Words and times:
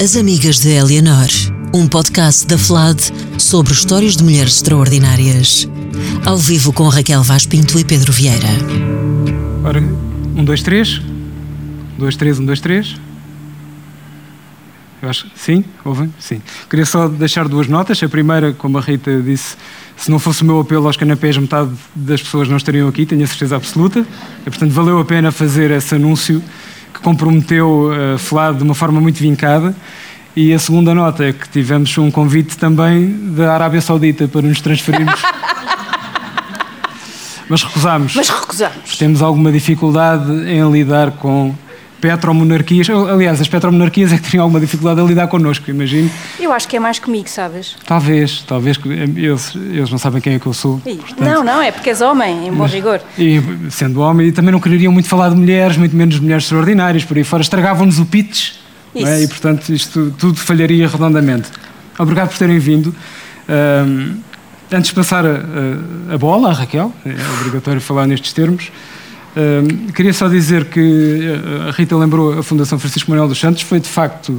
As 0.00 0.16
Amigas 0.16 0.60
de 0.60 0.68
Eleanor, 0.68 1.26
um 1.74 1.88
podcast 1.88 2.46
da 2.46 2.56
FLAD 2.56 3.02
sobre 3.36 3.72
histórias 3.72 4.16
de 4.16 4.22
mulheres 4.22 4.54
extraordinárias. 4.54 5.68
Ao 6.24 6.38
vivo 6.38 6.72
com 6.72 6.86
Raquel 6.86 7.20
Vaz 7.24 7.44
Pinto 7.46 7.76
e 7.80 7.84
Pedro 7.84 8.12
Vieira. 8.12 8.46
Ora, 9.64 9.80
um, 9.80 10.44
dois, 10.44 10.62
três. 10.62 11.02
Dois, 11.98 12.14
três, 12.14 12.38
um, 12.38 12.46
dois, 12.46 12.60
três. 12.60 12.94
Eu 15.02 15.08
acho 15.10 15.26
sim, 15.34 15.64
ouvem? 15.84 16.14
Sim. 16.20 16.40
Queria 16.70 16.86
só 16.86 17.08
deixar 17.08 17.48
duas 17.48 17.66
notas. 17.66 18.00
A 18.00 18.08
primeira, 18.08 18.52
como 18.52 18.78
a 18.78 18.80
Rita 18.80 19.20
disse, 19.20 19.56
se 19.96 20.12
não 20.12 20.20
fosse 20.20 20.42
o 20.42 20.44
meu 20.44 20.60
apelo 20.60 20.86
aos 20.86 20.96
canapés, 20.96 21.36
metade 21.36 21.72
das 21.96 22.22
pessoas 22.22 22.48
não 22.48 22.56
estariam 22.56 22.86
aqui, 22.86 23.04
tenho 23.04 23.24
a 23.24 23.26
certeza 23.26 23.56
absoluta. 23.56 24.06
E, 24.42 24.44
portanto, 24.44 24.70
valeu 24.70 25.00
a 25.00 25.04
pena 25.04 25.32
fazer 25.32 25.72
esse 25.72 25.92
anúncio 25.92 26.40
que 26.98 27.04
comprometeu 27.04 27.90
a 27.92 28.16
uh, 28.16 28.18
FLAD 28.18 28.58
de 28.58 28.64
uma 28.64 28.74
forma 28.74 29.00
muito 29.00 29.18
vincada. 29.18 29.74
E 30.36 30.52
a 30.52 30.58
segunda 30.58 30.94
nota 30.94 31.24
é 31.24 31.32
que 31.32 31.48
tivemos 31.48 31.96
um 31.98 32.10
convite 32.10 32.58
também 32.58 33.32
da 33.34 33.54
Arábia 33.54 33.80
Saudita 33.80 34.28
para 34.28 34.42
nos 34.42 34.60
transferirmos. 34.60 35.20
Mas 37.48 37.62
recusámos. 37.62 38.14
Mas 38.14 38.28
recusamos. 38.28 38.98
Temos 38.98 39.22
alguma 39.22 39.50
dificuldade 39.50 40.30
em 40.50 40.70
lidar 40.70 41.12
com 41.12 41.54
petromonarquias. 42.00 42.88
Aliás, 42.90 43.40
as 43.40 43.48
petromonarquias 43.48 44.12
é 44.12 44.16
que 44.16 44.22
teriam 44.22 44.44
alguma 44.44 44.60
dificuldade 44.60 45.00
a 45.00 45.04
lidar 45.04 45.28
connosco, 45.28 45.70
imagino. 45.70 46.10
Eu 46.38 46.52
acho 46.52 46.68
que 46.68 46.76
é 46.76 46.80
mais 46.80 46.98
comigo, 46.98 47.28
sabes? 47.28 47.76
Talvez, 47.86 48.42
talvez. 48.46 48.78
Eles, 48.84 49.54
eles 49.54 49.90
não 49.90 49.98
sabem 49.98 50.20
quem 50.20 50.34
é 50.34 50.38
que 50.38 50.46
eu 50.46 50.52
sou. 50.52 50.78
Portanto, 50.78 51.20
não, 51.20 51.44
não, 51.44 51.62
é 51.62 51.70
porque 51.70 51.90
és 51.90 52.00
homem, 52.00 52.46
em 52.48 52.50
bom 52.50 52.58
mas, 52.58 52.72
rigor. 52.72 53.00
E 53.18 53.40
sendo 53.70 54.00
homem, 54.00 54.28
e 54.28 54.32
também 54.32 54.52
não 54.52 54.60
quereriam 54.60 54.92
muito 54.92 55.08
falar 55.08 55.30
de 55.30 55.36
mulheres, 55.36 55.76
muito 55.76 55.94
menos 55.94 56.16
de 56.16 56.22
mulheres 56.22 56.44
extraordinárias, 56.44 57.04
por 57.04 57.16
aí 57.16 57.24
fora. 57.24 57.42
Estragavam-nos 57.42 57.98
o 57.98 58.06
pitch. 58.06 58.52
É? 58.94 59.22
E, 59.22 59.28
portanto, 59.28 59.68
isto 59.70 60.14
tudo 60.18 60.38
falharia 60.38 60.88
redondamente. 60.88 61.50
Obrigado 61.98 62.30
por 62.30 62.38
terem 62.38 62.58
vindo. 62.58 62.94
Um, 63.48 64.20
antes 64.72 64.90
de 64.90 64.94
passar 64.94 65.24
a, 65.24 65.30
a, 66.10 66.14
a 66.14 66.18
bola 66.18 66.50
à 66.50 66.52
Raquel, 66.52 66.92
é 67.04 67.40
obrigatório 67.40 67.80
falar 67.80 68.06
nestes 68.06 68.32
termos, 68.32 68.70
Queria 69.94 70.12
só 70.12 70.28
dizer 70.28 70.66
que 70.66 70.80
eh, 70.80 71.68
a 71.68 71.72
Rita 71.72 71.96
lembrou 71.96 72.38
a 72.38 72.42
Fundação 72.42 72.78
Francisco 72.78 73.10
Manuel 73.10 73.28
dos 73.28 73.38
Santos. 73.38 73.62
Foi 73.62 73.78
de 73.78 73.88
facto 73.88 74.38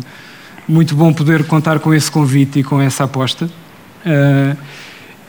muito 0.67 0.95
bom 0.95 1.11
poder 1.13 1.45
contar 1.45 1.79
com 1.79 1.93
esse 1.93 2.11
convite 2.11 2.59
e 2.59 2.63
com 2.63 2.81
essa 2.81 3.03
aposta. 3.05 3.45
Uh, 4.05 4.57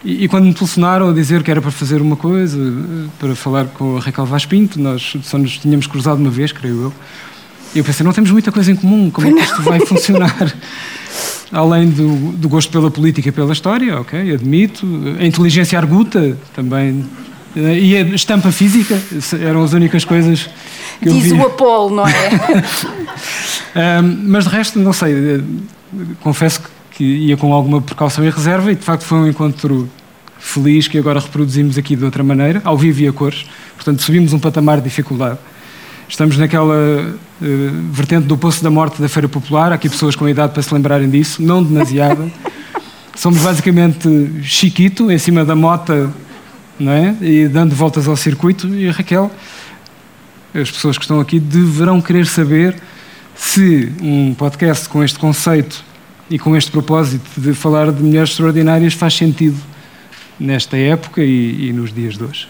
e, 0.04 0.24
e, 0.24 0.28
quando 0.28 0.44
me 0.44 0.54
telefonaram 0.54 1.10
a 1.10 1.12
dizer 1.12 1.42
que 1.42 1.50
era 1.50 1.60
para 1.60 1.70
fazer 1.70 2.00
uma 2.00 2.16
coisa, 2.16 2.58
para 3.18 3.34
falar 3.34 3.66
com 3.66 3.96
a 3.96 4.00
Raquel 4.00 4.26
Vaz 4.26 4.46
Pinto, 4.46 4.80
nós 4.80 5.16
só 5.22 5.36
nos 5.36 5.58
tínhamos 5.58 5.86
cruzado 5.86 6.18
uma 6.18 6.30
vez, 6.30 6.52
creio 6.52 6.84
eu. 6.84 6.92
E 7.74 7.78
eu 7.78 7.84
pensei, 7.84 8.04
não 8.04 8.12
temos 8.12 8.30
muita 8.30 8.50
coisa 8.50 8.72
em 8.72 8.76
comum, 8.76 9.10
como 9.10 9.28
é 9.28 9.32
que 9.32 9.40
isto 9.40 9.62
vai 9.62 9.80
funcionar? 9.86 10.54
Além 11.52 11.90
do, 11.90 12.32
do 12.32 12.48
gosto 12.48 12.70
pela 12.70 12.90
política 12.90 13.28
e 13.28 13.32
pela 13.32 13.52
história, 13.52 14.00
ok, 14.00 14.34
admito. 14.34 14.86
A 15.18 15.24
inteligência 15.24 15.78
arguta 15.78 16.36
também 16.54 17.04
e 17.56 17.96
a 17.96 18.02
estampa 18.14 18.52
física 18.52 18.96
eram 19.40 19.62
as 19.62 19.72
únicas 19.72 20.04
coisas 20.04 20.48
que 21.00 21.08
eu 21.08 21.14
Diz 21.14 21.32
o 21.32 21.42
Apolo, 21.42 21.96
não 21.96 22.06
é? 22.06 22.12
um, 24.02 24.22
mas 24.28 24.44
de 24.44 24.50
resto, 24.50 24.78
não 24.78 24.92
sei, 24.92 25.12
eh, 25.12 25.40
confesso 26.20 26.60
que 26.92 27.02
ia 27.02 27.36
com 27.36 27.52
alguma 27.52 27.80
precaução 27.80 28.24
e 28.24 28.30
reserva 28.30 28.70
e 28.70 28.74
de 28.74 28.82
facto 28.84 29.04
foi 29.04 29.18
um 29.18 29.26
encontro 29.26 29.88
feliz 30.38 30.86
que 30.86 30.98
agora 30.98 31.18
reproduzimos 31.18 31.76
aqui 31.76 31.96
de 31.96 32.04
outra 32.04 32.22
maneira, 32.22 32.60
ao 32.64 32.76
vivo 32.76 33.00
e 33.00 33.08
a 33.08 33.12
cores. 33.12 33.46
Portanto, 33.74 34.02
subimos 34.02 34.32
um 34.32 34.38
patamar 34.38 34.78
de 34.78 34.84
dificuldade. 34.84 35.38
Estamos 36.08 36.36
naquela 36.36 36.74
uh, 36.74 37.92
vertente 37.92 38.26
do 38.26 38.36
Poço 38.36 38.62
da 38.62 38.70
Morte 38.70 39.00
da 39.00 39.08
Feira 39.08 39.28
Popular, 39.28 39.72
há 39.72 39.76
aqui 39.76 39.88
pessoas 39.88 40.16
com 40.16 40.24
a 40.24 40.30
idade 40.30 40.52
para 40.52 40.62
se 40.62 40.72
lembrarem 40.74 41.08
disso, 41.08 41.42
não 41.42 41.62
demasiada. 41.62 42.30
Somos 43.14 43.40
basicamente 43.40 44.08
Chiquito, 44.42 45.10
em 45.10 45.18
cima 45.18 45.44
da 45.44 45.54
mota 45.54 46.10
não 46.80 46.92
é? 46.92 47.14
E 47.20 47.46
dando 47.46 47.74
voltas 47.74 48.08
ao 48.08 48.16
circuito. 48.16 48.66
E 48.74 48.88
Raquel, 48.90 49.30
as 50.54 50.70
pessoas 50.70 50.96
que 50.96 51.04
estão 51.04 51.20
aqui 51.20 51.38
deverão 51.38 52.00
querer 52.00 52.26
saber 52.26 52.74
se 53.36 53.92
um 54.02 54.34
podcast 54.34 54.88
com 54.88 55.04
este 55.04 55.18
conceito 55.18 55.84
e 56.28 56.38
com 56.38 56.56
este 56.56 56.70
propósito 56.70 57.40
de 57.40 57.54
falar 57.54 57.92
de 57.92 58.02
mulheres 58.02 58.30
extraordinárias 58.30 58.94
faz 58.94 59.14
sentido 59.14 59.58
nesta 60.38 60.76
época 60.76 61.22
e, 61.22 61.68
e 61.68 61.72
nos 61.72 61.92
dias 61.92 62.16
de 62.16 62.24
hoje. 62.24 62.48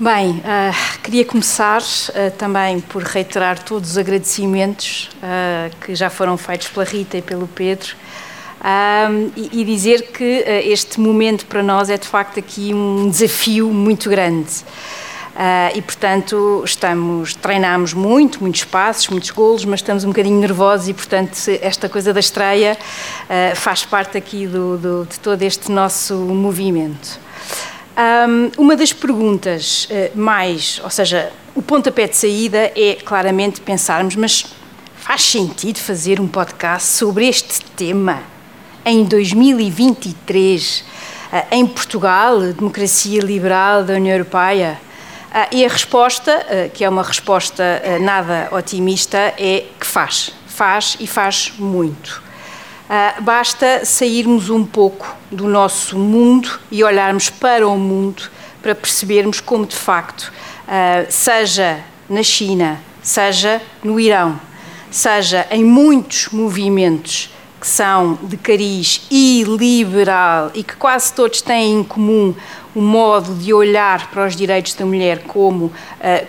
Bem, 0.00 0.30
uh, 0.30 1.00
queria 1.02 1.24
começar 1.24 1.80
uh, 1.82 2.30
também 2.38 2.80
por 2.80 3.02
reiterar 3.02 3.58
todos 3.58 3.90
os 3.90 3.98
agradecimentos 3.98 5.10
uh, 5.16 5.74
que 5.84 5.92
já 5.94 6.08
foram 6.08 6.36
feitos 6.36 6.68
pela 6.68 6.84
Rita 6.84 7.18
e 7.18 7.22
pelo 7.22 7.48
Pedro 7.48 7.96
um, 8.60 9.30
e, 9.36 9.60
e, 9.60 9.64
dizer 9.64 10.10
que 10.10 10.40
uh, 10.40 10.68
este 10.68 10.98
momento 10.98 11.46
para 11.46 11.62
nós 11.62 11.88
é 11.88 11.96
de 11.96 12.08
facto 12.08 12.38
aqui 12.40 12.74
um 12.74 13.08
desafio 13.08 13.68
muito 13.70 14.10
grande. 14.10 14.50
Uh, 15.38 15.70
e 15.76 15.82
portanto 15.82 16.62
estamos 16.64 17.36
treinamos 17.36 17.92
muito, 17.92 18.40
muitos 18.40 18.64
passos, 18.64 19.06
muitos 19.06 19.30
golos, 19.30 19.64
mas 19.64 19.78
estamos 19.78 20.02
um 20.02 20.08
bocadinho 20.08 20.40
nervosos 20.40 20.88
e 20.88 20.94
portanto 20.94 21.38
esta 21.62 21.88
coisa 21.88 22.12
da 22.12 22.18
estreia 22.18 22.76
uh, 22.76 23.54
faz 23.54 23.84
parte 23.84 24.18
aqui 24.18 24.48
do, 24.48 24.76
do, 24.76 25.06
de 25.06 25.20
todo 25.20 25.40
este 25.42 25.70
nosso 25.70 26.14
movimento. 26.14 27.20
Um, 27.96 28.50
uma 28.62 28.74
das 28.74 28.92
perguntas 28.92 29.86
uh, 29.90 30.18
mais, 30.18 30.80
ou 30.82 30.90
seja, 30.90 31.30
o 31.54 31.62
pontapé 31.62 32.08
de 32.08 32.16
saída 32.16 32.72
é 32.74 32.96
claramente 33.04 33.60
pensarmos, 33.60 34.16
mas 34.16 34.44
faz 34.96 35.22
sentido 35.22 35.78
fazer 35.78 36.20
um 36.20 36.26
podcast 36.26 36.88
sobre 36.88 37.28
este 37.28 37.64
tema? 37.76 38.37
Em 38.84 39.04
2023 39.04 40.84
eh, 41.32 41.46
em 41.52 41.66
Portugal, 41.66 42.40
democracia 42.40 43.20
liberal 43.20 43.84
da 43.84 43.94
União 43.94 44.14
Europeia? 44.14 44.80
Eh, 45.32 45.48
e 45.58 45.64
a 45.64 45.68
resposta, 45.68 46.30
eh, 46.48 46.70
que 46.72 46.84
é 46.84 46.88
uma 46.88 47.02
resposta 47.02 47.82
nada 48.00 48.48
otimista, 48.52 49.18
é 49.38 49.66
que 49.78 49.86
faz. 49.86 50.32
Faz 50.46 50.96
e 50.98 51.06
faz 51.06 51.52
muito. 51.58 52.22
Basta 53.20 53.84
sairmos 53.84 54.48
um 54.48 54.64
pouco 54.64 55.14
do 55.30 55.46
nosso 55.46 55.96
mundo 55.96 56.58
e 56.70 56.82
olharmos 56.82 57.28
para 57.28 57.68
o 57.68 57.76
mundo 57.76 58.22
para 58.62 58.74
percebermos 58.74 59.40
como, 59.40 59.66
de 59.66 59.76
facto, 59.76 60.32
seja 61.08 61.78
na 62.08 62.22
China, 62.22 62.80
seja 63.02 63.60
no 63.84 64.00
Irão, 64.00 64.40
seja 64.90 65.46
em 65.50 65.62
muitos 65.62 66.30
movimentos 66.32 67.30
que 67.60 67.66
são 67.66 68.18
de 68.22 68.36
cariz 68.36 69.02
iliberal 69.10 70.50
e 70.54 70.62
que 70.62 70.76
quase 70.76 71.12
todos 71.12 71.42
têm 71.42 71.80
em 71.80 71.84
comum 71.84 72.34
o 72.78 72.80
modo 72.80 73.34
de 73.34 73.52
olhar 73.52 74.08
para 74.10 74.24
os 74.24 74.36
direitos 74.36 74.74
da 74.74 74.86
mulher 74.86 75.24
como 75.24 75.64
uh, 75.66 75.72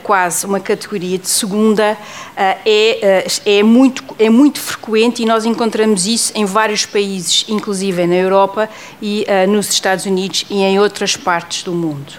quase 0.01 0.47
uma 0.47 0.59
categoria 0.59 1.19
de 1.19 1.29
segunda, 1.29 1.95
uh, 1.95 2.35
é, 2.35 3.23
uh, 3.28 3.41
é, 3.45 3.62
muito, 3.62 4.03
é 4.18 4.29
muito 4.31 4.59
frequente 4.59 5.22
e 5.22 5.25
nós 5.28 5.45
encontramos 5.45 6.07
isso 6.07 6.31
em 6.34 6.45
vários 6.45 6.88
países, 6.88 7.45
inclusive 7.47 8.07
na 8.07 8.16
Europa 8.16 8.68
e 9.00 9.25
nos 9.47 9.69
Estados 9.69 10.06
Unidos 10.06 10.45
e 10.50 10.63
em 10.63 10.79
outras 10.79 11.16
partes 11.16 11.63
do 11.63 11.73
mundo. 11.73 12.13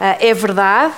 é 0.00 0.32
verdade 0.32 0.94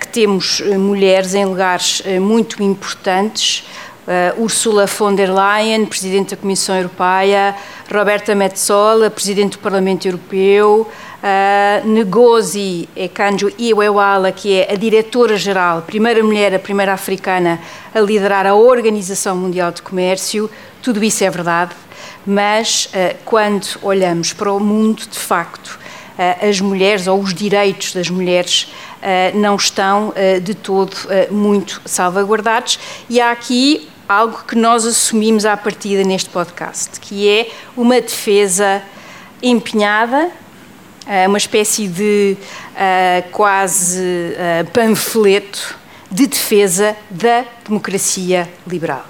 que 0.00 0.08
temos 0.08 0.60
mulheres 0.60 1.34
em 1.34 1.44
lugares 1.44 2.02
muito 2.20 2.62
importantes, 2.62 3.64
Uh, 4.04 4.42
Ursula 4.42 4.84
von 4.88 5.14
der 5.14 5.28
Leyen, 5.32 5.86
Presidente 5.86 6.34
da 6.34 6.36
Comissão 6.36 6.74
Europeia, 6.74 7.54
Roberta 7.88 8.34
Metsola, 8.34 9.08
Presidente 9.08 9.52
do 9.52 9.58
Parlamento 9.60 10.08
Europeu, 10.08 10.88
uh, 11.22 11.88
Ngozi 11.88 12.88
Ekanjo 12.96 13.52
Iweala, 13.56 14.32
que 14.32 14.58
é 14.58 14.72
a 14.72 14.74
Diretora-Geral, 14.74 15.82
primeira 15.82 16.20
mulher, 16.20 16.52
a 16.52 16.58
primeira 16.58 16.92
africana 16.92 17.60
a 17.94 18.00
liderar 18.00 18.44
a 18.44 18.56
Organização 18.56 19.36
Mundial 19.36 19.70
de 19.70 19.82
Comércio, 19.82 20.50
tudo 20.82 21.04
isso 21.04 21.22
é 21.22 21.30
verdade, 21.30 21.70
mas 22.26 22.86
uh, 22.86 23.16
quando 23.24 23.68
olhamos 23.82 24.32
para 24.32 24.52
o 24.52 24.58
mundo, 24.58 25.04
de 25.08 25.18
facto, 25.18 25.78
as 26.42 26.60
mulheres 26.60 27.06
ou 27.06 27.18
os 27.18 27.32
direitos 27.32 27.94
das 27.94 28.10
mulheres 28.10 28.70
não 29.34 29.56
estão 29.56 30.12
de 30.42 30.54
todo 30.54 30.94
muito 31.30 31.80
salvaguardados. 31.86 32.78
E 33.08 33.18
há 33.18 33.30
aqui 33.30 33.88
algo 34.12 34.44
que 34.46 34.54
nós 34.54 34.84
assumimos 34.84 35.44
à 35.46 35.56
partida 35.56 36.04
neste 36.04 36.28
podcast, 36.28 37.00
que 37.00 37.28
é 37.28 37.50
uma 37.76 38.00
defesa 38.00 38.82
empenhada, 39.42 40.30
eh, 41.06 41.26
uma 41.26 41.38
espécie 41.38 41.88
de 41.88 42.36
uh, 42.36 43.30
quase 43.30 43.98
uh, 43.98 44.70
panfleto 44.70 45.76
de 46.10 46.26
defesa 46.26 46.94
da 47.10 47.44
democracia 47.64 48.48
liberal. 48.66 49.06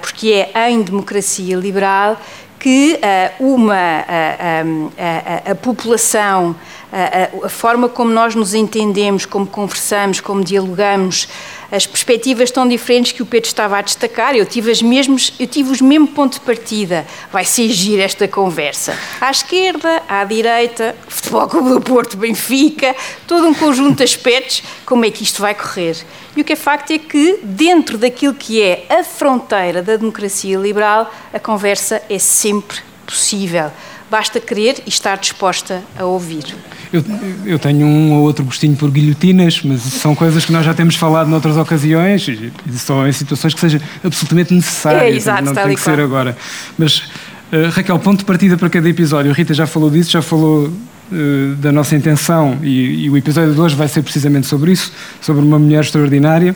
Porque 0.00 0.48
é 0.54 0.70
em 0.70 0.82
democracia 0.82 1.56
liberal 1.56 2.16
que 2.60 3.00
uma, 3.40 3.74
a, 3.74 5.48
a, 5.48 5.50
a 5.50 5.54
população, 5.56 6.54
a, 6.92 7.46
a, 7.46 7.48
forma 7.48 7.88
como 7.88 8.12
nós 8.12 8.36
nos 8.36 8.54
entendemos, 8.54 9.26
como 9.26 9.44
conversamos, 9.44 10.20
como 10.20 10.44
dialogamos, 10.44 11.28
as 11.74 11.88
perspectivas 11.88 12.52
tão 12.52 12.68
diferentes 12.68 13.10
que 13.10 13.20
o 13.20 13.26
Pedro 13.26 13.48
estava 13.48 13.76
a 13.76 13.82
destacar. 13.82 14.36
Eu 14.36 14.46
tive, 14.46 14.70
as 14.70 14.80
mesmos, 14.80 15.32
eu 15.40 15.46
tive 15.48 15.72
os 15.72 15.80
mesmos 15.80 16.10
pontos 16.10 16.38
de 16.38 16.44
partida. 16.44 17.04
Vai 17.32 17.44
ser 17.44 17.64
esta 17.98 18.28
conversa. 18.28 18.96
À 19.20 19.28
esquerda, 19.28 20.00
à 20.08 20.22
direita, 20.24 20.94
Futebol 21.08 21.48
Clube 21.48 21.70
do 21.70 21.80
Porto, 21.80 22.16
Benfica, 22.16 22.94
todo 23.26 23.48
um 23.48 23.54
conjunto 23.54 23.96
de 23.96 24.04
aspectos, 24.04 24.62
como 24.86 25.04
é 25.04 25.10
que 25.10 25.24
isto 25.24 25.42
vai 25.42 25.52
correr. 25.52 25.96
E 26.36 26.40
o 26.40 26.44
que 26.44 26.52
é 26.52 26.56
facto 26.56 26.92
é 26.92 26.98
que, 26.98 27.40
dentro 27.42 27.98
daquilo 27.98 28.34
que 28.34 28.62
é 28.62 28.86
a 28.88 29.02
fronteira 29.02 29.82
da 29.82 29.96
democracia 29.96 30.56
liberal, 30.56 31.12
a 31.32 31.40
conversa 31.40 32.00
é 32.08 32.20
sempre 32.20 32.78
possível. 33.04 33.72
Basta 34.10 34.38
querer 34.38 34.82
e 34.86 34.88
estar 34.88 35.16
disposta 35.16 35.82
a 35.98 36.04
ouvir. 36.04 36.54
Eu, 36.92 37.04
eu, 37.44 37.58
tenho 37.58 37.86
um 37.86 38.12
ou 38.12 38.22
outro 38.22 38.44
gostinho 38.44 38.76
por 38.76 38.90
guilhotinas, 38.90 39.62
mas 39.64 39.80
são 39.80 40.14
coisas 40.14 40.44
que 40.44 40.52
nós 40.52 40.64
já 40.64 40.72
temos 40.72 40.94
falado 40.94 41.28
noutras 41.28 41.56
ocasiões 41.56 42.28
e 42.28 42.52
só 42.78 43.06
em 43.08 43.12
situações 43.12 43.52
que 43.52 43.60
sejam 43.60 43.80
absolutamente 44.04 44.54
necessárias. 44.54 45.02
É, 45.02 45.10
exato, 45.10 45.44
não 45.44 45.54
tem 45.54 45.74
que 45.74 45.80
ser 45.80 45.98
agora. 45.98 46.36
Mas, 46.78 46.98
uh, 47.52 47.70
Raquel, 47.72 47.98
ponto 47.98 48.20
de 48.20 48.24
partida 48.24 48.56
para 48.56 48.70
cada 48.70 48.88
episódio. 48.88 49.32
A 49.32 49.34
Rita 49.34 49.52
já 49.52 49.66
falou 49.66 49.90
disso, 49.90 50.12
já 50.12 50.22
falou 50.22 50.66
uh, 50.68 51.54
da 51.56 51.72
nossa 51.72 51.96
intenção 51.96 52.58
e, 52.62 53.06
e 53.06 53.10
o 53.10 53.16
episódio 53.16 53.54
de 53.54 53.60
hoje 53.60 53.74
vai 53.74 53.88
ser 53.88 54.02
precisamente 54.02 54.46
sobre 54.46 54.70
isso, 54.70 54.92
sobre 55.20 55.42
uma 55.42 55.58
mulher 55.58 55.80
extraordinária. 55.80 56.54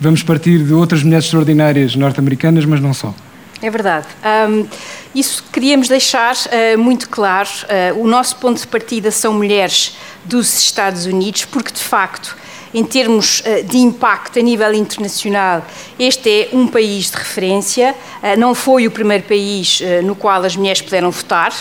Vamos 0.00 0.22
partir 0.22 0.62
de 0.62 0.72
outras 0.72 1.02
mulheres 1.02 1.24
extraordinárias 1.24 1.96
norte-americanas, 1.96 2.64
mas 2.64 2.80
não 2.80 2.94
só. 2.94 3.12
É 3.62 3.70
verdade. 3.70 4.08
Um, 4.48 4.66
isso 5.14 5.44
queríamos 5.52 5.86
deixar 5.86 6.34
uh, 6.34 6.78
muito 6.78 7.08
claro. 7.08 7.48
Uh, 7.94 8.02
o 8.02 8.08
nosso 8.08 8.34
ponto 8.36 8.60
de 8.60 8.66
partida 8.66 9.12
são 9.12 9.32
mulheres 9.34 9.96
dos 10.24 10.52
Estados 10.58 11.06
Unidos, 11.06 11.44
porque 11.44 11.70
de 11.70 11.80
facto, 11.80 12.36
em 12.74 12.82
termos 12.82 13.40
uh, 13.40 13.62
de 13.62 13.78
impacto 13.78 14.40
a 14.40 14.42
nível 14.42 14.74
internacional, 14.74 15.64
este 15.96 16.28
é 16.28 16.48
um 16.52 16.66
país 16.66 17.12
de 17.12 17.16
referência. 17.16 17.94
não 18.36 18.52
foi 18.52 18.88
o 18.88 18.90
primeiro 18.90 19.22
país 19.22 19.80
no 20.02 20.16
qual 20.16 20.42
as 20.42 20.56
mulheres 20.56 20.82
puderam 20.82 21.12
votar 21.12 21.52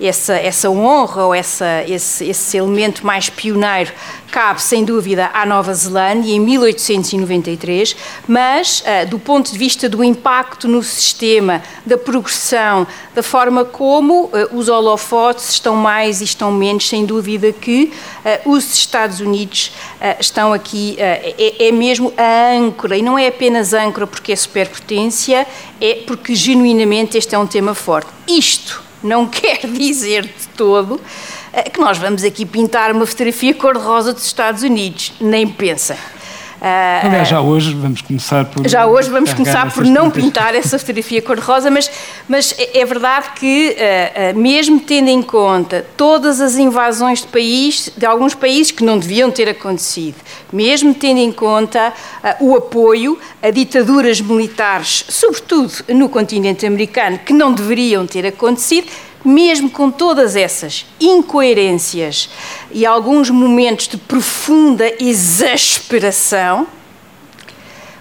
essa, 0.00 0.34
essa 0.34 0.70
honra 0.70 1.24
ou 1.24 1.34
essa, 1.34 1.84
esse, 1.86 2.24
esse 2.24 2.56
elemento 2.56 3.04
mais 3.04 3.28
pioneiro 3.28 3.92
cabe, 4.30 4.60
sem 4.60 4.84
dúvida, 4.84 5.30
à 5.32 5.44
Nova 5.46 5.72
Zelândia 5.74 6.34
em 6.34 6.40
1893, 6.40 7.96
mas 8.26 8.82
uh, 8.82 9.08
do 9.08 9.18
ponto 9.18 9.50
de 9.50 9.58
vista 9.58 9.88
do 9.88 10.04
impacto 10.04 10.68
no 10.68 10.82
sistema, 10.82 11.62
da 11.84 11.96
progressão, 11.96 12.86
da 13.14 13.22
forma 13.22 13.64
como 13.64 14.24
uh, 14.24 14.30
os 14.52 14.68
holofotes 14.68 15.48
estão 15.50 15.74
mais 15.74 16.20
e 16.20 16.24
estão 16.24 16.52
menos, 16.52 16.86
sem 16.86 17.04
dúvida 17.06 17.52
que 17.52 17.92
uh, 18.44 18.50
os 18.50 18.72
Estados 18.72 19.20
Unidos 19.20 19.72
estão 20.20 20.52
aqui, 20.52 20.96
é, 20.98 21.66
é, 21.66 21.72
mesmo 21.72 22.12
a 22.16 22.52
âncora, 22.52 22.96
e 22.96 23.02
não 23.02 23.18
é 23.18 23.26
apenas 23.26 23.72
âncora 23.72 24.06
porque 24.06 24.32
é 24.32 24.36
superpotência, 24.36 25.46
é 25.80 26.02
porque 26.06 26.34
genuinamente 26.34 27.18
este 27.18 27.34
é 27.34 27.38
um 27.38 27.46
tema 27.46 27.74
forte. 27.74 28.08
Isto 28.28 28.87
não 29.02 29.26
quer 29.28 29.66
dizer 29.66 30.22
de 30.22 30.48
todo 30.56 31.00
eh, 31.52 31.70
que 31.70 31.80
nós 31.80 31.98
vamos 31.98 32.24
aqui 32.24 32.44
pintar 32.44 32.92
uma 32.92 33.06
fotografia 33.06 33.54
cor-de-rosa 33.54 34.12
dos 34.12 34.24
Estados 34.26 34.62
Unidos. 34.62 35.12
Nem 35.20 35.46
pensem. 35.46 35.96
Aliás, 36.60 37.28
já 37.28 37.40
hoje 37.40 37.72
vamos 37.74 38.02
começar 38.02 38.44
por. 38.44 38.66
Já 38.66 38.86
hoje 38.86 39.08
vamos 39.10 39.32
começar 39.32 39.72
por 39.72 39.84
não 39.84 40.10
pintar 40.10 40.54
essa 40.54 40.78
fotografia 40.78 41.22
cor-de-rosa, 41.22 41.70
mas, 41.70 41.90
mas 42.28 42.54
é, 42.58 42.80
é 42.80 42.84
verdade 42.84 43.30
que, 43.36 43.76
uh, 43.76 44.36
uh, 44.36 44.38
mesmo 44.38 44.80
tendo 44.80 45.08
em 45.08 45.22
conta 45.22 45.86
todas 45.96 46.40
as 46.40 46.56
invasões 46.56 47.20
de 47.20 47.28
país, 47.28 47.90
de 47.96 48.04
alguns 48.04 48.34
países 48.34 48.72
que 48.72 48.82
não 48.82 48.98
deviam 48.98 49.30
ter 49.30 49.48
acontecido, 49.48 50.16
mesmo 50.52 50.94
tendo 50.94 51.18
em 51.18 51.30
conta 51.30 51.92
o 52.40 52.56
apoio 52.56 53.18
a 53.42 53.50
ditaduras 53.50 54.20
militares, 54.20 55.04
sobretudo 55.08 55.72
no 55.88 56.08
continente 56.08 56.66
americano, 56.66 57.18
que 57.18 57.32
não 57.32 57.52
deveriam 57.52 58.06
ter 58.06 58.26
acontecido, 58.26 58.88
mesmo 59.24 59.70
com 59.70 59.90
todas 59.90 60.36
essas 60.36 60.86
incoerências 61.00 62.28
e 62.70 62.86
alguns 62.86 63.30
momentos 63.30 63.88
de 63.88 63.96
profunda 63.96 64.90
exasperação, 65.02 66.66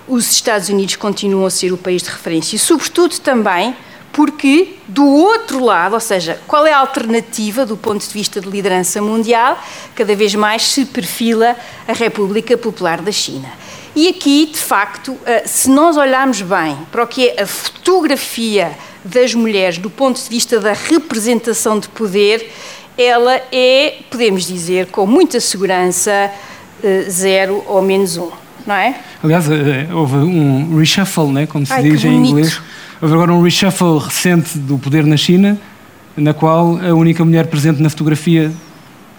os 0.08 0.32
Estados 0.32 0.70
Unidos 0.70 0.96
continuam 0.96 1.46
a 1.46 1.50
ser 1.50 1.74
o 1.74 1.78
país 1.78 2.02
de 2.02 2.10
referência 2.10 2.56
e, 2.56 2.60
sobretudo, 2.60 3.20
também 3.20 3.76
porque, 4.18 4.78
do 4.88 5.06
outro 5.06 5.64
lado, 5.64 5.94
ou 5.94 6.00
seja, 6.00 6.40
qual 6.48 6.66
é 6.66 6.72
a 6.72 6.80
alternativa 6.80 7.68
do 7.68 7.78
ponto 7.78 8.04
de 8.04 8.12
vista 8.12 8.42
de 8.42 8.50
liderança 8.50 9.00
mundial, 9.00 9.62
cada 9.94 10.16
vez 10.16 10.34
mais 10.34 10.64
se 10.64 10.86
perfila 10.86 11.56
a 11.88 11.94
República 11.94 12.58
Popular 12.58 13.00
da 13.00 13.12
China. 13.12 13.48
E 13.96 14.08
aqui, 14.08 14.48
de 14.48 14.58
facto, 14.58 15.16
eh, 15.26 15.44
se 15.46 15.70
nós 15.70 15.98
olharmos 15.98 16.42
bem 16.42 16.78
para 16.92 17.04
o 17.04 17.08
que 17.08 17.30
é 17.30 17.44
a 17.44 17.46
fotografia 17.46 18.76
das 19.04 19.34
mulheres 19.34 19.78
do 19.78 19.90
ponto 19.90 20.22
de 20.22 20.30
vista 20.30 20.60
da 20.60 20.74
representação 20.74 21.80
de 21.80 21.88
poder, 21.90 22.52
ela 22.98 23.40
é, 23.52 23.96
podemos 24.10 24.46
dizer 24.46 24.88
com 24.88 25.06
muita 25.06 25.40
segurança, 25.40 26.32
eh, 26.84 27.06
zero 27.10 27.64
ou 27.68 27.82
menos 27.82 28.18
um, 28.18 28.30
não 28.66 28.76
é? 28.76 28.96
Aliás, 29.24 29.50
eh, 29.50 29.88
houve 29.94 30.16
um 30.16 30.78
reshuffle, 30.78 31.28
né, 31.28 31.46
como 31.46 31.66
se 31.66 31.74
Ai, 31.74 31.84
diz 31.84 32.04
em 32.04 32.26
inglês. 32.26 32.60
Houve 33.02 33.14
agora 33.14 33.34
um 33.34 33.42
reshuffle 33.42 34.00
recente 34.00 34.58
do 34.58 34.78
poder 34.80 35.06
na 35.06 35.18
China, 35.18 35.58
na 36.16 36.34
qual 36.34 36.78
a 36.78 36.94
única 36.96 37.24
mulher 37.24 37.48
presente 37.48 37.82
na 37.82 37.90
fotografia 37.90 38.52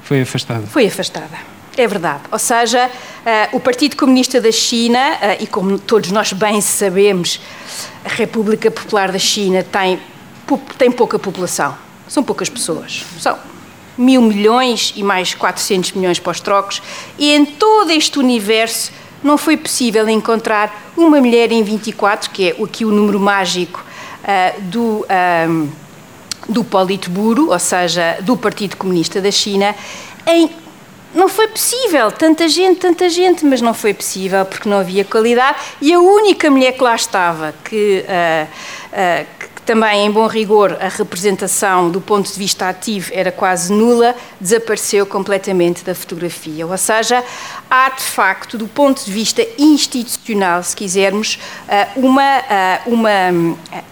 foi 0.02 0.22
afastada. 0.22 0.66
Foi 0.66 0.86
afastada. 0.86 1.57
É 1.78 1.86
verdade. 1.86 2.22
Ou 2.32 2.40
seja, 2.40 2.86
uh, 2.88 3.56
o 3.56 3.60
Partido 3.60 3.96
Comunista 3.96 4.40
da 4.40 4.50
China, 4.50 4.98
uh, 4.98 5.40
e 5.40 5.46
como 5.46 5.78
todos 5.78 6.10
nós 6.10 6.32
bem 6.32 6.60
sabemos, 6.60 7.40
a 8.04 8.08
República 8.08 8.68
Popular 8.68 9.12
da 9.12 9.18
China 9.18 9.62
tem, 9.62 10.00
tem 10.76 10.90
pouca 10.90 11.20
população. 11.20 11.78
São 12.08 12.24
poucas 12.24 12.48
pessoas. 12.48 13.04
São 13.20 13.38
mil 13.96 14.20
milhões 14.20 14.92
e 14.96 15.04
mais 15.04 15.34
400 15.34 15.92
milhões 15.92 16.18
para 16.18 16.32
os 16.32 16.40
trocos. 16.40 16.82
E 17.16 17.32
em 17.32 17.44
todo 17.44 17.92
este 17.92 18.18
universo 18.18 18.90
não 19.22 19.38
foi 19.38 19.56
possível 19.56 20.08
encontrar 20.08 20.90
uma 20.96 21.20
mulher 21.20 21.52
em 21.52 21.62
24, 21.62 22.30
que 22.30 22.50
é 22.50 22.60
aqui 22.60 22.84
o 22.84 22.90
número 22.90 23.20
mágico 23.20 23.84
uh, 24.24 24.60
do, 24.62 24.80
um, 24.80 25.04
ehm, 25.08 25.68
do 26.48 26.64
Politburo, 26.64 27.50
ou 27.52 27.58
seja, 27.60 28.18
do 28.22 28.36
Partido 28.36 28.76
Comunista 28.76 29.20
da 29.20 29.30
China, 29.30 29.76
em 30.26 30.50
não 31.14 31.28
foi 31.28 31.48
possível, 31.48 32.10
tanta 32.12 32.48
gente, 32.48 32.80
tanta 32.80 33.08
gente, 33.08 33.44
mas 33.44 33.60
não 33.60 33.72
foi 33.72 33.94
possível 33.94 34.44
porque 34.44 34.68
não 34.68 34.78
havia 34.78 35.04
qualidade. 35.04 35.58
E 35.80 35.92
a 35.92 35.98
única 35.98 36.50
mulher 36.50 36.72
que 36.72 36.82
lá 36.82 36.94
estava, 36.94 37.54
que, 37.64 38.04
uh, 38.04 38.44
uh, 38.44 39.26
que 39.38 39.60
também, 39.62 40.06
em 40.06 40.10
bom 40.10 40.26
rigor, 40.26 40.76
a 40.80 40.88
representação 40.88 41.90
do 41.90 42.00
ponto 42.00 42.30
de 42.30 42.38
vista 42.38 42.68
ativo 42.68 43.10
era 43.12 43.32
quase 43.32 43.72
nula, 43.72 44.14
desapareceu 44.40 45.06
completamente 45.06 45.82
da 45.84 45.94
fotografia. 45.94 46.66
Ou 46.66 46.76
seja, 46.76 47.24
há 47.70 47.90
de 47.90 48.02
facto, 48.02 48.58
do 48.58 48.68
ponto 48.68 49.02
de 49.04 49.10
vista 49.10 49.46
institucional, 49.58 50.62
se 50.62 50.76
quisermos, 50.76 51.38
uh, 51.68 52.00
uma, 52.06 52.42
uma 52.86 53.10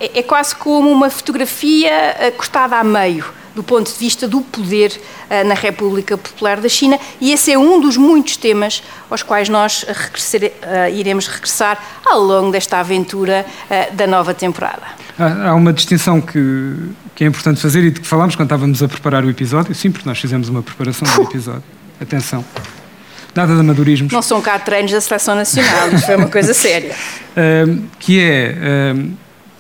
é, 0.01 0.19
é 0.19 0.23
quase 0.23 0.55
como 0.55 0.91
uma 0.91 1.09
fotografia 1.09 2.33
cortada 2.37 2.77
a 2.77 2.85
meio 2.85 3.25
do 3.57 3.63
ponto 3.63 3.91
de 3.91 3.99
vista 3.99 4.29
do 4.29 4.43
poder 4.43 4.93
uh, 5.31 5.49
na 5.49 5.55
República 5.55 6.19
Popular 6.19 6.61
da 6.61 6.69
China, 6.69 7.01
e 7.19 7.33
esse 7.33 7.51
é 7.51 7.59
um 7.59 7.81
dos 7.81 7.97
muitos 7.97 8.37
temas 8.37 8.83
aos 9.09 9.23
quais 9.23 9.49
nós 9.49 9.83
uh, 9.83 10.95
iremos 10.95 11.27
regressar 11.27 11.83
ao 12.05 12.21
longo 12.21 12.53
desta 12.53 12.79
aventura 12.79 13.47
uh, 13.49 13.97
da 13.97 14.07
nova 14.07 14.35
temporada. 14.35 14.83
Há 15.19 15.55
uma 15.55 15.73
distinção 15.73 16.21
que, 16.21 16.91
que 17.15 17.25
é 17.25 17.27
importante 17.27 17.59
fazer 17.59 17.83
e 17.83 17.91
de 17.91 18.03
que 18.03 18.07
falámos 18.07 18.37
quando 18.37 18.49
estávamos 18.49 18.83
a 18.83 18.89
preparar 18.89 19.25
o 19.25 19.31
episódio, 19.31 19.75
sim, 19.75 19.91
porque 19.91 20.07
nós 20.07 20.19
fizemos 20.19 20.51
uma 20.51 20.63
preparação 20.63 21.09
do 21.17 21.23
episódio. 21.31 21.65
Atenção. 21.99 22.45
Nada 23.35 23.55
de 23.55 23.61
amadorismo. 23.61 24.11
Não 24.13 24.21
são 24.21 24.43
cá 24.43 24.59
treinos 24.59 24.93
da 24.93 25.01
Seleção 25.01 25.35
Nacional, 25.35 25.89
isto 25.93 26.05
foi 26.05 26.17
uma 26.17 26.29
coisa 26.29 26.53
séria. 26.55 26.95
que 27.99 28.21
é 28.21 28.95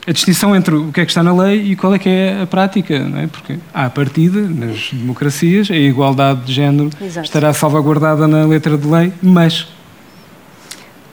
a 0.07 0.13
distinção 0.13 0.55
entre 0.55 0.75
o 0.75 0.93
que 0.93 1.01
é 1.01 1.05
que 1.05 1.11
está 1.11 1.23
na 1.23 1.35
lei 1.35 1.73
e 1.73 1.77
qual 1.77 1.95
é 1.95 1.99
que 1.99 2.09
é 2.09 2.43
a 2.43 2.47
prática, 2.47 2.99
não 3.01 3.19
é? 3.19 3.27
Porque 3.27 3.59
há 3.75 3.91
partida 3.91 4.41
nas 4.41 4.91
democracias, 4.93 5.71
a 5.71 5.77
igualdade 5.77 6.45
de 6.45 6.53
género 6.53 6.91
Exato. 7.01 7.27
estará 7.27 7.53
salvaguardada 7.53 8.29
na 8.29 8.47
letra 8.47 8.79
de 8.79 8.87
lei, 8.87 9.13
mas. 9.21 9.67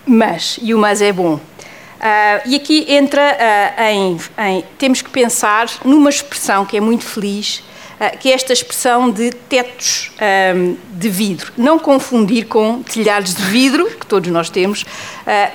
Mas, 0.05 0.59
e 0.61 0.73
o 0.73 0.77
mas 0.77 1.01
é 1.01 1.11
bom. 1.11 1.35
Uh, 1.35 1.39
e 2.45 2.55
aqui 2.55 2.85
entra 2.87 3.21
uh, 3.21 3.81
em, 3.81 4.17
em. 4.37 4.63
Temos 4.77 5.01
que 5.01 5.09
pensar 5.09 5.67
numa 5.83 6.09
expressão 6.09 6.65
que 6.65 6.77
é 6.77 6.81
muito 6.81 7.03
feliz, 7.03 7.63
que 8.09 8.29
é 8.29 8.33
esta 8.33 8.53
expressão 8.53 9.09
de 9.09 9.31
tetos 9.31 10.11
um, 10.55 10.75
de 10.93 11.09
vidro. 11.09 11.51
Não 11.57 11.77
confundir 11.79 12.47
com 12.47 12.81
telhados 12.83 13.35
de 13.35 13.43
vidro, 13.43 13.85
que 13.85 14.05
todos 14.05 14.31
nós 14.31 14.49
temos, 14.49 14.83
uh, 14.83 14.85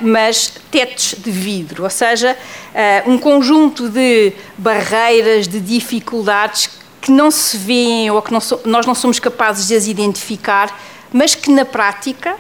mas 0.01 0.55
tetos 0.71 1.15
de 1.19 1.31
vidro, 1.31 1.85
ou 1.85 1.91
seja, 1.91 2.37
uh, 2.37 3.11
um 3.11 3.19
conjunto 3.19 3.89
de 3.89 4.33
barreiras, 4.57 5.49
de 5.49 5.61
dificuldades 5.61 6.71
que 7.01 7.11
não 7.11 7.31
se 7.31 7.57
veem 7.57 8.11
ou 8.11 8.21
que 8.21 8.33
não 8.33 8.41
so, 8.41 8.61
nós 8.65 8.85
não 8.85 8.95
somos 8.95 9.19
capazes 9.19 9.69
de 9.69 9.75
as 9.75 9.87
identificar 9.87 10.79
mas 11.13 11.35
que 11.35 11.51
na 11.51 11.65
prática, 11.65 12.37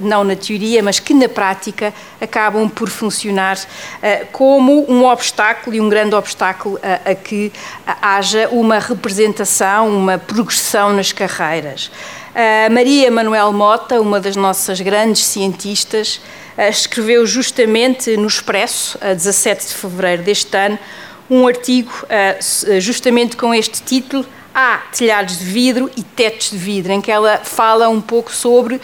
não 0.00 0.24
na 0.24 0.34
teoria, 0.34 0.82
mas 0.82 0.98
que 0.98 1.12
na 1.12 1.28
prática 1.28 1.92
acabam 2.20 2.68
por 2.68 2.88
funcionar 2.88 3.58
como 4.32 4.90
um 4.90 5.04
obstáculo 5.04 5.76
e 5.76 5.80
um 5.80 5.88
grande 5.88 6.14
obstáculo 6.14 6.78
a 7.04 7.14
que 7.14 7.52
haja 8.00 8.48
uma 8.50 8.78
representação, 8.78 9.88
uma 9.88 10.18
progressão 10.18 10.92
nas 10.92 11.12
carreiras. 11.12 11.90
Maria 12.70 13.10
Manuel 13.10 13.52
Mota, 13.52 14.00
uma 14.00 14.20
das 14.20 14.36
nossas 14.36 14.80
grandes 14.80 15.24
cientistas, 15.24 16.20
escreveu 16.70 17.26
justamente 17.26 18.16
no 18.16 18.26
Expresso, 18.26 18.98
a 19.00 19.12
17 19.12 19.66
de 19.66 19.74
fevereiro 19.74 20.22
deste 20.22 20.56
ano, 20.56 20.78
um 21.28 21.46
artigo 21.46 21.92
justamente 22.80 23.36
com 23.36 23.52
este 23.52 23.82
título 23.82 24.24
há 24.54 24.78
telhados 24.96 25.38
de 25.38 25.44
vidro 25.44 25.90
e 25.96 26.02
tetos 26.02 26.50
de 26.50 26.56
vidro, 26.56 26.92
em 26.92 27.00
que 27.00 27.10
ela 27.10 27.38
fala 27.38 27.88
um 27.88 28.00
pouco 28.00 28.32
sobre 28.32 28.76
uh, 28.76 28.80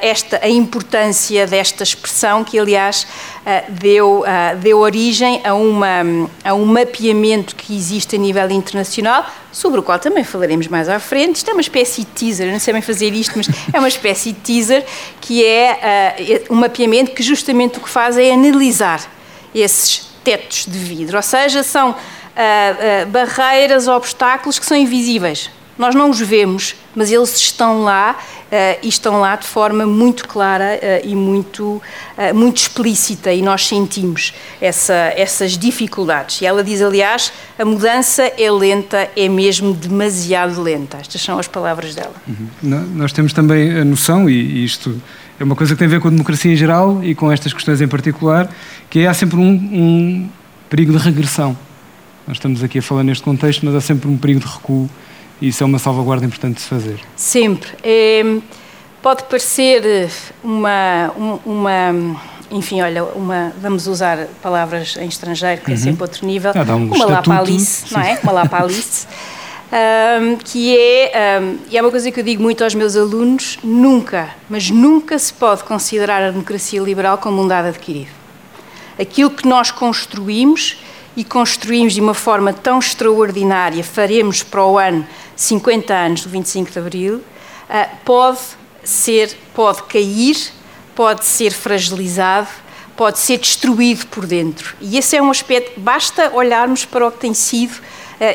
esta, 0.00 0.40
a 0.42 0.48
importância 0.48 1.46
desta 1.46 1.82
expressão, 1.82 2.44
que 2.44 2.58
aliás 2.58 3.04
uh, 3.04 3.72
deu, 3.72 4.20
uh, 4.20 4.56
deu 4.58 4.78
origem 4.78 5.40
a, 5.44 5.54
uma, 5.54 6.28
a 6.44 6.54
um 6.54 6.64
mapeamento 6.64 7.56
que 7.56 7.74
existe 7.74 8.16
a 8.16 8.18
nível 8.18 8.50
internacional, 8.50 9.26
sobre 9.50 9.80
o 9.80 9.82
qual 9.82 9.98
também 9.98 10.22
falaremos 10.22 10.68
mais 10.68 10.88
à 10.88 11.00
frente. 11.00 11.36
Isto 11.36 11.50
é 11.50 11.52
uma 11.52 11.62
espécie 11.62 12.02
de 12.02 12.08
teaser, 12.08 12.52
não 12.52 12.60
sei 12.60 12.72
bem 12.72 12.82
fazer 12.82 13.12
isto, 13.12 13.32
mas 13.36 13.48
é 13.72 13.78
uma 13.78 13.88
espécie 13.88 14.32
de 14.32 14.40
teaser, 14.40 14.84
que 15.20 15.44
é 15.44 16.44
um 16.48 16.54
mapeamento 16.54 17.10
que 17.10 17.22
justamente 17.22 17.78
o 17.78 17.80
que 17.80 17.88
faz 17.88 18.16
é 18.16 18.30
analisar 18.30 19.10
esses 19.54 20.06
tetos 20.22 20.66
de 20.66 20.78
vidro, 20.78 21.16
ou 21.16 21.22
seja, 21.22 21.62
são 21.62 21.96
uh, 22.38 23.06
uh, 23.06 23.10
barreiras, 23.10 23.88
obstáculos 23.88 24.58
que 24.58 24.64
são 24.64 24.76
invisíveis. 24.76 25.50
Nós 25.76 25.94
não 25.94 26.10
os 26.10 26.18
vemos, 26.18 26.74
mas 26.94 27.10
eles 27.10 27.36
estão 27.36 27.82
lá 27.82 28.16
uh, 28.18 28.78
e 28.82 28.88
estão 28.88 29.20
lá 29.20 29.36
de 29.36 29.46
forma 29.46 29.86
muito 29.86 30.26
clara 30.26 30.80
e 31.04 31.14
muito, 31.14 31.80
muito 32.34 32.56
explícita 32.56 33.32
e 33.32 33.40
nós 33.42 33.64
sentimos 33.64 34.34
essa, 34.60 35.12
essas 35.14 35.56
dificuldades. 35.56 36.40
E 36.40 36.46
ela 36.46 36.64
diz, 36.64 36.82
aliás, 36.82 37.32
a 37.56 37.64
mudança 37.64 38.24
é 38.36 38.50
lenta, 38.50 39.08
é 39.16 39.28
mesmo 39.28 39.72
demasiado 39.72 40.60
lenta. 40.60 40.96
Estas 40.96 41.22
são 41.22 41.38
as 41.38 41.46
palavras 41.46 41.94
dela. 41.94 42.14
Uhum. 42.26 42.48
Nós 42.96 43.12
temos 43.12 43.32
também 43.32 43.78
a 43.78 43.84
noção, 43.84 44.28
e 44.28 44.64
isto 44.64 45.00
é 45.38 45.44
uma 45.44 45.54
coisa 45.54 45.74
que 45.74 45.78
tem 45.78 45.86
a 45.86 45.90
ver 45.90 46.00
com 46.00 46.08
a 46.08 46.10
democracia 46.10 46.52
em 46.52 46.56
geral 46.56 47.04
e 47.04 47.14
com 47.14 47.30
estas 47.30 47.52
questões 47.52 47.80
em 47.80 47.86
particular, 47.86 48.50
que 48.90 48.98
é, 48.98 49.06
há 49.06 49.14
sempre 49.14 49.36
um, 49.36 49.48
um 49.48 50.28
perigo 50.68 50.90
de 50.90 50.98
regressão. 50.98 51.56
Nós 52.28 52.36
estamos 52.36 52.62
aqui 52.62 52.80
a 52.80 52.82
falar 52.82 53.02
neste 53.02 53.24
contexto, 53.24 53.64
mas 53.64 53.74
há 53.74 53.80
sempre 53.80 54.06
um 54.06 54.18
período 54.18 54.44
de 54.44 54.52
recuo 54.52 54.86
e 55.40 55.48
isso 55.48 55.62
é 55.62 55.66
uma 55.66 55.78
salvaguarda 55.78 56.26
importante 56.26 56.56
de 56.56 56.60
se 56.60 56.68
fazer. 56.68 57.00
Sempre. 57.16 57.70
É, 57.82 58.22
pode 59.00 59.24
parecer 59.24 60.10
uma, 60.44 61.10
uma, 61.46 62.18
enfim, 62.50 62.82
olha, 62.82 63.02
uma, 63.02 63.54
vamos 63.62 63.86
usar 63.86 64.26
palavras 64.42 64.98
em 64.98 65.08
estrangeiro, 65.08 65.62
que 65.62 65.70
é 65.70 65.74
uhum. 65.74 65.80
é 65.80 65.82
sempre 65.82 66.02
outro 66.02 66.26
nível, 66.26 66.52
ah, 66.54 66.76
um 66.76 66.92
uma 66.92 67.06
lapalice, 67.06 67.94
não 67.94 68.02
é? 68.02 68.20
Uma 68.22 68.32
lapalice. 68.32 69.06
um, 70.20 70.36
que 70.36 70.76
é, 70.76 71.40
um, 71.40 71.56
e 71.70 71.78
é 71.78 71.80
uma 71.80 71.90
coisa 71.90 72.12
que 72.12 72.20
eu 72.20 72.24
digo 72.24 72.42
muito 72.42 72.62
aos 72.62 72.74
meus 72.74 72.94
alunos, 72.94 73.58
nunca, 73.64 74.28
mas 74.50 74.68
nunca 74.68 75.18
se 75.18 75.32
pode 75.32 75.64
considerar 75.64 76.22
a 76.22 76.30
democracia 76.30 76.82
liberal 76.82 77.16
como 77.16 77.42
um 77.42 77.48
dado 77.48 77.68
adquirido. 77.68 78.10
Aquilo 78.98 79.30
que 79.30 79.48
nós 79.48 79.70
construímos 79.70 80.76
e 81.18 81.24
construímos 81.24 81.94
de 81.94 82.00
uma 82.00 82.14
forma 82.14 82.52
tão 82.52 82.78
extraordinária, 82.78 83.82
faremos 83.82 84.44
para 84.44 84.64
o 84.64 84.78
ano 84.78 85.04
50 85.34 85.92
anos 85.92 86.22
do 86.22 86.28
25 86.28 86.70
de 86.70 86.78
Abril, 86.78 87.24
ah, 87.68 87.88
pode 88.04 88.38
ser, 88.84 89.36
pode 89.52 89.82
cair, 89.82 90.36
pode 90.94 91.26
ser 91.26 91.50
fragilizado, 91.50 92.46
pode 92.96 93.18
ser 93.18 93.38
destruído 93.38 94.06
por 94.06 94.26
dentro. 94.26 94.76
E 94.80 94.96
esse 94.96 95.16
é 95.16 95.20
um 95.20 95.28
aspecto, 95.28 95.80
basta 95.80 96.30
olharmos 96.32 96.84
para 96.84 97.08
o 97.08 97.10
que 97.10 97.18
tem 97.18 97.34
sido 97.34 97.74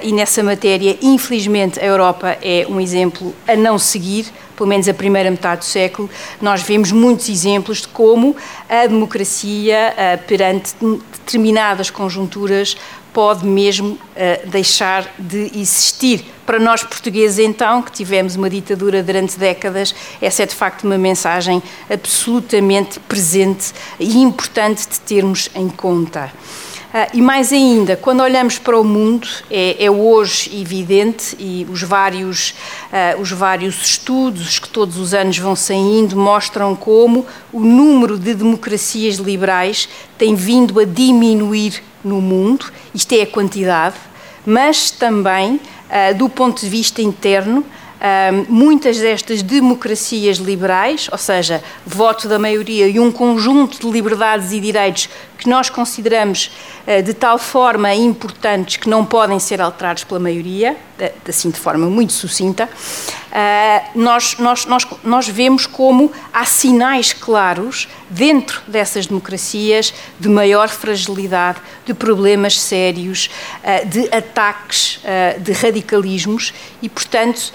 e 0.01 0.11
nessa 0.13 0.41
matéria, 0.41 0.97
infelizmente, 1.01 1.79
a 1.79 1.85
Europa 1.85 2.37
é 2.41 2.65
um 2.69 2.79
exemplo 2.79 3.33
a 3.47 3.55
não 3.55 3.77
seguir, 3.77 4.25
pelo 4.55 4.69
menos 4.69 4.87
a 4.87 4.93
primeira 4.93 5.29
metade 5.29 5.59
do 5.59 5.65
século, 5.65 6.09
nós 6.41 6.61
vemos 6.61 6.91
muitos 6.91 7.27
exemplos 7.27 7.81
de 7.81 7.87
como 7.89 8.35
a 8.69 8.87
democracia, 8.87 9.93
ah, 9.97 10.17
perante 10.17 10.73
determinadas 11.11 11.89
conjunturas, 11.89 12.77
pode 13.13 13.45
mesmo 13.45 13.91
uh, 13.93 14.49
deixar 14.49 15.13
de 15.19 15.51
existir. 15.55 16.25
Para 16.45 16.59
nós 16.59 16.83
portugueses, 16.83 17.37
então, 17.37 17.81
que 17.81 17.91
tivemos 17.91 18.35
uma 18.35 18.49
ditadura 18.49 19.03
durante 19.03 19.37
décadas, 19.37 19.93
essa 20.19 20.43
é 20.43 20.45
de 20.45 20.55
facto 20.55 20.83
uma 20.83 20.97
mensagem 20.97 21.61
absolutamente 21.89 22.99
presente 23.01 23.71
e 23.99 24.17
importante 24.17 24.89
de 24.89 24.99
termos 25.01 25.49
em 25.55 25.69
conta. 25.69 26.33
Uh, 26.93 27.09
e 27.11 27.21
mais 27.23 27.51
ainda, 27.51 27.97
quando 27.97 28.21
olhamos 28.21 28.59
para 28.59 28.79
o 28.79 28.83
mundo, 28.83 29.27
é, 29.49 29.83
é 29.83 29.89
hoje 29.89 30.61
evidente, 30.61 31.35
e 31.39 31.65
os 31.67 31.81
vários, 31.81 32.51
uh, 32.51 33.19
os 33.19 33.31
vários 33.31 33.81
estudos 33.81 34.59
que 34.59 34.69
todos 34.69 34.97
os 34.97 35.11
anos 35.11 35.35
vão 35.39 35.55
saindo 35.55 36.15
mostram 36.15 36.75
como 36.75 37.25
o 37.51 37.61
número 37.61 38.19
de 38.19 38.35
democracias 38.35 39.15
liberais 39.15 39.89
tem 40.19 40.35
vindo 40.35 40.79
a 40.79 40.85
diminuir 40.85 41.81
no 42.03 42.21
mundo, 42.21 42.71
isto 42.93 43.11
é 43.15 43.23
a 43.23 43.27
quantidade, 43.27 43.95
mas 44.45 44.91
também, 44.91 45.55
uh, 45.55 46.15
do 46.15 46.29
ponto 46.29 46.61
de 46.61 46.69
vista 46.69 47.01
interno, 47.01 47.65
muitas 48.49 48.99
destas 48.99 49.41
democracias 49.41 50.35
liberais, 50.35 51.07
ou 51.09 51.17
seja, 51.17 51.63
voto 51.85 52.27
da 52.27 52.37
maioria 52.37 52.85
e 52.85 52.99
um 52.99 53.09
conjunto 53.09 53.79
de 53.79 53.89
liberdades 53.89 54.51
e 54.51 54.59
direitos 54.59 55.07
que 55.37 55.49
nós 55.49 55.69
consideramos 55.69 56.51
uh, 56.87 57.03
de 57.03 57.13
tal 57.13 57.37
forma 57.37 57.93
importantes 57.93 58.77
que 58.77 58.89
não 58.89 59.05
podem 59.05 59.39
ser 59.39 59.61
alterados 59.61 60.03
pela 60.03 60.19
maioria, 60.19 60.77
assim 61.27 61.49
de 61.49 61.59
forma 61.59 61.87
muito 61.87 62.13
sucinta, 62.13 62.69
uh, 62.69 63.99
nós, 63.99 64.37
nós, 64.37 64.65
nós, 64.65 64.87
nós 65.03 65.27
vemos 65.27 65.65
como 65.65 66.11
há 66.31 66.45
sinais 66.45 67.11
claros 67.11 67.87
dentro 68.09 68.61
dessas 68.67 69.07
democracias 69.07 69.93
de 70.19 70.29
maior 70.29 70.69
fragilidade, 70.69 71.59
de 71.85 71.93
problemas 71.93 72.59
sérios, 72.59 73.29
uh, 73.63 73.85
de 73.87 74.07
ataques, 74.15 74.99
de 75.39 75.51
radicalismos 75.51 76.53
e, 76.81 76.87
portanto, 76.87 77.51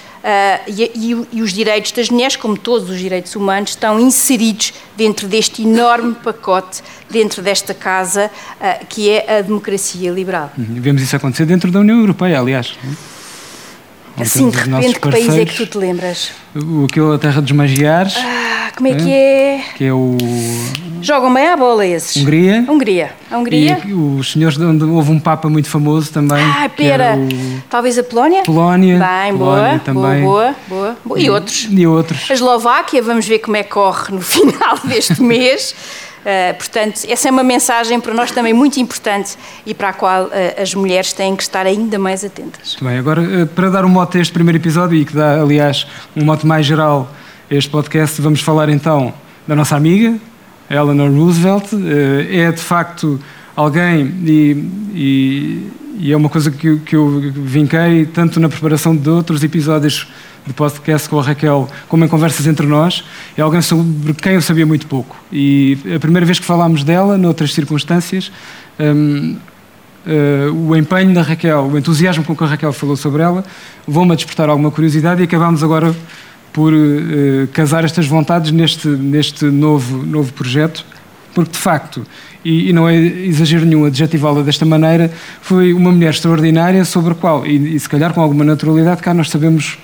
e, 0.66 1.26
e, 1.32 1.40
os 1.42 1.52
direitos 1.52 1.92
das 1.92 2.11
mulheres, 2.11 2.37
como 2.37 2.56
todos 2.56 2.90
os 2.90 2.99
direitos 2.99 3.35
humanos, 3.35 3.70
estão 3.70 3.99
inseridos 3.99 4.75
dentro 4.97 5.26
deste 5.26 5.62
enorme 5.62 6.14
pacote, 6.16 6.82
dentro 7.11 7.43
desta 7.43 7.75
casa, 7.75 8.31
uh, 8.61 8.87
que 8.88 9.11
é 9.11 9.38
a 9.38 9.43
democracia 9.43 10.11
liberal. 10.11 10.53
Uhum. 10.57 10.67
Vemos 10.81 11.03
isso 11.03 11.17
acontecer 11.17 11.47
dentro 11.47 11.71
da 11.71 11.81
União 11.81 11.99
Europeia, 11.99 12.38
aliás. 12.38 12.77
Assim, 14.21 14.50
de 14.50 14.57
repente, 14.57 15.00
que 15.00 15.11
país 15.11 15.29
é 15.29 15.45
que 15.45 15.57
tu 15.57 15.67
te 15.67 15.79
lembras? 15.79 16.33
O, 16.55 16.87
aquele 16.87 17.15
a 17.15 17.19
Terra 17.19 17.41
dos 17.41 17.53
Magiares. 17.53 18.15
Ah, 18.17 18.71
como 18.77 18.88
é, 18.88 18.93
é, 18.93 18.97
que 18.97 19.12
é? 19.12 19.65
Que 19.77 19.85
é 19.85 19.93
o... 19.93 20.17
Jogam 21.00 21.33
bem 21.33 21.47
à 21.47 21.57
bola 21.57 21.87
esses. 21.87 22.17
Hungria. 22.17 22.65
Hungria. 22.69 23.11
A 23.31 23.38
Hungria. 23.38 23.81
E 23.87 23.93
os 23.93 24.33
senhores, 24.33 24.59
onde 24.59 24.85
houve 24.85 25.12
um 25.12 25.21
Papa 25.21 25.49
muito 25.49 25.69
famoso 25.69 26.12
também. 26.12 26.43
Ah, 26.43 26.69
pera. 26.69 27.17
O... 27.17 27.62
Talvez 27.71 27.97
a 27.99 28.03
Polónia? 28.03 28.43
Polónia. 28.43 28.99
Bem, 28.99 29.37
Polónia 29.37 29.69
boa, 29.69 29.79
também. 29.79 30.23
boa, 30.23 30.57
boa, 30.69 30.97
boa. 31.05 31.21
E, 31.21 31.25
e 31.25 31.31
outros. 31.31 31.69
E 31.71 31.87
outros. 31.87 32.31
A 32.31 32.35
Eslováquia, 32.35 33.00
vamos 33.00 33.27
ver 33.27 33.38
como 33.38 33.57
é 33.57 33.62
que 33.62 33.71
corre 33.71 34.12
no 34.12 34.21
final 34.23 34.79
deste 34.85 35.23
mês. 35.23 35.75
Uh, 36.19 36.55
portanto, 36.57 37.01
essa 37.09 37.29
é 37.29 37.31
uma 37.31 37.43
mensagem 37.43 38.01
para 38.01 38.13
nós 38.13 38.31
também 38.31 38.53
muito 38.53 38.79
importante 38.79 39.37
e 39.65 39.73
para 39.73 39.91
a 39.91 39.93
qual 39.93 40.25
uh, 40.25 40.31
as 40.61 40.75
mulheres 40.75 41.13
têm 41.13 41.35
que 41.37 41.43
estar 41.43 41.65
ainda 41.65 41.99
mais 41.99 42.25
atentas. 42.25 42.77
Muito 42.81 42.85
bem, 42.85 42.99
agora 42.99 43.23
uh, 43.23 43.47
para 43.47 43.71
dar 43.71 43.85
um 43.85 43.89
mote 43.89 44.19
a 44.19 44.21
este 44.21 44.33
primeiro 44.33 44.59
episódio 44.59 44.97
e 44.99 45.05
que 45.05 45.15
dá, 45.15 45.41
aliás, 45.41 45.87
um 46.17 46.25
mote 46.25 46.47
mais 46.47 46.67
geral 46.67 47.11
a 47.51 47.55
este 47.55 47.71
podcast, 47.71 48.21
vamos 48.21 48.41
falar 48.41 48.69
então 48.69 49.15
da 49.47 49.57
nossa 49.57 49.77
amiga, 49.77 50.19
Eleanor 50.69 51.11
Roosevelt. 51.11 51.71
é 52.31 52.53
de 52.53 52.61
facto 52.61 53.19
alguém 53.57 54.15
e, 54.25 54.65
e, 54.95 55.71
e, 55.99 56.13
é 56.13 56.17
uma 56.17 56.29
coisa 56.29 56.51
que, 56.51 56.79
que 56.81 56.95
eu 56.95 57.33
vinquei 57.35 58.07
tanto 58.07 58.39
na 58.39 58.49
preparação 58.49 58.95
de 58.95 59.09
outros 59.09 59.43
episódios 59.43 60.07
de 60.49 60.55
podcast 60.55 61.09
com 61.09 61.21
a 61.21 61.23
Raquel, 61.23 61.69
como 61.88 62.05
em 62.05 62.09
conversas 62.09 62.47
entre 62.47 62.67
nós, 62.67 63.05
é 63.37 63.43
alguém 63.43 63.62
sobre 63.62 64.14
quem 64.14 64.33
eu 64.35 64.43
sabia 64.43 64.67
muito 64.67 64.87
pouco. 64.87 65.17
E 65.31 65.78
a 65.95 66.00
primeira 66.00 66.26
vez 66.26 66.38
que 66.38 66.47
falámos 66.47 66.83
dela, 66.83 67.17
noutras 67.17 67.52
circunstâncias, 67.55 68.33
um, 68.81 69.33
uh, 69.33 69.37
eh, 70.07 70.50
o 70.50 70.75
empenho 70.75 71.12
da 71.12 71.23
Raquel, 71.23 71.71
o 71.73 71.78
entusiasmo 71.78 72.25
com 72.25 72.35
que 72.35 72.43
a 72.43 72.47
Raquel 72.47 72.73
falou 72.73 72.97
sobre 72.97 73.23
ela, 73.23 73.45
vão-me 73.87 74.17
despertar 74.17 74.49
alguma 74.49 74.71
curiosidade 74.71 75.21
e 75.21 75.25
acabámos 75.25 75.62
agora 75.62 75.95
por 76.52 76.73
uh, 76.73 77.47
casar 77.52 77.85
estas 77.85 78.07
vontades 78.07 78.50
neste, 78.50 78.88
neste 78.88 79.45
novo, 79.45 80.05
novo 80.05 80.33
projeto, 80.33 80.85
porque 81.35 81.52
de 81.52 81.59
facto, 81.59 82.07
e, 82.45 82.71
e 82.71 82.73
não 82.73 82.88
é 82.88 82.97
exagero 82.97 83.67
nenhum 83.67 83.85
adjetivá-la 83.85 84.43
desta 84.43 84.64
maneira, 84.64 85.12
foi 85.43 85.75
uma 85.75 85.93
mulher 85.93 86.11
extraordinária 86.11 86.85
sobre 86.85 87.12
a 87.12 87.14
qual, 87.14 87.47
e, 87.47 87.76
e 87.76 87.78
se 87.78 87.88
calhar 87.88 88.14
com 88.14 88.23
alguma 88.23 88.45
naturalidade, 88.45 89.02
cá 89.02 89.12
nós 89.12 89.28
sabemos 89.28 89.78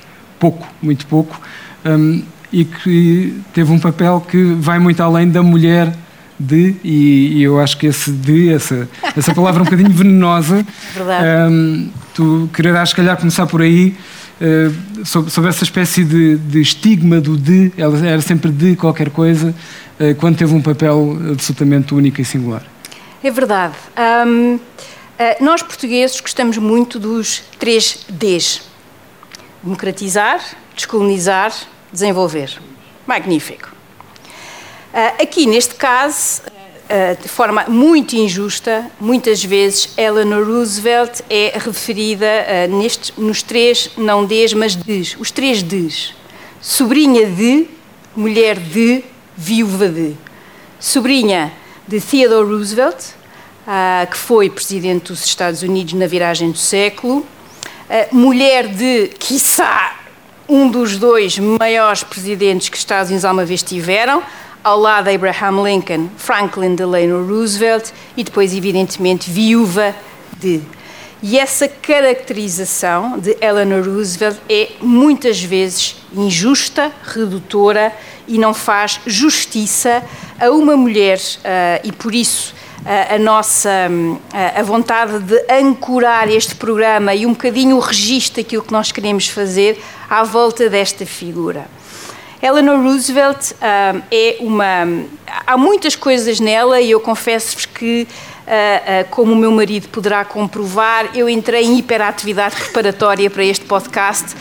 pouco, 0.50 0.66
muito 0.82 1.06
pouco. 1.06 1.40
Um, 1.84 2.22
e 2.52 2.64
que 2.64 3.40
teve 3.52 3.72
um 3.72 3.78
papel 3.78 4.20
que 4.20 4.54
vai 4.54 4.78
muito 4.78 5.02
além 5.02 5.28
da 5.28 5.42
mulher 5.42 5.92
de, 6.38 6.76
e, 6.84 7.38
e 7.38 7.42
eu 7.42 7.58
acho 7.60 7.78
que 7.78 7.86
esse 7.86 8.10
de, 8.10 8.52
essa, 8.52 8.88
essa 9.16 9.34
palavra 9.34 9.62
um 9.62 9.64
bocadinho 9.64 9.90
venenosa, 9.90 10.64
Verdade. 10.94 11.52
Um, 11.52 11.90
tu 12.14 12.50
quererás, 12.54 12.90
se 12.90 12.94
calhar, 12.94 13.16
começar 13.16 13.46
por 13.46 13.62
aí, 13.62 13.96
uh, 14.40 15.04
sobre, 15.06 15.30
sobre, 15.30 15.50
essa 15.50 15.64
espécie 15.64 16.04
de, 16.04 16.36
de, 16.36 16.60
estigma 16.60 17.20
do 17.20 17.36
de, 17.36 17.72
ela 17.76 17.98
era 18.06 18.20
sempre 18.20 18.50
de 18.50 18.76
qualquer 18.76 19.10
coisa, 19.10 19.54
uh, 19.98 20.14
quando 20.16 20.36
teve 20.36 20.54
um 20.54 20.62
papel 20.62 21.18
absolutamente 21.32 21.94
único 21.94 22.20
e 22.20 22.24
singular. 22.24 22.62
É 23.22 23.30
verdade. 23.30 23.74
Um, 24.26 24.56
uh, 24.56 24.60
nós 25.40 25.62
portugueses 25.62 26.20
gostamos 26.20 26.58
muito 26.58 26.98
dos 26.98 27.42
três 27.58 28.04
Ds: 28.08 28.73
democratizar, 29.64 30.44
descolonizar, 30.76 31.52
desenvolver. 31.90 32.60
Magnífico. 33.06 33.72
Uh, 34.92 35.22
aqui, 35.22 35.46
neste 35.46 35.74
caso, 35.74 36.42
uh, 36.42 37.20
de 37.20 37.28
forma 37.28 37.64
muito 37.66 38.14
injusta, 38.14 38.90
muitas 39.00 39.42
vezes 39.42 39.90
Eleanor 39.96 40.46
Roosevelt 40.46 41.20
é 41.30 41.52
referida 41.58 42.26
uh, 42.26 42.76
nestes, 42.78 43.16
nos 43.16 43.42
três, 43.42 43.90
não 43.96 44.26
Ds, 44.26 44.52
mas 44.52 44.76
Ds, 44.76 45.16
os 45.18 45.30
três 45.30 45.62
Ds. 45.62 46.14
Sobrinha 46.60 47.26
de, 47.26 47.66
mulher 48.14 48.58
de, 48.58 49.02
viúva 49.36 49.88
de. 49.88 50.14
Sobrinha 50.78 51.52
de 51.88 52.00
Theodore 52.00 52.48
Roosevelt, 52.48 52.96
que 54.10 54.16
foi 54.16 54.50
presidente 54.50 55.08
dos 55.08 55.24
Estados 55.24 55.62
Unidos 55.62 55.94
na 55.94 56.06
viragem 56.06 56.50
do 56.50 56.58
século, 56.58 57.26
mulher 58.12 58.68
de, 58.68 59.08
quiçá, 59.18 59.96
um 60.48 60.70
dos 60.70 60.98
dois 60.98 61.38
maiores 61.38 62.02
presidentes 62.02 62.68
que 62.68 62.76
os 62.76 62.80
Estados 62.80 63.08
Unidos 63.08 63.24
alguma 63.24 63.44
vez 63.44 63.62
tiveram, 63.62 64.22
ao 64.62 64.78
lado 64.78 65.04
de 65.04 65.14
Abraham 65.14 65.62
Lincoln, 65.62 66.08
Franklin 66.16 66.74
Delano 66.74 67.26
Roosevelt 67.26 67.90
e 68.16 68.24
depois, 68.24 68.54
evidentemente, 68.54 69.30
viúva 69.30 69.94
de. 70.38 70.62
E 71.22 71.38
essa 71.38 71.66
caracterização 71.68 73.18
de 73.18 73.36
Eleanor 73.40 73.84
Roosevelt 73.84 74.36
é 74.48 74.72
muitas 74.80 75.42
vezes 75.42 75.96
injusta, 76.14 76.92
redutora 77.02 77.92
e 78.28 78.38
não 78.38 78.52
faz 78.52 79.00
justiça 79.06 80.02
a 80.38 80.50
uma 80.50 80.76
mulher 80.76 81.18
uh, 81.18 81.80
e 81.82 81.92
por 81.92 82.14
isso 82.14 82.53
a 82.84 83.18
nossa 83.18 83.88
uh, 83.88 84.60
a 84.60 84.62
vontade 84.62 85.18
de 85.20 85.44
ancorar 85.50 86.28
este 86.28 86.54
programa 86.54 87.14
e 87.14 87.24
um 87.24 87.32
bocadinho 87.32 87.76
o 87.76 87.80
registro 87.80 88.42
daquilo 88.42 88.62
que 88.62 88.72
nós 88.72 88.92
queremos 88.92 89.26
fazer 89.28 89.82
à 90.08 90.22
volta 90.22 90.68
desta 90.68 91.06
figura. 91.06 91.66
Eleanor 92.42 92.78
Roosevelt 92.82 93.52
uh, 93.52 94.02
é 94.10 94.36
uma. 94.40 95.06
Há 95.46 95.56
muitas 95.56 95.96
coisas 95.96 96.40
nela 96.40 96.78
e 96.78 96.90
eu 96.90 97.00
confesso-vos 97.00 97.64
que. 97.64 98.06
Uh, 98.44 99.06
uh, 99.06 99.08
como 99.08 99.32
o 99.32 99.36
meu 99.36 99.50
marido 99.50 99.88
poderá 99.88 100.22
comprovar, 100.22 101.16
eu 101.16 101.30
entrei 101.30 101.64
em 101.64 101.78
hiperatividade 101.78 102.54
preparatória 102.56 103.30
para 103.30 103.42
este 103.42 103.64
podcast. 103.64 104.36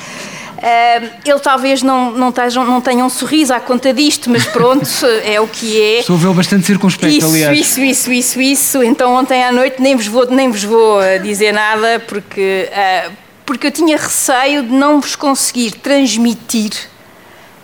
Uh, 0.63 1.11
ele 1.25 1.39
talvez 1.39 1.83
não, 1.83 2.11
não, 2.11 2.31
tenha, 2.31 2.49
não 2.49 2.79
tenha 2.79 3.03
um 3.03 3.09
sorriso 3.09 3.53
à 3.53 3.59
conta 3.59 3.93
disto, 3.93 4.29
mas 4.29 4.45
pronto, 4.45 4.87
é 5.25 5.41
o 5.41 5.47
que 5.47 5.81
é. 5.81 5.99
Estou 5.99 6.15
a 6.15 6.19
vê-lo 6.19 6.33
bastante 6.33 6.65
circunspecto, 6.65 7.17
isso, 7.17 7.27
aliás. 7.27 7.59
Isso, 7.59 7.81
isso, 7.81 8.11
isso, 8.13 8.41
isso. 8.41 8.83
Então 8.83 9.13
ontem 9.13 9.43
à 9.43 9.51
noite 9.51 9.81
nem 9.81 9.93
vos 9.95 10.07
vou, 10.07 10.25
nem 10.27 10.49
vos 10.49 10.63
vou 10.63 11.01
dizer 11.21 11.51
nada, 11.51 11.99
porque, 12.07 12.69
porque 13.45 13.67
eu 13.67 13.71
tinha 13.71 13.97
receio 13.97 14.63
de 14.63 14.71
não 14.71 15.01
vos 15.01 15.17
conseguir 15.17 15.71
transmitir 15.71 16.71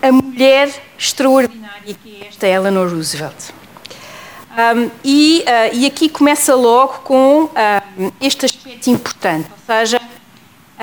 a 0.02 0.12
mulher 0.12 0.70
extraordinária 0.98 1.94
que 2.02 2.22
é 2.22 2.28
esta 2.28 2.46
Eleanor 2.46 2.90
Roosevelt. 2.90 3.50
Um, 4.50 4.90
e, 5.04 5.44
uh, 5.46 5.74
e, 5.74 5.86
aqui 5.86 6.08
começa 6.08 6.54
logo 6.54 7.00
com 7.04 7.44
uh, 7.44 8.12
este 8.20 8.46
aspecto 8.46 8.90
importante, 8.90 9.48
ou 9.48 9.58
seja, 9.64 9.98
uh, 9.98 10.19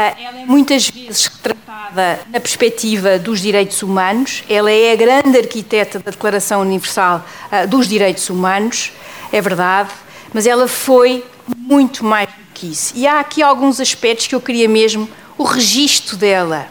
ela 0.02 0.42
é 0.42 0.46
muitas 0.46 0.90
vezes 0.90 1.26
retratada 1.26 2.20
na 2.32 2.40
perspectiva 2.40 3.18
dos 3.18 3.40
direitos 3.42 3.82
humanos, 3.82 4.44
ela 4.48 4.72
é 4.72 4.92
a 4.92 4.96
grande 4.96 5.38
arquiteta 5.38 6.00
da 6.00 6.12
Declaração 6.12 6.62
Universal 6.62 7.26
dos 7.68 7.88
Direitos 7.88 8.30
Humanos, 8.30 8.92
é 9.32 9.42
verdade, 9.42 9.90
mas 10.34 10.46
ela 10.46 10.68
foi 10.68 11.26
muito 11.48 12.06
mais 12.06 12.30
do 12.30 12.36
que 12.54 12.68
isso. 12.68 12.94
E 12.96 13.08
há 13.08 13.20
aqui 13.20 13.42
alguns 13.42 13.80
aspectos 13.80 14.28
que 14.28 14.36
eu 14.36 14.42
queria 14.42 14.70
mesmo 14.70 15.10
o 15.38 15.44
registro 15.44 16.18
dela. 16.18 16.68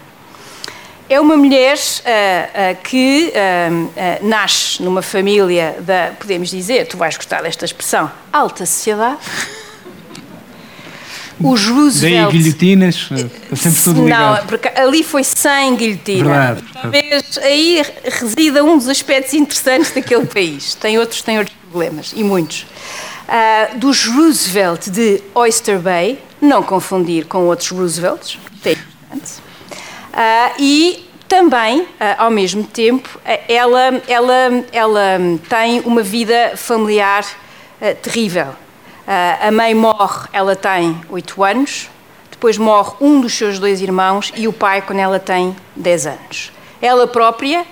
É 1.09 1.21
uma 1.21 1.37
mulher 1.37 1.77
uh, 1.77 1.79
uh, 1.79 2.83
que 2.83 3.33
uh, 3.33 4.27
nasce 4.27 4.83
numa 4.83 5.03
família 5.03 5.77
da, 5.81 6.12
podemos 6.19 6.51
dizer, 6.51 6.89
tu 6.89 6.97
vais 6.97 7.17
gostar 7.17 7.43
desta 7.43 7.65
expressão, 7.65 8.11
alta 8.33 8.67
sociedade. 8.67 9.19
Os 11.38 11.66
Roosevelt... 11.66 12.31
Daí 12.31 12.33
guilhotinas, 12.33 13.09
sempre 13.55 13.83
tudo 13.83 14.05
ligado. 14.05 14.38
Não, 14.38 14.46
porque 14.46 14.68
ali 14.68 15.03
foi 15.03 15.22
sem 15.22 15.77
guilhotina. 15.77 16.25
Verdade. 16.25 16.64
Talvez 16.72 17.38
aí 17.38 17.85
resida 18.05 18.64
um 18.64 18.79
dos 18.79 18.88
aspectos 18.88 19.35
interessantes 19.35 19.90
daquele 19.90 20.27
país. 20.27 20.75
Tem 20.75 20.99
outros, 20.99 21.22
tem 21.22 21.38
outros 21.38 21.57
problemas, 21.70 22.12
e 22.16 22.25
muitos. 22.25 22.66
dos 23.77 24.07
Roosevelt 24.07 24.88
de 24.88 25.22
Oyster 25.35 25.79
Bay, 25.79 26.18
não 26.40 26.62
confundir 26.62 27.27
com 27.27 27.46
outros 27.46 27.70
Roosevelts, 27.70 28.38
é 28.64 28.72
importante. 28.72 29.33
Uh, 30.16 30.55
e 30.59 31.07
também, 31.29 31.83
uh, 31.83 31.87
ao 32.16 32.31
mesmo 32.31 32.64
tempo, 32.64 33.18
uh, 33.18 33.38
ela, 33.49 34.03
ela, 34.09 34.64
ela 34.72 35.18
tem 35.49 35.81
uma 35.81 36.03
vida 36.03 36.53
familiar 36.57 37.25
terrível. 38.01 38.55
A 39.07 39.51
mãe 39.51 39.75
morre, 39.75 40.29
ela 40.33 40.57
tem 40.57 41.01
8 41.09 41.45
anos, 41.45 41.88
depois 42.31 42.59
morre 42.59 42.95
um 43.01 43.21
dos 43.21 43.33
seus 43.35 43.59
dois 43.59 43.81
irmãos 43.81 44.33
e 44.37 44.49
o 44.49 44.53
pai 44.53 44.83
quando 44.83 44.99
ela 44.99 45.19
tem 45.19 45.57
10 45.77 46.07
anos. 46.07 46.53
Ela 46.83 47.07
própria 47.07 47.64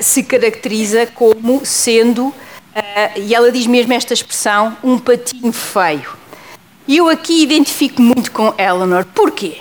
se 0.00 0.22
caracteriza 0.22 1.06
como 1.06 1.64
sendo, 1.64 2.32
e 3.16 3.34
ela 3.34 3.50
diz 3.50 3.66
mesmo 3.66 3.92
esta 3.92 4.14
expressão, 4.14 4.76
um 4.82 4.98
patinho 4.98 5.52
feio. 5.52 6.16
E 6.86 6.98
eu 6.98 7.08
aqui 7.08 7.42
identifico 7.42 8.02
muito 8.02 8.30
com 8.30 8.54
Eleanor. 8.58 9.04
Porquê? 9.14 9.58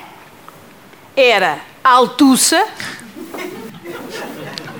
Era 1.15 1.59
altuça, 1.83 2.67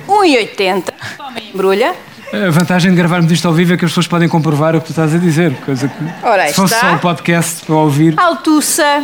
1,80, 0.08 0.93
toma 1.17 1.39
embrulha. 1.39 1.95
A 2.34 2.50
vantagem 2.50 2.89
de 2.89 2.98
gravarmos 2.98 3.32
isto 3.32 3.48
ao 3.48 3.54
vivo 3.54 3.74
é 3.74 3.78
que 3.78 3.86
as 3.86 3.91
pessoas 3.91 4.08
podem 4.08 4.28
comprovar 4.28 4.76
o 4.76 4.80
que 4.82 4.88
tu 4.88 4.89
estás 4.89 5.13
a 5.13 5.19
dizer, 5.19 5.56
coisa 5.58 5.88
que 5.88 6.04
Ora, 6.26 6.48
se 6.48 6.56
fosse 6.56 6.74
está. 6.74 6.89
só 6.89 6.96
o 6.96 7.00
podcast 7.00 7.63
para 7.63 7.76
ouvir. 7.76 8.19
Altuça, 8.19 9.04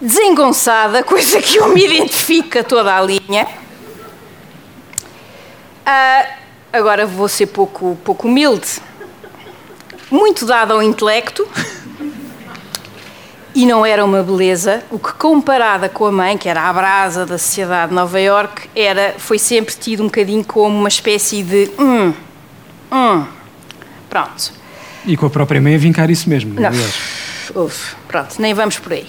desengonçada, 0.00 1.02
coisa 1.02 1.42
que 1.42 1.56
eu 1.56 1.74
me 1.74 1.84
identifica 1.84 2.62
toda 2.62 2.96
a 2.96 3.00
linha. 3.02 3.48
Ah, 5.84 6.24
agora 6.72 7.04
vou 7.04 7.26
ser 7.26 7.46
pouco, 7.46 7.98
pouco 8.04 8.28
humilde. 8.28 8.80
Muito 10.08 10.46
dada 10.46 10.74
ao 10.74 10.82
intelecto 10.84 11.44
e 13.54 13.66
não 13.66 13.84
era 13.84 14.04
uma 14.04 14.22
beleza, 14.22 14.82
o 14.90 14.98
que 14.98 15.12
comparada 15.12 15.88
com 15.88 16.06
a 16.06 16.12
mãe, 16.12 16.38
que 16.38 16.48
era 16.48 16.62
a 16.68 16.72
brasa 16.72 17.26
da 17.26 17.36
sociedade 17.36 17.90
de 17.90 17.94
Nova 17.94 18.20
York, 18.20 18.68
era, 18.74 19.14
foi 19.18 19.38
sempre 19.38 19.74
tido 19.74 20.02
um 20.02 20.06
bocadinho 20.06 20.44
como 20.44 20.78
uma 20.78 20.88
espécie 20.88 21.42
de 21.42 21.70
hum, 21.78 22.14
hum, 22.90 23.26
pronto. 24.08 24.52
E 25.04 25.16
com 25.16 25.26
a 25.26 25.30
própria 25.30 25.60
mãe 25.60 25.74
a 25.74 25.78
vincar 25.78 26.10
isso 26.10 26.28
mesmo, 26.28 26.54
não, 26.54 26.68
aliás. 26.68 26.94
Uf, 27.54 27.94
pronto, 28.08 28.40
nem 28.40 28.54
vamos 28.54 28.78
por 28.78 28.92
aí. 28.92 29.06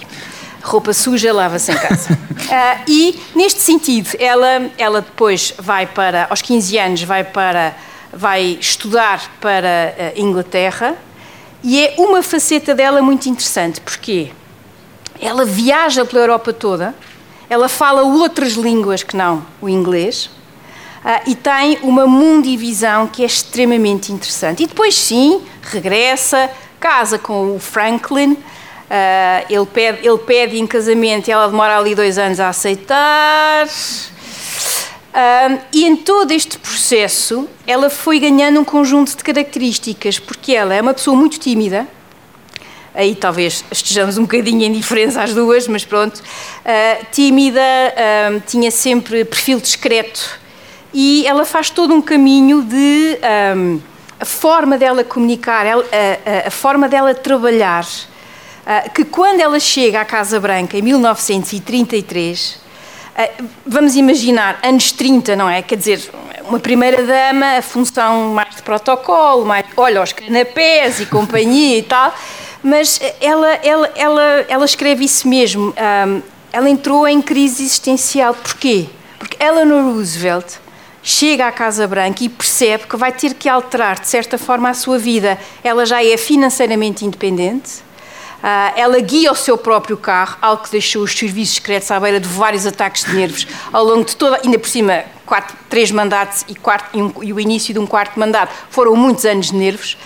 Roupa 0.62 0.92
suja 0.92 1.32
lava-se 1.32 1.72
em 1.72 1.76
casa. 1.76 2.12
uh, 2.12 2.80
e, 2.88 3.20
neste 3.34 3.60
sentido, 3.60 4.10
ela, 4.18 4.70
ela 4.76 5.00
depois 5.00 5.54
vai 5.58 5.86
para, 5.86 6.26
aos 6.28 6.42
15 6.42 6.78
anos, 6.78 7.02
vai 7.02 7.22
para, 7.22 7.74
vai 8.12 8.58
estudar 8.60 9.30
para 9.40 9.94
a 10.16 10.18
Inglaterra, 10.18 10.96
e 11.64 11.82
é 11.82 11.94
uma 11.96 12.22
faceta 12.22 12.74
dela 12.74 13.00
muito 13.00 13.26
interessante, 13.26 13.80
porque 13.80 14.30
ela 15.18 15.46
viaja 15.46 16.04
pela 16.04 16.20
Europa 16.20 16.52
toda, 16.52 16.94
ela 17.48 17.70
fala 17.70 18.02
outras 18.02 18.52
línguas 18.52 19.02
que 19.02 19.16
não 19.16 19.46
o 19.62 19.68
inglês, 19.68 20.26
uh, 20.26 21.22
e 21.26 21.34
tem 21.34 21.78
uma 21.82 22.06
mundivisão 22.06 23.06
que 23.06 23.22
é 23.22 23.26
extremamente 23.26 24.12
interessante. 24.12 24.62
E 24.62 24.66
depois, 24.66 24.94
sim, 24.94 25.40
regressa, 25.62 26.50
casa 26.78 27.18
com 27.18 27.56
o 27.56 27.58
Franklin, 27.58 28.32
uh, 28.32 29.46
ele, 29.48 29.64
pede, 29.64 30.06
ele 30.06 30.18
pede 30.18 30.58
em 30.58 30.66
casamento 30.66 31.28
e 31.28 31.32
ela 31.32 31.48
demora 31.48 31.78
ali 31.78 31.94
dois 31.94 32.18
anos 32.18 32.38
a 32.40 32.50
aceitar. 32.50 33.66
Um, 35.14 35.58
e 35.72 35.84
em 35.84 35.94
todo 35.94 36.32
este 36.32 36.58
processo, 36.58 37.48
ela 37.64 37.88
foi 37.88 38.18
ganhando 38.18 38.58
um 38.58 38.64
conjunto 38.64 39.16
de 39.16 39.22
características, 39.22 40.18
porque 40.18 40.52
ela 40.52 40.74
é 40.74 40.82
uma 40.82 40.92
pessoa 40.92 41.16
muito 41.16 41.38
tímida, 41.38 41.86
aí 42.92 43.14
talvez 43.14 43.64
estejamos 43.70 44.18
um 44.18 44.22
bocadinho 44.22 44.64
em 44.64 44.72
diferença 44.72 45.22
às 45.22 45.32
duas, 45.32 45.68
mas 45.68 45.84
pronto, 45.84 46.18
uh, 46.18 47.06
tímida, 47.12 47.60
tinha 48.44 48.72
sempre 48.72 49.24
perfil 49.24 49.60
discreto, 49.60 50.40
e 50.92 51.24
ela 51.26 51.44
faz 51.44 51.70
todo 51.70 51.94
um 51.94 52.02
caminho 52.02 52.62
de 52.62 53.18
um, 53.56 53.80
a 54.18 54.24
forma 54.24 54.76
dela 54.76 55.04
comunicar, 55.04 55.64
a, 55.64 55.74
a, 55.74 56.48
a 56.48 56.50
forma 56.50 56.88
dela 56.88 57.14
trabalhar, 57.14 57.84
uh, 57.84 58.90
que 58.92 59.04
quando 59.04 59.40
ela 59.40 59.60
chega 59.60 60.00
à 60.00 60.04
Casa 60.04 60.40
Branca 60.40 60.76
em 60.76 60.82
1933, 60.82 62.54
uh, 62.56 62.63
vamos 63.66 63.96
imaginar 63.96 64.58
anos 64.62 64.92
30, 64.92 65.36
não 65.36 65.48
é? 65.48 65.62
Quer 65.62 65.76
dizer, 65.76 66.10
uma 66.48 66.58
primeira-dama, 66.58 67.58
a 67.58 67.62
função 67.62 68.34
mais 68.34 68.56
de 68.56 68.62
protocolo, 68.62 69.44
mais, 69.44 69.64
olha, 69.76 70.02
os 70.02 70.12
canapés 70.12 71.00
e 71.00 71.06
companhia 71.06 71.78
e 71.78 71.82
tal, 71.82 72.14
mas 72.62 73.00
ela, 73.20 73.52
ela, 73.62 73.90
ela, 73.94 74.44
ela 74.48 74.64
escreve 74.64 75.04
isso 75.04 75.28
mesmo. 75.28 75.74
Ela 76.52 76.70
entrou 76.70 77.06
em 77.06 77.20
crise 77.20 77.62
existencial. 77.62 78.34
Porquê? 78.34 78.86
Porque 79.18 79.42
Eleanor 79.42 79.92
Roosevelt 79.92 80.56
chega 81.02 81.46
à 81.46 81.52
Casa 81.52 81.86
Branca 81.86 82.24
e 82.24 82.28
percebe 82.28 82.86
que 82.86 82.96
vai 82.96 83.12
ter 83.12 83.34
que 83.34 83.48
alterar, 83.48 84.00
de 84.00 84.08
certa 84.08 84.38
forma, 84.38 84.70
a 84.70 84.74
sua 84.74 84.98
vida. 84.98 85.38
Ela 85.62 85.84
já 85.84 86.02
é 86.02 86.16
financeiramente 86.16 87.04
independente, 87.04 87.83
ela 88.76 89.00
guia 89.00 89.32
o 89.32 89.34
seu 89.34 89.56
próprio 89.56 89.96
carro, 89.96 90.36
algo 90.42 90.62
que 90.64 90.70
deixou 90.70 91.02
os 91.02 91.12
serviços 91.12 91.54
secretos 91.54 91.90
à 91.90 91.98
beira 91.98 92.20
de 92.20 92.28
vários 92.28 92.66
ataques 92.66 93.04
de 93.04 93.14
nervos 93.14 93.46
ao 93.72 93.84
longo 93.84 94.04
de 94.04 94.14
toda, 94.16 94.40
ainda 94.44 94.58
por 94.58 94.68
cima, 94.68 95.04
quatro, 95.24 95.56
três 95.68 95.90
mandatos 95.90 96.44
e, 96.48 96.54
quarto, 96.54 96.96
e, 96.96 97.02
um, 97.02 97.12
e, 97.22 97.32
o 97.32 97.40
início 97.40 97.72
de 97.72 97.80
um 97.80 97.86
quarto 97.86 98.18
mandato 98.18 98.52
foram 98.70 98.94
muitos 98.94 99.24
anos 99.24 99.46
de 99.46 99.56
nervos. 99.56 99.96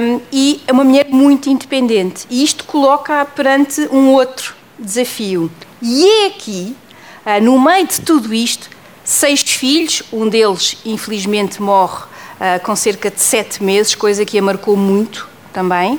Um, 0.00 0.20
e 0.32 0.62
é 0.66 0.72
uma 0.72 0.84
mulher 0.84 1.06
muito 1.08 1.48
independente. 1.48 2.26
E 2.28 2.42
isto 2.42 2.64
coloca-a 2.64 3.24
perante 3.24 3.82
um 3.92 4.12
outro 4.12 4.54
desafio. 4.78 5.50
E 5.80 6.24
é 6.24 6.26
aqui, 6.26 6.76
uh, 7.24 7.42
no 7.42 7.60
meio 7.60 7.86
de 7.86 8.00
tudo 8.00 8.34
isto, 8.34 8.68
seis 9.04 9.40
filhos, 9.40 10.02
um 10.12 10.28
deles 10.28 10.76
infelizmente 10.84 11.62
morre 11.62 12.04
uh, 12.04 12.62
com 12.62 12.74
cerca 12.76 13.10
de 13.10 13.20
sete 13.20 13.62
meses, 13.62 13.94
coisa 13.94 14.24
que 14.24 14.38
a 14.38 14.42
marcou 14.42 14.76
muito 14.76 15.28
também. 15.52 15.98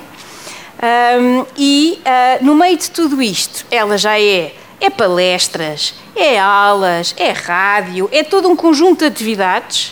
Um, 0.82 1.44
e 1.58 2.00
uh, 2.00 2.44
no 2.44 2.54
meio 2.54 2.76
de 2.76 2.90
tudo 2.90 3.20
isto, 3.20 3.66
ela 3.70 3.98
já 3.98 4.18
é, 4.18 4.54
é 4.80 4.88
palestras, 4.88 5.94
é 6.16 6.38
aulas, 6.38 7.14
é 7.18 7.32
rádio, 7.32 8.08
é 8.10 8.24
todo 8.24 8.48
um 8.48 8.56
conjunto 8.56 9.00
de 9.00 9.04
atividades. 9.04 9.88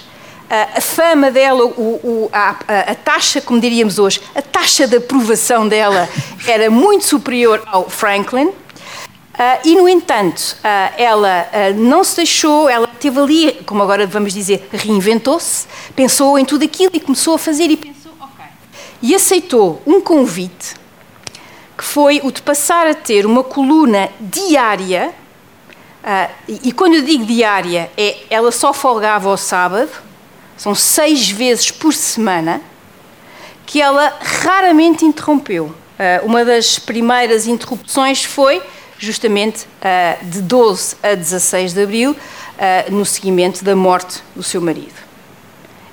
Uh, 0.50 0.78
a 0.78 0.80
fama 0.80 1.30
dela, 1.30 1.62
o, 1.66 1.68
o, 2.02 2.30
a, 2.32 2.56
a, 2.68 2.94
taxa, 2.94 3.38
como 3.38 3.60
diríamos 3.60 3.98
hoje, 3.98 4.22
a 4.34 4.40
taxa 4.40 4.86
de 4.86 4.96
aprovação 4.96 5.68
dela 5.68 6.08
era 6.48 6.70
muito 6.70 7.04
superior 7.04 7.62
ao 7.66 7.90
Franklin. 7.90 8.46
Uh, 8.46 8.54
e, 9.66 9.76
no 9.76 9.86
entanto, 9.88 10.56
ela 10.96 11.46
não 11.76 12.02
se 12.02 12.16
deixou, 12.16 12.68
ela 12.68 12.88
teve 12.88 13.20
ali, 13.20 13.52
como 13.64 13.80
agora 13.82 14.04
vamos 14.04 14.32
dizer, 14.32 14.68
reinventou-se, 14.72 15.68
pensou 15.94 16.36
em 16.36 16.44
tudo 16.44 16.64
aquilo 16.64 16.90
e 16.92 16.98
começou 16.98 17.34
a 17.34 17.38
fazer 17.38 17.70
e 17.70 17.76
pensou. 17.76 17.97
E 19.00 19.14
aceitou 19.14 19.82
um 19.86 20.00
convite 20.00 20.74
que 21.78 21.84
foi 21.84 22.20
o 22.24 22.32
de 22.32 22.42
passar 22.42 22.88
a 22.88 22.94
ter 22.94 23.24
uma 23.24 23.44
coluna 23.44 24.10
diária, 24.20 25.14
uh, 26.02 26.32
e, 26.48 26.68
e, 26.68 26.72
quando 26.72 26.94
eu 26.94 27.02
digo 27.02 27.24
diária, 27.24 27.88
é 27.96 28.16
ela 28.28 28.50
só 28.50 28.72
folgava 28.72 29.30
ao 29.30 29.36
sábado, 29.36 29.88
são 30.56 30.74
seis 30.74 31.30
vezes 31.30 31.70
por 31.70 31.94
semana, 31.94 32.60
que 33.64 33.80
ela 33.80 34.12
raramente 34.20 35.04
interrompeu. 35.04 35.66
Uh, 35.66 36.26
uma 36.26 36.44
das 36.44 36.80
primeiras 36.80 37.46
interrupções 37.46 38.24
foi 38.24 38.60
justamente 38.98 39.64
uh, 39.64 40.24
de 40.26 40.42
12 40.42 40.96
a 41.00 41.14
16 41.14 41.74
de 41.74 41.82
abril, 41.82 42.16
no 42.90 43.06
seguimento 43.06 43.64
da 43.64 43.76
morte 43.76 44.20
do 44.34 44.42
seu 44.42 44.60
marido. 44.60 44.96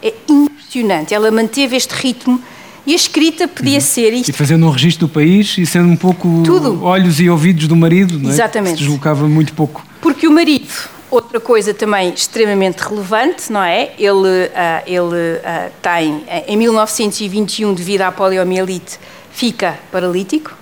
É 0.01 0.11
impressionante, 0.27 1.13
ela 1.13 1.29
manteve 1.29 1.75
este 1.75 1.93
ritmo 1.93 2.43
e 2.85 2.93
a 2.93 2.95
escrita 2.95 3.47
podia 3.47 3.75
uhum. 3.75 3.81
ser 3.81 4.13
isto. 4.13 4.29
E 4.29 4.33
fazendo 4.33 4.65
um 4.65 4.69
registro 4.69 5.07
do 5.07 5.13
país 5.13 5.57
e 5.57 5.65
sendo 5.65 5.89
um 5.89 5.95
pouco 5.95 6.43
Tudo. 6.45 6.83
olhos 6.83 7.19
e 7.19 7.29
ouvidos 7.29 7.67
do 7.67 7.75
marido, 7.75 8.19
não 8.19 8.29
é? 8.29 8.33
Exatamente. 8.33 8.73
Que 8.73 8.79
se 8.79 8.83
deslocava 8.85 9.27
muito 9.27 9.53
pouco. 9.53 9.85
Porque 9.99 10.27
o 10.27 10.31
marido, 10.31 10.67
outra 11.09 11.39
coisa 11.39 11.73
também 11.73 12.13
extremamente 12.13 12.79
relevante, 12.81 13.51
não 13.51 13.63
é? 13.63 13.93
Ele, 13.97 14.11
uh, 14.11 14.51
ele 14.85 15.37
uh, 15.37 15.71
tem, 15.81 16.23
em 16.47 16.57
1921, 16.57 17.73
devido 17.73 18.01
à 18.01 18.11
poliomielite, 18.11 18.99
fica 19.31 19.79
paralítico 19.91 20.53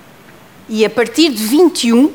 e 0.69 0.85
a 0.85 0.89
partir 0.89 1.29
de 1.29 1.43
21 1.43 2.11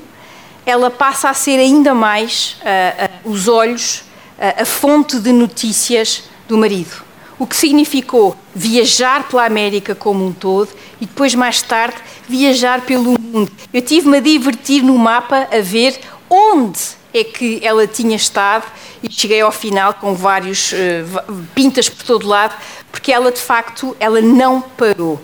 ela 0.65 0.91
passa 0.91 1.29
a 1.29 1.35
ser 1.35 1.59
ainda 1.59 1.95
mais 1.95 2.57
uh, 2.63 3.31
os 3.31 3.47
olhos, 3.47 4.05
a 4.39 4.65
fonte 4.65 5.19
de 5.19 5.33
notícias 5.33 6.25
do 6.47 6.57
marido 6.57 7.08
o 7.39 7.47
que 7.47 7.57
significou 7.57 8.37
viajar 8.55 9.29
pela 9.29 9.45
América 9.45 9.95
como 9.95 10.27
um 10.27 10.33
todo 10.33 10.71
e 11.01 11.07
depois, 11.07 11.35
mais 11.35 11.63
tarde, 11.63 11.97
viajar 12.29 12.81
pelo 12.83 13.19
mundo. 13.19 13.51
Eu 13.73 13.81
tive-me 13.81 14.17
a 14.17 14.21
divertir 14.21 14.83
no 14.83 14.99
mapa 14.99 15.49
a 15.51 15.61
ver 15.61 16.01
onde 16.29 16.81
é 17.15 17.23
que 17.23 17.61
ela 17.63 17.87
tinha 17.87 18.17
estado 18.17 18.67
e 19.03 19.11
cheguei 19.11 19.41
ao 19.41 19.53
final 19.53 19.95
com 19.95 20.15
vários 20.15 20.73
uh, 20.73 21.47
pintas 21.55 21.89
por 21.89 22.05
todo 22.05 22.27
lado, 22.27 22.55
porque 22.91 23.13
ela, 23.13 23.31
de 23.31 23.41
facto, 23.41 23.97
ela 24.01 24.21
não 24.21 24.61
parou. 24.61 25.21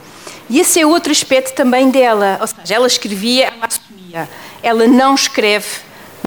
E 0.49 0.61
esse 0.61 0.81
é 0.81 0.87
outro 0.87 1.11
aspecto 1.11 1.55
também 1.55 1.91
dela, 1.91 2.39
ou 2.41 2.47
seja, 2.47 2.75
ela 2.75 2.87
escrevia, 2.87 3.47
ela 3.47 3.67
assumia, 3.67 4.29
ela 4.63 4.87
não 4.87 5.15
escreve 5.15 5.67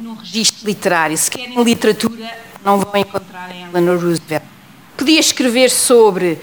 num 0.02 0.15
registro 0.15 0.67
literário. 0.67 1.17
Se 1.17 1.32
querem 1.32 1.63
literatura, 1.63 2.30
não 2.63 2.80
vão 2.80 2.95
encontrar 2.95 3.56
em 3.56 3.63
Eleanor 3.63 4.00
Roosevelt 4.00 4.57
podia 4.97 5.19
escrever 5.19 5.69
sobre 5.69 6.31
uh, 6.33 6.39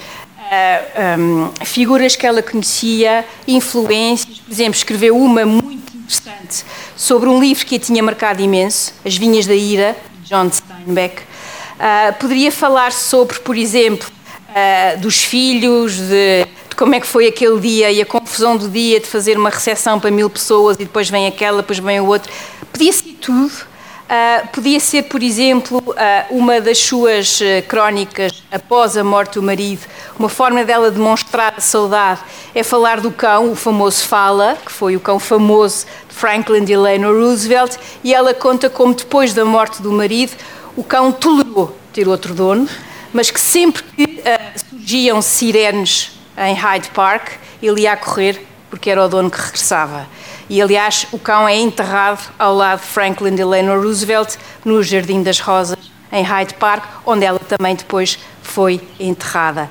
eh, 0.51 1.17
um, 1.19 1.51
figuras 1.65 2.15
que 2.15 2.25
ela 2.25 2.41
conhecia, 2.41 3.25
influências, 3.47 4.39
por 4.39 4.53
exemplo, 4.53 4.75
escreveu 4.75 5.17
uma 5.17 5.45
muito 5.45 5.97
interessante 5.97 6.65
sobre 6.97 7.29
um 7.29 7.41
livro 7.41 7.67
que 7.67 7.75
a 7.75 7.79
tinha 7.79 8.03
marcado 8.03 8.41
imenso, 8.41 8.95
As 9.05 9.17
Vinhas 9.17 9.47
da 9.47 9.55
Ira, 9.55 9.97
de 10.21 10.29
John 10.29 10.49
Steinbeck. 10.51 11.21
Uh, 11.21 12.15
poderia 12.21 12.53
falar 12.53 12.93
sobre, 12.93 13.41
por 13.41 13.57
exemplo, 13.57 14.09
uh, 14.51 15.01
dos 15.01 15.25
filhos, 15.25 15.97
de, 15.97 16.47
de, 16.71 16.77
como 16.77 16.95
é 16.95 17.01
que 17.01 17.07
foi 17.07 17.27
aquele 17.27 17.59
dia 17.61 17.91
e 17.91 18.01
a 18.01 18.07
confusão 18.07 18.57
do 18.57 18.69
dia 18.69 19.01
de 19.01 19.07
fazer 19.07 19.37
uma 19.37 19.51
recepção 19.51 19.99
para 19.99 20.13
mil 20.13 20.31
pessoas 20.31 20.77
e 20.77 20.85
depois 20.85 21.11
vem 21.11 21.27
aquela, 21.27 21.59
depois 21.59 21.81
vem 21.81 21.99
o 21.99 22.07
outro. 22.07 22.33
Podia 22.73 22.93
ser 22.93 23.17
tudo 23.21 23.74
Uh, 24.05 24.47
podia 24.49 24.79
ser, 24.79 25.05
por 25.05 25.23
exemplo, 25.23 25.79
uh, 25.79 25.95
uma 26.29 26.61
das 26.61 26.79
suas 26.79 27.41
uh, 27.41 27.45
crónicas 27.67 28.45
após 28.53 28.99
a 28.99 29.03
morte 29.03 29.35
do 29.35 29.43
marido, 29.43 29.81
uma 30.19 30.29
forma 30.29 30.63
dela 30.63 30.91
demonstrar 30.91 31.55
a 31.57 31.61
saudade 31.61 32.21
é 32.55 32.63
falar 32.63 33.01
do 33.01 33.11
cão, 33.11 33.51
o 33.51 33.57
famoso 33.57 34.05
Fala, 34.05 34.59
que 34.63 34.71
foi 34.71 34.95
o 34.95 35.01
cão 35.01 35.19
famoso 35.19 35.87
de 36.07 36.15
Franklin 36.15 36.65
Delano 36.65 37.19
Roosevelt, 37.19 37.77
e 38.05 38.13
ela 38.13 38.35
conta 38.35 38.69
como 38.69 38.93
depois 38.93 39.33
da 39.33 39.45
morte 39.45 39.81
do 39.81 39.91
marido, 39.91 40.33
o 40.77 40.85
cão 40.85 41.11
tolerou 41.11 41.75
ter 41.91 42.07
outro 42.07 42.35
dono, 42.35 42.69
mas 43.11 43.31
que 43.31 43.41
sempre 43.41 43.83
que 43.83 44.23
surgiam 44.69 45.23
sirenes 45.23 46.13
em 46.37 46.55
Hyde 46.55 46.91
Park, 46.91 47.29
ele 47.63 47.83
ia 47.83 47.97
correr 47.97 48.47
porque 48.69 48.91
era 48.91 49.05
o 49.05 49.09
dono 49.09 49.31
que 49.31 49.41
regressava. 49.41 50.07
E, 50.49 50.61
aliás, 50.61 51.07
o 51.11 51.19
cão 51.19 51.49
é 51.49 51.57
enterrado 51.57 52.23
ao 52.39 52.55
lado 52.55 52.81
de 52.81 52.87
Franklin 52.87 53.35
Delano 53.35 53.81
Roosevelt 53.81 54.37
no 54.65 54.83
Jardim 54.83 55.23
das 55.23 55.41
Rosas, 55.41 55.79
em 56.13 56.23
Hyde 56.23 56.55
Park, 56.55 56.85
onde 57.07 57.25
ela 57.25 57.39
também 57.39 57.75
depois 57.75 58.19
foi 58.43 58.81
enterrada. 59.01 59.71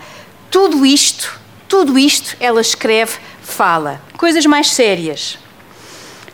Tudo 0.49 0.85
isto, 0.85 1.39
tudo 1.67 1.97
isto, 1.97 2.35
ela 2.39 2.61
escreve, 2.61 3.13
fala. 3.41 4.01
Coisas 4.17 4.45
mais 4.45 4.71
sérias. 4.71 5.37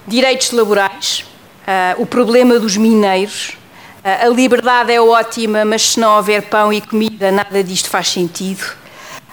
Direitos 0.08 0.52
laborais, 0.52 1.25
uh, 1.67 2.02
o 2.02 2.06
problema 2.06 2.60
dos 2.60 2.75
mineiros, 2.75 3.58
uh, 4.04 4.25
a 4.25 4.30
liberdade 4.30 4.91
é 4.91 4.99
ótima, 4.99 5.63
mas 5.63 5.91
se 5.91 5.99
não 5.99 6.15
houver 6.15 6.43
pão 6.43 6.73
e 6.73 6.82
comida, 6.82 7.32
nada 7.32 7.63
disto 7.63 7.89
faz 7.89 8.10
sentido. 8.10 8.65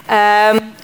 Uh, 0.06 0.76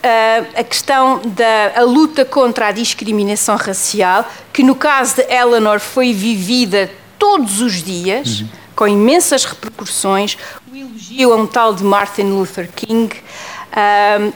a 0.56 0.64
questão 0.64 1.20
da 1.24 1.80
a 1.80 1.82
luta 1.82 2.24
contra 2.24 2.68
a 2.68 2.72
discriminação 2.72 3.56
racial, 3.56 4.28
que 4.52 4.64
no 4.64 4.74
caso 4.74 5.16
de 5.16 5.22
Eleanor 5.32 5.78
foi 5.78 6.12
vivida 6.12 6.90
todos 7.18 7.60
os 7.60 7.84
dias, 7.84 8.40
uhum. 8.40 8.48
com 8.74 8.88
imensas 8.88 9.44
repercussões, 9.44 10.36
o 10.72 10.76
elogio 10.76 11.32
a 11.32 11.36
um 11.36 11.46
tal 11.46 11.72
de 11.72 11.84
Martin 11.84 12.22
Luther 12.22 12.68
King, 12.74 13.14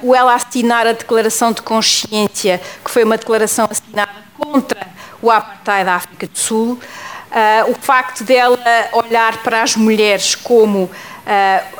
um, 0.02 0.10
o 0.10 0.14
ela 0.14 0.34
assinar 0.34 0.86
a 0.86 0.92
declaração 0.92 1.50
de 1.50 1.62
consciência, 1.62 2.60
que 2.84 2.90
foi 2.90 3.02
uma 3.02 3.18
declaração 3.18 3.68
assinada 3.68 4.12
contra 4.38 4.86
o 5.20 5.32
apartheid 5.32 5.84
da 5.84 5.96
África 5.96 6.28
do 6.28 6.38
Sul, 6.38 6.72
uh, 6.74 7.70
o 7.70 7.74
facto 7.74 8.22
dela 8.22 8.58
olhar 8.92 9.42
para 9.42 9.62
as 9.62 9.74
mulheres 9.74 10.36
como 10.36 10.88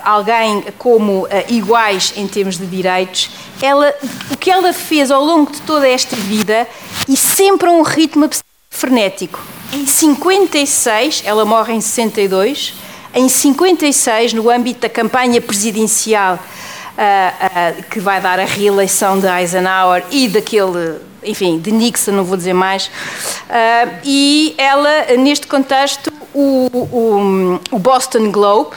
alguém 0.02 0.64
como 0.78 1.24
uh, 1.24 1.28
iguais 1.48 2.12
em 2.16 2.26
termos 2.26 2.58
de 2.58 2.66
direitos, 2.66 3.30
ela, 3.62 3.94
o 4.30 4.36
que 4.36 4.50
ela 4.50 4.72
fez 4.72 5.10
ao 5.10 5.24
longo 5.24 5.52
de 5.52 5.60
toda 5.62 5.88
esta 5.88 6.16
vida 6.16 6.66
e 7.08 7.16
sempre 7.16 7.68
a 7.68 7.72
um 7.72 7.82
ritmo 7.82 8.28
frenético. 8.70 9.40
Em 9.72 9.86
56, 9.86 11.22
ela 11.24 11.44
morre 11.44 11.74
em 11.74 11.80
62, 11.80 12.74
Em 13.14 13.28
56, 13.28 14.34
no 14.34 14.50
âmbito 14.50 14.80
da 14.80 14.88
campanha 14.88 15.40
presidencial 15.40 16.34
uh, 16.34 17.78
uh, 17.78 17.82
que 17.90 18.00
vai 18.00 18.20
dar 18.20 18.38
a 18.38 18.44
reeleição 18.44 19.18
de 19.18 19.26
Eisenhower 19.26 20.04
e 20.10 20.28
daquele, 20.28 21.00
enfim, 21.22 21.58
de 21.58 21.72
Nixon, 21.72 22.12
não 22.12 22.24
vou 22.24 22.36
dizer 22.36 22.52
mais, 22.52 22.86
uh, 22.86 23.98
e 24.04 24.54
ela, 24.58 25.16
neste 25.18 25.46
contexto, 25.46 26.12
o, 26.34 26.68
o, 26.72 27.60
o 27.70 27.78
Boston 27.78 28.30
Globe, 28.30 28.76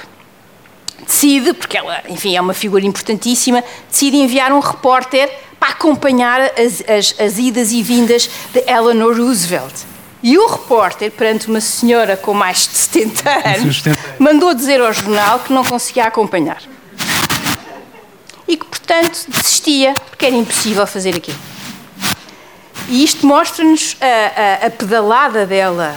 decide, 1.09 1.53
porque 1.53 1.75
ela, 1.75 2.03
enfim, 2.07 2.35
é 2.37 2.41
uma 2.41 2.53
figura 2.53 2.85
importantíssima, 2.85 3.63
decide 3.89 4.17
enviar 4.17 4.53
um 4.53 4.59
repórter 4.59 5.29
para 5.59 5.69
acompanhar 5.69 6.39
as, 6.39 6.83
as, 6.87 7.15
as 7.19 7.37
idas 7.37 7.71
e 7.71 7.81
vindas 7.81 8.29
de 8.53 8.59
Eleanor 8.59 9.17
Roosevelt. 9.17 9.73
E 10.21 10.37
o 10.37 10.47
repórter, 10.47 11.11
perante 11.11 11.47
uma 11.47 11.61
senhora 11.61 12.15
com 12.15 12.33
mais 12.33 12.67
de 12.67 12.77
70 12.77 13.29
anos, 13.29 13.83
mandou 14.19 14.53
dizer 14.53 14.79
ao 14.79 14.93
jornal 14.93 15.39
que 15.39 15.51
não 15.51 15.63
conseguia 15.63 16.05
acompanhar. 16.05 16.61
E 18.47 18.57
que, 18.57 18.65
portanto, 18.65 19.25
desistia, 19.27 19.93
porque 20.09 20.25
era 20.25 20.35
impossível 20.35 20.85
fazer 20.85 21.15
aquilo. 21.15 21.37
E 22.89 23.03
isto 23.03 23.25
mostra-nos 23.25 23.95
a, 24.01 24.65
a, 24.65 24.67
a, 24.67 24.69
pedalada 24.71 25.45
dela 25.45 25.95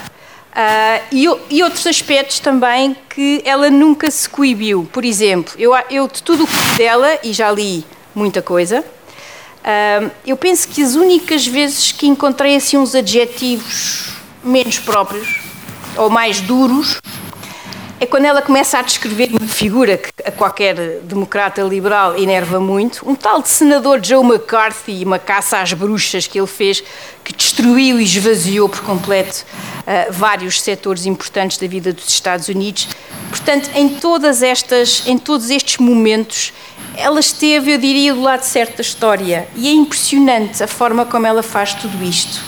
uh, 0.53 1.05
e, 1.11 1.27
e, 1.51 1.63
outros 1.63 1.87
aspectos 1.87 2.41
também 2.41 2.97
que 3.09 3.43
ela 3.45 3.71
nunca 3.71 4.11
se 4.11 4.29
coibiu. 4.29 4.89
Por 4.93 5.05
exemplo, 5.05 5.55
eu, 5.59 5.73
eu 5.91 6.09
de 6.09 6.23
tudo 6.23 6.45
o 6.45 6.47
que 6.47 6.79
dela, 6.79 7.19
e 7.23 7.33
já 7.33 7.51
li 7.51 7.85
muita 8.15 8.41
coisa, 8.43 8.85
Uh, 9.63 10.11
eu 10.27 10.37
penso 10.37 10.67
que 10.67 10.83
as 10.83 10.97
únicas 10.97 11.47
vezes 11.47 11.93
que 11.93 12.09
encontrei 12.09 12.57
assim 12.57 12.77
uns 12.77 12.97
adjetivos 12.97 14.09
menos 14.43 14.81
próprios 14.81 15.41
ou 15.97 16.11
mais 16.11 16.41
duros 16.41 17.01
é 18.03 18.07
quando 18.07 18.25
ela 18.25 18.43
começa 18.43 18.81
a 18.81 18.83
descrever 18.83 19.31
uma 19.31 19.47
figura 19.47 19.97
que 19.97 20.11
a 20.25 20.33
qualquer 20.33 20.75
democrata 21.05 21.63
liberal 21.63 22.19
enerva 22.19 22.59
muito, 22.59 23.09
um 23.09 23.15
tal 23.15 23.41
de 23.41 23.49
senador 23.49 24.05
Joe 24.05 24.25
McCarthy 24.25 25.03
e 25.03 25.05
uma 25.05 25.21
caça 25.21 25.59
às 25.59 25.73
bruxas 25.73 26.27
que 26.27 26.37
ele 26.37 26.49
fez, 26.49 26.83
que 27.23 27.33
destruiu 27.33 28.01
e 28.01 28.03
esvaziou 28.03 28.69
por 28.69 28.81
completo 28.81 29.47
uh, 29.83 30.13
vários 30.13 30.61
setores 30.61 31.07
importantes 31.07 31.59
da 31.59 31.69
vida 31.69 31.93
dos 31.93 32.09
Estados 32.09 32.49
Unidos. 32.49 32.89
Portanto, 33.31 33.71
em 33.77 33.91
todas 33.91 34.43
estas, 34.43 35.07
em 35.07 35.17
todos 35.17 35.49
estes 35.49 35.79
momentos, 35.79 36.53
ela 36.97 37.21
esteve, 37.21 37.73
eu 37.73 37.79
diria, 37.79 38.15
do 38.15 38.21
lado 38.21 38.43
certo 38.43 38.79
da 38.79 38.83
história. 38.83 39.47
E 39.55 39.69
é 39.69 39.73
impressionante 39.73 40.61
a 40.61 40.67
forma 40.67 41.07
como 41.07 41.25
ela 41.25 41.41
faz 41.41 41.73
tudo 41.75 42.03
isto. 42.03 42.43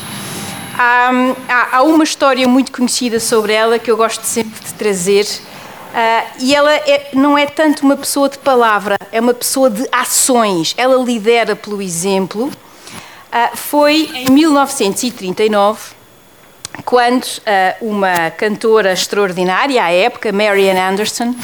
Há, 0.77 1.11
há, 1.49 1.77
há 1.77 1.83
uma 1.83 2.05
história 2.05 2.47
muito 2.49 2.73
conhecida 2.73 3.21
sobre 3.21 3.53
ela 3.53 3.79
que 3.79 3.91
eu 3.91 3.97
gosto 3.97 4.23
sempre 4.23 4.61
de 4.61 4.75
trazer. 4.75 5.25
Uh, 5.25 6.31
e 6.41 6.55
ela 6.55 6.75
é, 6.75 7.11
não 7.13 7.39
é 7.39 7.47
tanto 7.47 7.85
uma 7.85 7.97
pessoa 7.97 8.29
de 8.29 8.39
palavra, 8.39 8.97
é 9.13 9.21
uma 9.21 9.33
pessoa 9.33 9.71
de 9.71 9.87
ações. 9.93 10.75
Ela 10.77 11.01
lidera 11.03 11.55
pelo 11.55 11.81
exemplo. 11.81 12.47
Uh, 12.47 13.57
foi 13.57 14.11
em 14.13 14.31
1939 14.31 15.95
quando 16.85 17.25
uh, 17.25 17.41
uma 17.81 18.31
cantora 18.33 18.93
extraordinária 18.93 19.83
à 19.83 19.93
época, 19.93 20.33
Marian 20.33 20.77
Anderson, 20.77 21.35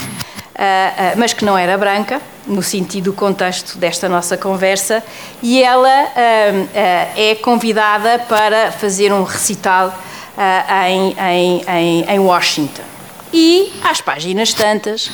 uh, 0.54 1.16
mas 1.16 1.32
que 1.32 1.44
não 1.44 1.56
era 1.56 1.76
branca, 1.78 2.20
no 2.46 2.62
sentido, 2.62 3.12
contexto 3.12 3.78
desta 3.78 4.08
nossa 4.08 4.36
conversa, 4.36 5.02
e 5.42 5.62
ela 5.62 5.88
é 7.16 7.36
convidada 7.40 8.18
para 8.28 8.72
fazer 8.72 9.12
um 9.12 9.22
recital 9.22 9.96
em, 10.88 11.14
em, 11.18 11.64
em, 11.68 12.04
em 12.10 12.18
Washington. 12.18 12.82
E, 13.32 13.72
às 13.84 14.00
páginas 14.00 14.52
tantas, 14.52 15.10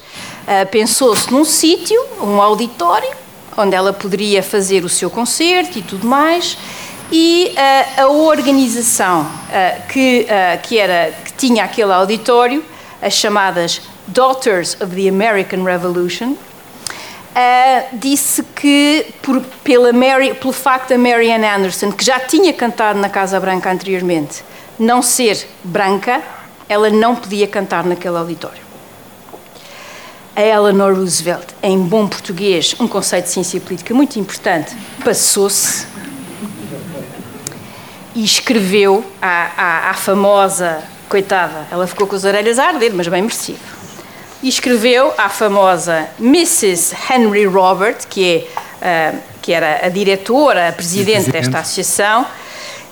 pensou-se 0.70 1.30
num 1.30 1.44
sítio, 1.44 2.00
um 2.22 2.40
auditório, 2.40 3.10
onde 3.56 3.74
ela 3.74 3.92
poderia 3.92 4.42
fazer 4.42 4.84
o 4.84 4.88
seu 4.88 5.10
concerto 5.10 5.78
e 5.78 5.82
tudo 5.82 6.06
mais, 6.06 6.56
e 7.12 7.52
a 7.98 8.06
organização 8.06 9.30
que, 9.92 10.26
que, 10.62 10.78
era, 10.78 11.12
que 11.24 11.32
tinha 11.34 11.64
aquele 11.64 11.92
auditório, 11.92 12.64
as 13.02 13.12
chamadas 13.12 13.82
Daughters 14.08 14.76
of 14.80 14.94
the 14.94 15.08
American 15.08 15.64
Revolution, 15.64 16.36
uh, 17.36 17.84
disse 17.92 18.42
que, 18.54 19.06
por, 19.20 19.42
pela 19.62 19.92
Mary, 19.92 20.34
pelo 20.34 20.52
facto 20.52 20.90
da 20.90 20.98
Marianne 20.98 21.44
Anderson, 21.44 21.92
que 21.92 22.04
já 22.04 22.20
tinha 22.20 22.52
cantado 22.52 22.98
na 22.98 23.08
Casa 23.08 23.38
Branca 23.38 23.70
anteriormente, 23.70 24.44
não 24.78 25.02
ser 25.02 25.46
branca, 25.64 26.22
ela 26.68 26.88
não 26.88 27.14
podia 27.16 27.46
cantar 27.46 27.84
naquele 27.84 28.16
auditório. 28.16 28.64
A 30.34 30.42
Eleanor 30.42 30.94
Roosevelt, 30.94 31.46
em 31.62 31.78
bom 31.78 32.06
português, 32.06 32.76
um 32.78 32.86
conceito 32.86 33.24
de 33.24 33.30
ciência 33.30 33.60
política 33.60 33.94
muito 33.94 34.18
importante, 34.18 34.76
passou-se 35.02 35.86
e 38.14 38.22
escreveu 38.22 39.04
à, 39.20 39.50
à, 39.56 39.90
à 39.90 39.94
famosa, 39.94 40.82
coitada, 41.08 41.66
ela 41.70 41.86
ficou 41.86 42.06
com 42.06 42.16
as 42.16 42.24
orelhas 42.24 42.58
a 42.58 42.66
arder, 42.66 42.92
mas 42.94 43.08
bem 43.08 43.22
merecido 43.22 43.75
e 44.46 44.48
escreveu 44.48 45.12
à 45.18 45.28
famosa 45.28 46.08
Mrs. 46.20 46.94
Henry 47.10 47.46
Robert, 47.46 48.06
que, 48.08 48.46
é, 48.80 49.12
uh, 49.12 49.18
que 49.42 49.52
era 49.52 49.84
a 49.84 49.88
diretora, 49.88 50.68
a 50.68 50.72
presidente, 50.72 51.32
desta 51.32 51.58
associação, 51.58 52.24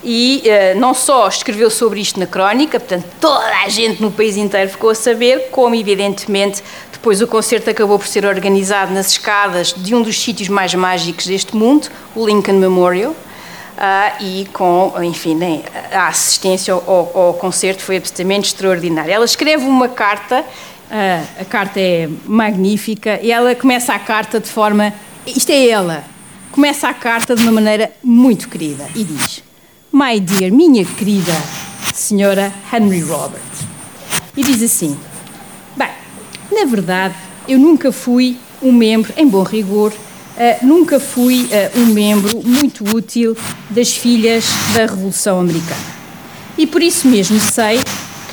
e 0.02 0.42
uh, 0.46 0.80
não 0.80 0.92
só 0.92 1.28
escreveu 1.28 1.70
sobre 1.70 2.00
isto 2.00 2.18
na 2.18 2.26
crónica, 2.26 2.80
portanto 2.80 3.06
toda 3.20 3.46
a 3.64 3.68
gente 3.68 4.02
no 4.02 4.10
país 4.10 4.36
inteiro 4.36 4.68
ficou 4.68 4.90
a 4.90 4.96
saber, 4.96 5.50
como 5.52 5.76
evidentemente 5.76 6.60
depois 6.92 7.22
o 7.22 7.26
concerto 7.28 7.70
acabou 7.70 8.00
por 8.00 8.08
ser 8.08 8.26
organizado 8.26 8.92
nas 8.92 9.12
escadas 9.12 9.72
de 9.76 9.94
um 9.94 10.02
dos 10.02 10.20
sítios 10.20 10.48
mais 10.48 10.74
mágicos 10.74 11.24
deste 11.24 11.54
mundo, 11.54 11.86
o 12.16 12.26
Lincoln 12.26 12.54
Memorial, 12.54 13.12
uh, 13.12 14.24
e 14.24 14.48
com, 14.52 14.92
enfim, 15.04 15.36
né, 15.36 15.62
a 15.92 16.08
assistência 16.08 16.74
ao, 16.74 16.82
ao, 16.84 17.26
ao 17.26 17.34
concerto 17.34 17.80
foi 17.80 17.98
absolutamente 17.98 18.48
extraordinária. 18.48 19.12
Ela 19.12 19.24
escreve 19.24 19.64
uma 19.64 19.88
carta 19.88 20.44
a, 20.94 21.42
a 21.42 21.44
carta 21.44 21.80
é 21.80 22.08
magnífica 22.24 23.18
e 23.20 23.32
ela 23.32 23.52
começa 23.56 23.92
a 23.92 23.98
carta 23.98 24.38
de 24.38 24.46
forma. 24.46 24.94
Isto 25.26 25.50
é 25.50 25.68
ela. 25.68 26.04
Começa 26.52 26.88
a 26.88 26.94
carta 26.94 27.34
de 27.34 27.42
uma 27.42 27.50
maneira 27.50 27.90
muito 28.00 28.48
querida 28.48 28.86
e 28.94 29.02
diz: 29.02 29.42
My 29.92 30.20
dear, 30.20 30.52
minha 30.52 30.84
querida 30.84 31.32
senhora 31.92 32.52
Henry 32.72 33.00
Robert. 33.00 33.42
E 34.36 34.44
diz 34.44 34.62
assim: 34.62 34.96
Bem, 35.76 35.90
na 36.52 36.64
verdade, 36.64 37.16
eu 37.48 37.58
nunca 37.58 37.90
fui 37.90 38.36
um 38.62 38.70
membro, 38.70 39.12
em 39.16 39.26
bom 39.26 39.42
rigor, 39.42 39.92
uh, 39.92 40.64
nunca 40.64 41.00
fui 41.00 41.42
uh, 41.46 41.80
um 41.80 41.86
membro 41.86 42.40
muito 42.44 42.84
útil 42.94 43.36
das 43.68 43.96
filhas 43.96 44.46
da 44.72 44.86
Revolução 44.86 45.40
Americana. 45.40 45.94
E 46.56 46.68
por 46.68 46.80
isso 46.80 47.08
mesmo 47.08 47.40
sei 47.40 47.80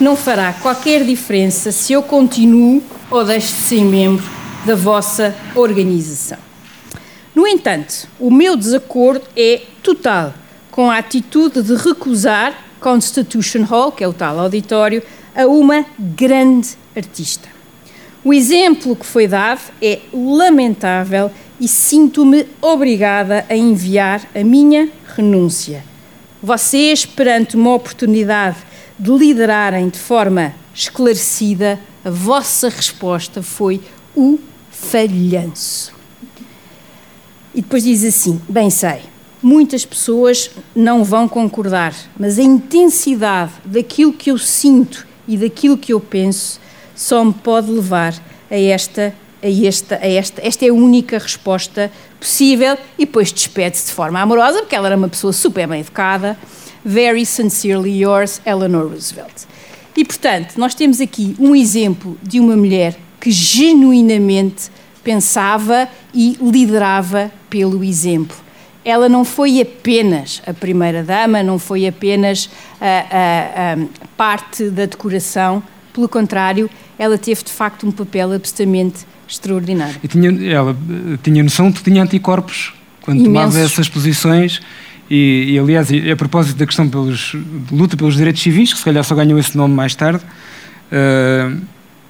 que 0.01 0.05
não 0.05 0.15
fará 0.15 0.51
qualquer 0.51 1.03
diferença 1.05 1.71
se 1.71 1.93
eu 1.93 2.01
continuo 2.01 2.81
ou 3.11 3.23
deixo 3.23 3.53
de 3.53 3.61
ser 3.61 3.83
membro 3.83 4.25
da 4.65 4.73
vossa 4.73 5.35
organização. 5.53 6.39
No 7.35 7.45
entanto, 7.45 8.07
o 8.19 8.31
meu 8.31 8.57
desacordo 8.57 9.23
é 9.37 9.61
total 9.83 10.33
com 10.71 10.89
a 10.89 10.97
atitude 10.97 11.61
de 11.61 11.75
recusar 11.75 12.65
Constitution 12.79 13.61
Hall, 13.61 13.91
que 13.91 14.03
é 14.03 14.07
o 14.07 14.13
tal 14.13 14.39
auditório, 14.39 15.03
a 15.35 15.45
uma 15.45 15.85
grande 15.99 16.69
artista. 16.97 17.47
O 18.23 18.33
exemplo 18.33 18.95
que 18.95 19.05
foi 19.05 19.27
dado 19.27 19.61
é 19.79 19.99
lamentável 20.11 21.29
e 21.59 21.67
sinto-me 21.67 22.47
obrigada 22.59 23.45
a 23.47 23.55
enviar 23.55 24.27
a 24.33 24.43
minha 24.43 24.89
renúncia. 25.15 25.83
Vocês, 26.41 27.05
perante 27.05 27.55
uma 27.55 27.75
oportunidade 27.75 28.70
de 29.01 29.09
liderarem 29.09 29.89
de 29.89 29.97
forma 29.97 30.53
esclarecida, 30.75 31.79
a 32.05 32.11
vossa 32.11 32.69
resposta 32.69 33.41
foi 33.41 33.81
o 34.15 34.37
falhanço. 34.69 35.91
E 37.55 37.63
depois 37.63 37.83
diz 37.83 38.03
assim: 38.03 38.39
bem 38.47 38.69
sei, 38.69 39.01
muitas 39.41 39.83
pessoas 39.83 40.51
não 40.75 41.03
vão 41.03 41.27
concordar, 41.27 41.95
mas 42.15 42.37
a 42.37 42.43
intensidade 42.43 43.53
daquilo 43.65 44.13
que 44.13 44.29
eu 44.29 44.37
sinto 44.37 45.07
e 45.27 45.35
daquilo 45.35 45.79
que 45.79 45.93
eu 45.93 45.99
penso 45.99 46.61
só 46.93 47.25
me 47.25 47.33
pode 47.33 47.71
levar 47.71 48.13
a 48.51 48.55
esta 48.55 49.15
a 49.43 49.49
esta, 49.65 49.95
a 49.95 50.07
esta, 50.07 50.39
esta 50.45 50.65
é 50.67 50.69
a 50.69 50.73
única 50.73 51.17
resposta 51.17 51.91
possível 52.19 52.77
e 52.99 53.07
depois 53.07 53.31
despede-se 53.31 53.87
de 53.87 53.93
forma 53.93 54.19
amorosa, 54.19 54.59
porque 54.59 54.75
ela 54.75 54.85
era 54.85 54.95
uma 54.95 55.09
pessoa 55.09 55.33
super 55.33 55.67
bem 55.67 55.79
educada 55.79 56.37
Very 56.83 57.25
sincerely 57.25 58.01
yours, 58.01 58.41
Eleanor 58.45 58.87
Roosevelt. 58.87 59.45
E, 59.95 60.05
portanto, 60.05 60.55
nós 60.57 60.73
temos 60.73 61.01
aqui 61.01 61.35
um 61.37 61.55
exemplo 61.55 62.17
de 62.23 62.39
uma 62.39 62.55
mulher 62.55 62.97
que 63.19 63.29
genuinamente 63.31 64.69
pensava 65.03 65.87
e 66.13 66.37
liderava 66.41 67.31
pelo 67.49 67.83
exemplo. 67.83 68.35
Ela 68.83 69.07
não 69.07 69.23
foi 69.23 69.61
apenas 69.61 70.41
a 70.47 70.53
primeira-dama, 70.53 71.43
não 71.43 71.59
foi 71.59 71.85
apenas 71.87 72.49
a, 72.79 72.85
a, 72.85 73.73
a 73.73 74.07
parte 74.17 74.69
da 74.69 74.85
decoração, 74.85 75.61
pelo 75.93 76.09
contrário, 76.09 76.69
ela 76.97 77.17
teve 77.17 77.43
de 77.43 77.51
facto 77.51 77.85
um 77.85 77.91
papel 77.91 78.31
absolutamente 78.33 79.05
extraordinário. 79.27 79.95
E 80.03 80.07
tinha, 80.07 80.29
ela 80.51 80.71
eh, 80.71 81.17
tinha 81.21 81.43
noção 81.43 81.69
de 81.69 81.79
que 81.79 81.89
tinha 81.89 82.01
anticorpos 82.01 82.73
quando 83.01 83.19
Imensos. 83.19 83.53
tomava 83.53 83.59
essas 83.59 83.89
posições. 83.89 84.61
E, 85.13 85.55
e, 85.55 85.59
aliás, 85.59 85.89
a 86.09 86.15
propósito 86.15 86.57
da 86.57 86.65
questão 86.65 86.87
pelos, 86.87 87.35
de 87.67 87.75
luta 87.75 87.97
pelos 87.97 88.15
direitos 88.15 88.41
civis, 88.41 88.71
que 88.71 88.79
se 88.79 88.85
calhar 88.85 89.03
só 89.03 89.13
ganhou 89.13 89.37
esse 89.37 89.57
nome 89.57 89.75
mais 89.75 89.93
tarde, 89.93 90.23
uh, 90.23 91.57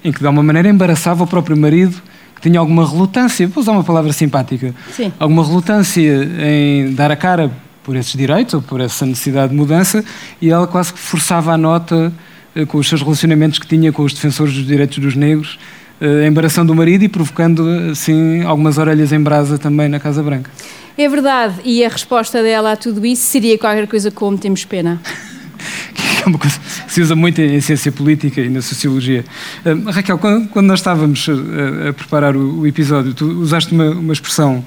em 0.04 0.12
que 0.12 0.20
de 0.20 0.26
alguma 0.28 0.44
maneira 0.44 0.70
embaraçava 0.70 1.24
o 1.24 1.28
próprio 1.28 1.58
marido 1.58 2.00
que 2.36 2.42
tinha 2.42 2.60
alguma 2.60 2.88
relutância, 2.88 3.48
vou 3.48 3.64
usar 3.64 3.72
uma 3.72 3.84
palavra 3.84 4.14
simpática, 4.14 4.76
Sim. 4.96 5.12
alguma 5.18 5.44
relutância 5.44 6.30
em 6.46 6.94
dar 6.94 7.10
a 7.10 7.16
cara 7.16 7.50
por 7.84 7.96
esses 7.96 8.14
direitos 8.16 8.54
ou 8.54 8.62
por 8.62 8.80
essa 8.80 9.04
necessidade 9.04 9.50
de 9.50 9.58
mudança 9.58 10.06
e 10.40 10.52
ela 10.52 10.68
quase 10.68 10.94
que 10.94 11.00
forçava 11.00 11.54
a 11.54 11.58
nota 11.58 12.14
uh, 12.56 12.68
com 12.68 12.78
os 12.78 12.88
seus 12.88 13.02
relacionamentos 13.02 13.58
que 13.58 13.66
tinha 13.66 13.92
com 13.92 14.04
os 14.04 14.14
defensores 14.14 14.54
dos 14.54 14.68
direitos 14.68 15.00
dos 15.00 15.16
negros 15.16 15.58
uh, 16.00 16.24
embaraçando 16.24 16.72
o 16.72 16.76
marido 16.76 17.04
e 17.04 17.10
provocando, 17.10 17.68
assim, 17.92 18.44
algumas 18.44 18.78
orelhas 18.78 19.12
em 19.12 19.20
brasa 19.20 19.58
também 19.58 19.90
na 19.90 20.00
Casa 20.00 20.22
Branca. 20.22 20.52
É 20.98 21.08
verdade, 21.08 21.56
e 21.64 21.84
a 21.84 21.90
resposta 21.90 22.44
dela 22.44 22.74
a 22.74 22.76
tudo 22.76 23.06
isso 23.06 23.24
seria 23.24 23.58
qualquer 23.58 23.88
coisa 23.88 24.12
como 24.12 24.38
temos 24.38 24.66
pena. 24.66 25.02
é 26.24 26.28
uma 26.28 26.38
coisa 26.38 26.60
que 26.60 26.94
se 26.94 27.02
usa 27.02 27.16
muito 27.16 27.42
em 27.42 27.60
ciência 27.62 27.92
política 27.92 28.42
e 28.42 28.50
na 28.50 28.62
sociologia. 28.62 29.26
Uh, 29.66 29.90
Raquel, 29.90 30.18
quando, 30.18 30.48
quando, 30.50 30.68
nós 30.68 30.80
estávamos 30.80 31.28
a, 31.30 31.90
a 31.90 31.94
preparar 31.94 32.36
o, 32.36 32.60
o, 32.60 32.68
episódio, 32.68 33.14
tu 33.14 33.26
usaste 33.26 33.74
uma, 33.74 33.90
uma 33.90 34.14
expressão 34.14 34.64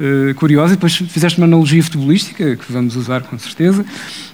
uh, 0.00 0.34
curiosa 0.36 0.72
e 0.72 0.76
depois 0.76 0.94
fizeste 0.96 1.38
uma 1.38 1.46
analogia 1.46 1.82
futebolística, 1.82 2.56
que 2.56 2.72
vamos 2.72 2.96
usar 2.96 3.22
com 3.22 3.38
certeza, 3.38 3.84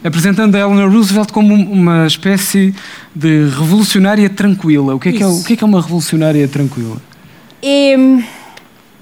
apresentando 0.05 0.55
a 0.55 0.61
Eleanor 0.61 0.91
Roosevelt 0.91 1.33
como 1.33 1.55
uma 1.55 2.07
espécie 2.07 2.75
de 3.15 3.49
revolucionária 3.49 4.29
tranquila. 4.29 4.95
O 4.95 5.01
que 5.01 5.09
é, 5.09 5.13
que 5.13 5.23
é, 5.23 5.27
que 5.47 5.53
é, 5.55 5.57
que 5.57 5.65
é 5.65 5.67
uma 5.67 5.81
revolucionária 5.81 6.47
tranquila? 6.47 6.97
É, 7.63 7.97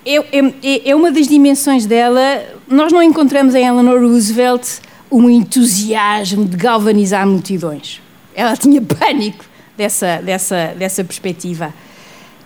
é, 0.04 0.90
é, 0.90 0.94
uma 0.94 1.10
das 1.10 1.26
dimensões 1.28 1.86
dela. 1.86 2.42
Nós 2.68 2.92
não 2.92 3.02
encontramos 3.02 3.54
em 3.54 3.66
Eleanor 3.66 4.00
Roosevelt 4.00 4.80
um 5.10 5.28
entusiasmo 5.28 6.44
de 6.44 6.56
galvanizar 6.56 7.26
multidões. 7.26 8.00
Ela 8.34 8.56
tinha 8.56 8.80
pânico 8.82 9.44
dessa, 9.76 10.20
dessa, 10.22 10.74
dessa 10.78 11.04
perspectiva 11.04 11.74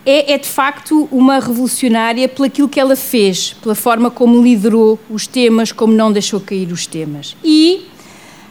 é, 0.05 0.33
é, 0.33 0.37
de 0.37 0.47
facto 0.47 1.09
uma 1.11 1.39
revolucionária 1.39 2.29
pelaquilo 2.29 2.69
que 2.69 2.79
ela 2.79 2.95
fez, 2.95 3.53
pela 3.53 3.73
forma 3.73 4.11
como 4.11 4.41
liderou 4.41 4.99
os 5.09 5.25
temas, 5.25 5.71
como 5.71 5.93
não 5.93 6.11
deixou 6.11 6.39
cair 6.39 6.71
os 6.71 6.85
temas. 6.85 7.35
E 7.43 7.87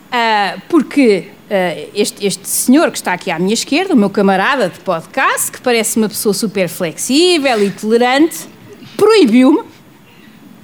uh, 0.09 0.61
porque 0.69 1.29
uh, 1.49 1.91
este, 1.95 2.27
este 2.27 2.49
senhor 2.49 2.91
que 2.91 2.97
está 2.97 3.13
aqui 3.13 3.31
à 3.31 3.39
minha 3.39 3.55
esquerda, 3.55 3.95
o 3.95 3.97
meu 3.97 4.11
camarada 4.11 4.69
de 4.69 4.81
podcast, 4.81 5.53
que 5.53 5.61
parece 5.61 5.97
uma 5.97 6.09
pessoa 6.09 6.35
super 6.35 6.69
flexível 6.69 7.65
e 7.65 7.71
tolerante, 7.71 8.49
proibiu-me, 8.97 9.63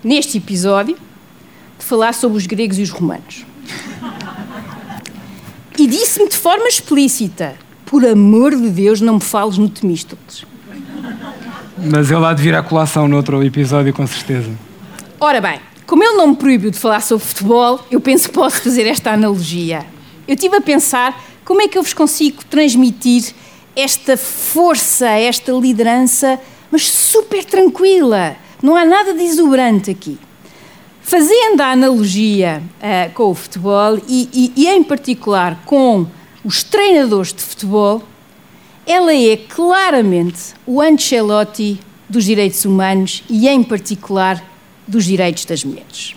neste 0.02 0.38
episódio, 0.38 0.96
de 1.78 1.84
falar 1.84 2.14
sobre 2.14 2.38
os 2.38 2.46
gregos 2.46 2.78
e 2.78 2.82
os 2.82 2.90
romanos. 2.90 3.44
E 5.78 5.86
disse-me 5.86 6.28
de 6.28 6.36
forma 6.36 6.68
explícita: 6.68 7.56
por 7.86 8.04
amor 8.06 8.54
de 8.54 8.70
Deus, 8.70 9.00
não 9.00 9.14
me 9.14 9.20
fales 9.20 9.58
no 9.58 9.68
Temístocles. 9.68 10.44
Mas 11.76 12.10
ele 12.10 12.24
há 12.24 12.32
de 12.32 12.42
vir 12.42 12.54
à 12.54 12.62
colação 12.62 13.08
no 13.08 13.16
outro 13.16 13.42
episódio, 13.42 13.92
com 13.92 14.06
certeza. 14.06 14.50
Ora 15.18 15.40
bem, 15.40 15.58
como 15.86 16.04
ele 16.04 16.14
não 16.14 16.28
me 16.28 16.36
proibiu 16.36 16.70
de 16.70 16.78
falar 16.78 17.00
sobre 17.00 17.24
futebol, 17.24 17.84
eu 17.90 18.00
penso 18.00 18.28
que 18.28 18.34
posso 18.34 18.60
fazer 18.62 18.86
esta 18.86 19.12
analogia. 19.12 19.84
Eu 20.28 20.34
estive 20.34 20.56
a 20.56 20.60
pensar 20.60 21.20
como 21.44 21.62
é 21.62 21.66
que 21.66 21.76
eu 21.76 21.82
vos 21.82 21.92
consigo 21.92 22.44
transmitir 22.44 23.34
esta 23.74 24.16
força, 24.16 25.08
esta 25.08 25.50
liderança, 25.52 26.38
mas 26.70 26.88
super 26.88 27.44
tranquila. 27.44 28.36
Não 28.62 28.76
há 28.76 28.84
nada 28.84 29.14
de 29.14 29.22
exuberante 29.22 29.90
aqui. 29.90 30.18
Fazendo 31.02 31.60
a 31.60 31.72
analogia 31.72 32.62
uh, 32.78 33.12
com 33.14 33.30
o 33.30 33.34
futebol 33.34 33.98
e, 34.08 34.28
e, 34.32 34.52
e, 34.56 34.68
em 34.68 34.82
particular, 34.82 35.62
com 35.64 36.06
os 36.44 36.62
treinadores 36.62 37.32
de 37.32 37.42
futebol, 37.42 38.02
ela 38.86 39.14
é 39.14 39.36
claramente 39.36 40.54
o 40.66 40.80
Ancelotti 40.80 41.80
dos 42.08 42.24
direitos 42.24 42.64
humanos 42.64 43.24
e, 43.28 43.48
em 43.48 43.62
particular, 43.62 44.42
dos 44.86 45.04
direitos 45.04 45.44
das 45.44 45.64
mulheres. 45.64 46.14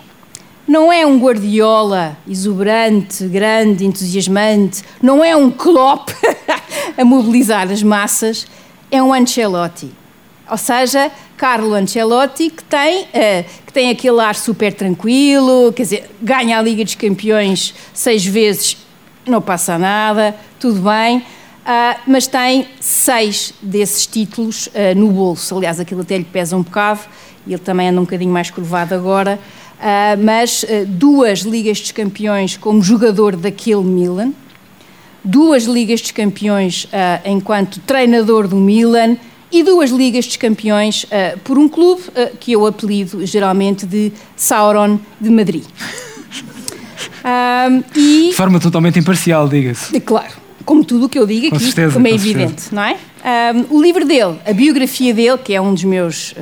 Não 0.67 0.91
é 0.91 1.05
um 1.05 1.19
Guardiola 1.19 2.17
exuberante, 2.27 3.27
grande, 3.27 3.85
entusiasmante, 3.85 4.83
não 5.01 5.23
é 5.23 5.35
um 5.35 5.51
Klopp 5.51 6.09
a 6.97 7.03
mobilizar 7.03 7.69
as 7.71 7.83
massas, 7.83 8.47
é 8.89 9.01
um 9.01 9.13
Ancelotti. 9.13 10.02
Ou 10.53 10.57
seja, 10.57 11.11
Carlo 11.35 11.73
Ancelotti, 11.73 12.51
que 12.51 12.63
tem, 12.63 13.01
uh, 13.05 13.45
que 13.65 13.73
tem 13.73 13.89
aquele 13.89 14.19
ar 14.21 14.35
super 14.35 14.71
tranquilo, 14.71 15.73
quer 15.73 15.81
dizer, 15.81 16.11
ganha 16.21 16.59
a 16.59 16.61
Liga 16.61 16.83
dos 16.83 16.93
Campeões 16.93 17.73
seis 17.91 18.23
vezes, 18.23 18.77
não 19.25 19.41
passa 19.41 19.79
nada, 19.79 20.35
tudo 20.59 20.79
bem 20.79 21.23
Uh, 21.63 21.97
mas 22.07 22.27
tem 22.27 22.67
seis 22.81 23.53
desses 23.61 24.05
títulos 24.05 24.67
uh, 24.67 24.93
no 24.97 25.09
bolso. 25.09 25.55
Aliás, 25.55 25.79
aquilo 25.79 26.01
até 26.01 26.17
lhe 26.17 26.25
pesa 26.25 26.57
um 26.57 26.61
bocado 26.61 26.99
e 27.47 27.53
ele 27.53 27.61
também 27.61 27.87
anda 27.87 28.01
um 28.01 28.03
bocadinho 28.03 28.33
mais 28.33 28.51
curvado 28.51 28.93
agora. 28.93 29.39
Uh, 29.79 30.21
mas 30.21 30.65
duas 30.87 31.39
Ligas 31.39 31.79
dos 31.79 31.91
Campeões 31.91 32.57
como 32.57 32.81
jogador 32.81 33.37
daquele 33.37 33.83
Milan, 33.83 34.33
duas 35.23 35.63
Ligas 35.63 36.01
dos 36.01 36.11
Campeões 36.11 36.87
enquanto 37.25 37.79
treinador 37.79 38.47
do 38.47 38.57
Milan 38.57 39.17
e 39.53 39.63
duas 39.63 39.91
Ligas 39.91 40.25
dos 40.25 40.35
Campeões 40.35 41.05
por 41.43 41.57
um 41.57 41.69
clube 41.69 42.01
que 42.39 42.51
eu 42.51 42.65
apelido 42.65 43.25
geralmente 43.25 43.85
de 43.85 44.11
Sauron 44.35 44.99
de 45.21 45.29
Madrid. 45.29 45.63
e... 47.95 48.29
De 48.29 48.35
forma 48.35 48.59
totalmente 48.59 48.99
imparcial, 48.99 49.47
diga-se. 49.47 49.97
Claro 50.01 50.43
como 50.65 50.83
tudo 50.83 51.05
o 51.05 51.09
que 51.09 51.19
eu 51.19 51.27
digo 51.27 51.47
aqui, 51.47 51.59
certeza, 51.59 51.93
como 51.93 52.07
é 52.07 52.11
evidente, 52.11 52.61
certeza. 52.61 52.75
não 52.75 52.83
é? 52.83 52.97
Um, 53.53 53.77
o 53.77 53.81
livro 53.81 54.05
dele, 54.05 54.39
a 54.45 54.53
biografia 54.53 55.13
dele, 55.13 55.37
que 55.37 55.53
é 55.53 55.61
um 55.61 55.73
dos 55.73 55.83
meus, 55.83 56.31
uh, 56.31 56.35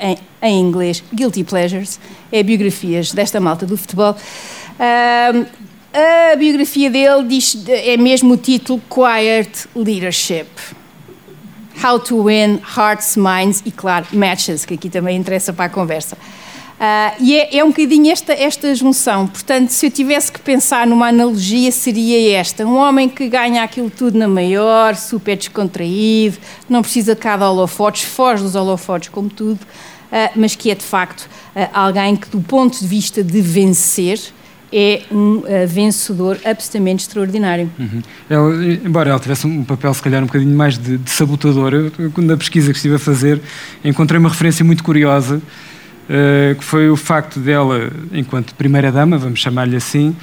em, 0.00 0.16
em, 0.42 0.60
inglês, 0.60 1.02
Guilty 1.12 1.44
Pleasures, 1.44 1.98
é 2.30 2.42
biografias 2.42 3.12
desta 3.12 3.40
malta 3.40 3.66
do 3.66 3.76
futebol. 3.76 4.16
Um, 4.78 5.46
a 6.32 6.36
biografia 6.36 6.90
dele 6.90 7.24
diz, 7.26 7.56
é 7.66 7.96
mesmo 7.96 8.34
o 8.34 8.36
título 8.36 8.80
Quiet 8.88 9.68
Leadership. 9.74 10.46
How 11.82 11.98
to 12.00 12.24
Win 12.24 12.60
Hearts, 12.76 13.16
Minds 13.16 13.62
e, 13.64 13.70
claro, 13.70 14.06
Matches, 14.12 14.64
que 14.64 14.74
aqui 14.74 14.88
também 14.88 15.16
interessa 15.16 15.52
para 15.52 15.66
a 15.66 15.68
conversa. 15.68 16.16
Uh, 16.78 17.10
e 17.18 17.36
é, 17.36 17.56
é, 17.56 17.64
um 17.64 17.68
bocadinho 17.68 18.12
esta, 18.12 18.32
esta 18.32 18.72
junção. 18.72 19.26
Portanto, 19.26 19.70
se 19.70 19.86
eu 19.86 19.90
tivesse 19.90 20.30
que 20.30 20.40
pensar 20.40 20.86
numa 20.86 21.08
analogia, 21.08 21.72
seria 21.72 22.38
esta: 22.38 22.64
um 22.64 22.76
homem 22.76 23.08
que 23.08 23.28
ganha 23.28 23.64
aquilo 23.64 23.90
tudo 23.90 24.16
na 24.16 24.28
maior, 24.28 24.94
super 24.94 25.36
descontraído, 25.36 26.38
não 26.68 26.80
precisa 26.80 27.16
de 27.16 27.20
cada 27.20 27.50
holofotes, 27.50 28.04
foge 28.04 28.44
dos 28.44 28.54
holofotes, 28.54 29.08
como 29.08 29.28
tudo, 29.28 29.58
uh, 29.60 30.30
mas 30.36 30.54
que 30.54 30.70
é 30.70 30.76
de 30.76 30.84
facto 30.84 31.22
uh, 31.56 31.68
alguém 31.72 32.14
que, 32.14 32.28
do 32.28 32.40
ponto 32.40 32.78
de 32.78 32.86
vista 32.86 33.24
de 33.24 33.40
vencer, 33.40 34.20
é 34.72 35.02
um 35.10 35.38
uh, 35.38 35.66
vencedor 35.66 36.38
absolutamente 36.44 37.02
extraordinário. 37.02 37.70
Uhum. 37.78 38.02
Ele, 38.28 38.80
embora 38.84 39.10
ela 39.10 39.18
tivesse 39.18 39.46
um 39.46 39.64
papel, 39.64 39.92
se 39.94 40.02
calhar, 40.02 40.22
um 40.22 40.26
bocadinho 40.26 40.56
mais 40.56 40.76
de, 40.76 40.98
de 40.98 41.10
sabotador, 41.10 41.72
eu, 41.74 41.92
na 42.18 42.36
pesquisa 42.36 42.70
que 42.70 42.76
estive 42.76 42.96
a 42.96 42.98
fazer, 42.98 43.40
encontrei 43.84 44.18
uma 44.18 44.28
referência 44.28 44.64
muito 44.64 44.84
curiosa 44.84 45.40
eh, 46.08 46.56
que 46.58 46.64
foi 46.64 46.88
o 46.88 46.96
facto 46.96 47.38
dela, 47.38 47.92
enquanto 48.12 48.54
primeira-dama, 48.54 49.18
vamos 49.18 49.40
chamar-lhe 49.40 49.76
assim, 49.76 50.16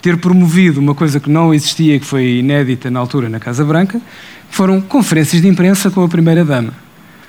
ter 0.00 0.16
promovido 0.18 0.78
uma 0.78 0.94
coisa 0.94 1.18
que 1.18 1.28
não 1.28 1.52
existia, 1.52 1.98
que 1.98 2.06
foi 2.06 2.36
inédita 2.36 2.88
na 2.88 3.00
altura 3.00 3.28
na 3.28 3.40
Casa 3.40 3.64
Branca, 3.64 4.00
foram 4.48 4.80
conferências 4.80 5.42
de 5.42 5.48
imprensa 5.48 5.90
com 5.90 6.04
a 6.04 6.08
primeira-dama. 6.08 6.72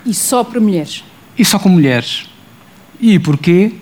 E 0.06 0.14
só 0.14 0.44
para 0.44 0.60
mulheres? 0.60 1.04
E 1.36 1.44
só 1.44 1.58
com 1.58 1.68
mulheres. 1.68 2.30
E 3.02 3.18
porquê? 3.18 3.74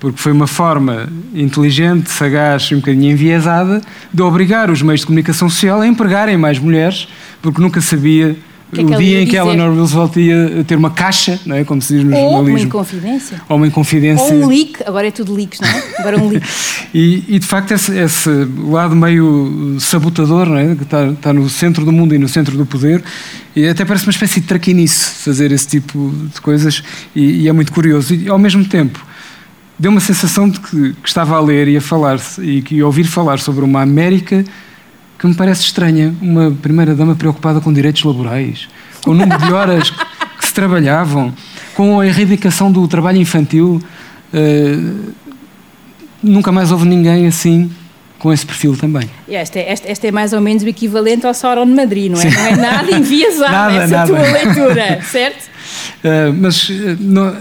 Porque 0.00 0.18
foi 0.18 0.32
uma 0.32 0.46
forma 0.46 1.08
inteligente, 1.34 2.10
sagaz 2.10 2.64
e 2.70 2.74
um 2.74 2.78
bocadinho 2.78 3.12
enviesada 3.12 3.80
de 4.12 4.22
obrigar 4.22 4.70
os 4.70 4.80
meios 4.80 5.00
de 5.00 5.06
comunicação 5.06 5.48
social 5.50 5.80
a 5.80 5.86
empregarem 5.86 6.36
mais 6.36 6.58
mulheres, 6.58 7.08
porque 7.42 7.60
nunca 7.60 7.80
sabia 7.80 8.36
que 8.72 8.80
é 8.82 8.84
que 8.84 8.94
o 8.94 8.98
dia 8.98 9.22
em 9.22 9.26
que 9.26 9.36
Eleanor 9.36 9.74
Roosevelt 9.74 10.16
ia 10.16 10.62
ter 10.64 10.76
uma 10.76 10.90
caixa, 10.90 11.40
não 11.46 11.56
é? 11.56 11.64
como 11.64 11.80
se 11.80 11.94
diz 11.94 12.04
no 12.04 12.14
Ou 12.14 12.22
jornalismo. 12.22 12.50
uma 12.50 12.60
inconfidência. 12.60 13.40
Ou 13.48 13.56
uma 13.56 13.66
inconfidência. 13.66 14.24
Ou 14.24 14.44
um 14.44 14.46
leak, 14.46 14.82
agora 14.84 15.08
é 15.08 15.10
tudo 15.10 15.34
leaks, 15.34 15.60
não 15.60 15.68
é? 15.68 15.82
Agora 15.98 16.16
é 16.16 16.20
um 16.20 16.28
leak. 16.28 16.46
e, 16.92 17.24
e, 17.28 17.38
de 17.38 17.46
facto 17.46 17.72
esse, 17.72 17.96
esse, 17.98 18.30
lado 18.58 18.94
meio 18.94 19.78
sabotador, 19.80 20.46
não 20.46 20.58
é? 20.58 20.74
que 20.74 20.82
está, 20.82 21.06
está, 21.06 21.32
no 21.32 21.48
centro 21.48 21.84
do 21.84 21.92
mundo 21.92 22.14
e 22.14 22.18
no 22.18 22.28
centro 22.28 22.58
do 22.58 22.66
poder, 22.66 23.02
e 23.56 23.66
até 23.66 23.84
parece 23.86 24.04
uma 24.04 24.12
espécie 24.12 24.40
de 24.40 24.46
traquinice 24.46 25.24
fazer 25.24 25.50
esse 25.50 25.66
tipo 25.66 26.14
de 26.32 26.40
coisas, 26.40 26.82
e, 27.16 27.42
e 27.42 27.48
é 27.48 27.52
muito 27.52 27.72
curioso. 27.72 28.14
E 28.14 28.28
ao 28.28 28.38
mesmo 28.38 28.64
tempo, 28.66 29.04
deu 29.78 29.90
uma 29.90 30.00
sensação 30.00 30.48
de 30.48 30.58
que, 30.60 30.92
que 30.94 31.08
estava 31.08 31.36
a 31.36 31.40
ler 31.40 31.68
e 31.68 31.76
a 31.76 31.80
falar 31.80 32.18
e 32.40 32.62
que 32.62 32.82
ouvir 32.82 33.04
falar 33.04 33.38
sobre 33.38 33.64
uma 33.64 33.82
América 33.82 34.44
que 35.18 35.26
me 35.26 35.34
parece 35.34 35.62
estranha, 35.62 36.14
uma 36.22 36.50
primeira-dama 36.50 37.14
preocupada 37.14 37.60
com 37.60 37.72
direitos 37.72 38.02
laborais. 38.04 38.68
com 39.02 39.10
o 39.10 39.14
número 39.14 39.38
de 39.44 39.52
horas 39.52 39.90
que 39.90 40.46
se 40.46 40.54
trabalhavam, 40.54 41.34
com 41.74 41.98
a 41.98 42.06
erradicação 42.06 42.70
do 42.70 42.86
trabalho 42.86 43.18
infantil. 43.18 43.82
Uh, 44.32 45.12
nunca 46.22 46.52
mais 46.52 46.70
houve 46.70 46.86
ninguém 46.86 47.26
assim 47.26 47.70
com 48.18 48.32
esse 48.32 48.44
perfil 48.44 48.76
também. 48.76 49.08
Esta 49.28 49.58
é, 49.58 49.70
esta, 49.70 49.88
esta 49.90 50.06
é 50.08 50.12
mais 50.12 50.32
ou 50.32 50.40
menos 50.40 50.62
o 50.62 50.68
equivalente 50.68 51.26
ao 51.26 51.34
Sauron 51.34 51.66
de 51.66 51.72
Madrid, 51.72 52.10
não 52.10 52.20
é? 52.20 52.22
Sim. 52.22 52.36
Não 52.36 52.46
é 52.46 52.56
nada 52.56 52.90
enviesado 52.90 53.52
nada, 53.52 53.74
essa 53.74 53.96
nada. 53.96 54.06
tua 54.06 54.20
leitura, 54.20 55.02
certo? 55.02 55.44
Uh, 56.04 56.32
mas 56.36 56.68
uh, 56.68 56.96
não, 57.00 57.34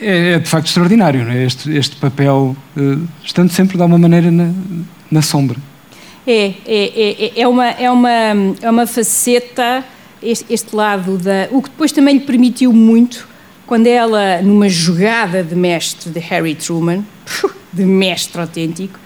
é, 0.00 0.32
é, 0.32 0.38
de 0.38 0.48
facto 0.48 0.66
extraordinário, 0.66 1.28
é? 1.28 1.44
este, 1.44 1.70
este 1.72 1.96
papel, 1.96 2.56
uh, 2.76 3.08
estando 3.24 3.50
sempre 3.50 3.76
de 3.76 3.82
alguma 3.82 3.98
maneira 3.98 4.30
na, 4.30 4.52
na 5.10 5.22
sombra. 5.22 5.58
É, 6.26 6.54
é, 6.66 7.24
é, 7.26 7.40
é, 7.40 7.48
uma, 7.48 7.68
é, 7.68 7.90
uma, 7.90 8.10
é 8.62 8.70
uma 8.70 8.86
faceta, 8.86 9.84
este, 10.22 10.52
este 10.52 10.74
lado 10.74 11.18
da. 11.18 11.48
O 11.50 11.62
que 11.62 11.68
depois 11.68 11.92
também 11.92 12.14
lhe 12.14 12.24
permitiu 12.24 12.72
muito, 12.72 13.28
quando 13.66 13.86
ela, 13.86 14.40
numa 14.42 14.68
jogada 14.68 15.42
de 15.42 15.54
mestre 15.54 16.10
de 16.10 16.18
Harry 16.20 16.54
Truman, 16.54 17.04
de 17.72 17.84
mestre 17.84 18.40
autêntico, 18.40 18.98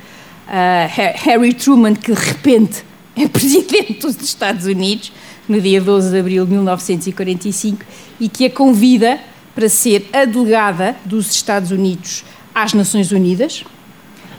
uh, 0.46 1.18
Harry 1.24 1.54
Truman, 1.54 1.94
que 1.94 2.12
de 2.12 2.20
repente 2.20 2.84
é 3.16 3.26
presidente 3.28 4.00
dos 4.00 4.16
Estados 4.22 4.66
Unidos, 4.66 5.12
no 5.48 5.60
dia 5.60 5.80
12 5.80 6.10
de 6.10 6.18
abril 6.18 6.44
de 6.44 6.52
1945, 6.52 7.84
e 8.20 8.28
que 8.28 8.46
a 8.46 8.50
convida 8.50 9.18
para 9.58 9.68
ser 9.68 10.08
a 10.12 10.24
delegada 10.24 10.94
dos 11.04 11.32
Estados 11.32 11.72
Unidos 11.72 12.24
às 12.54 12.74
Nações 12.74 13.10
Unidas, 13.10 13.64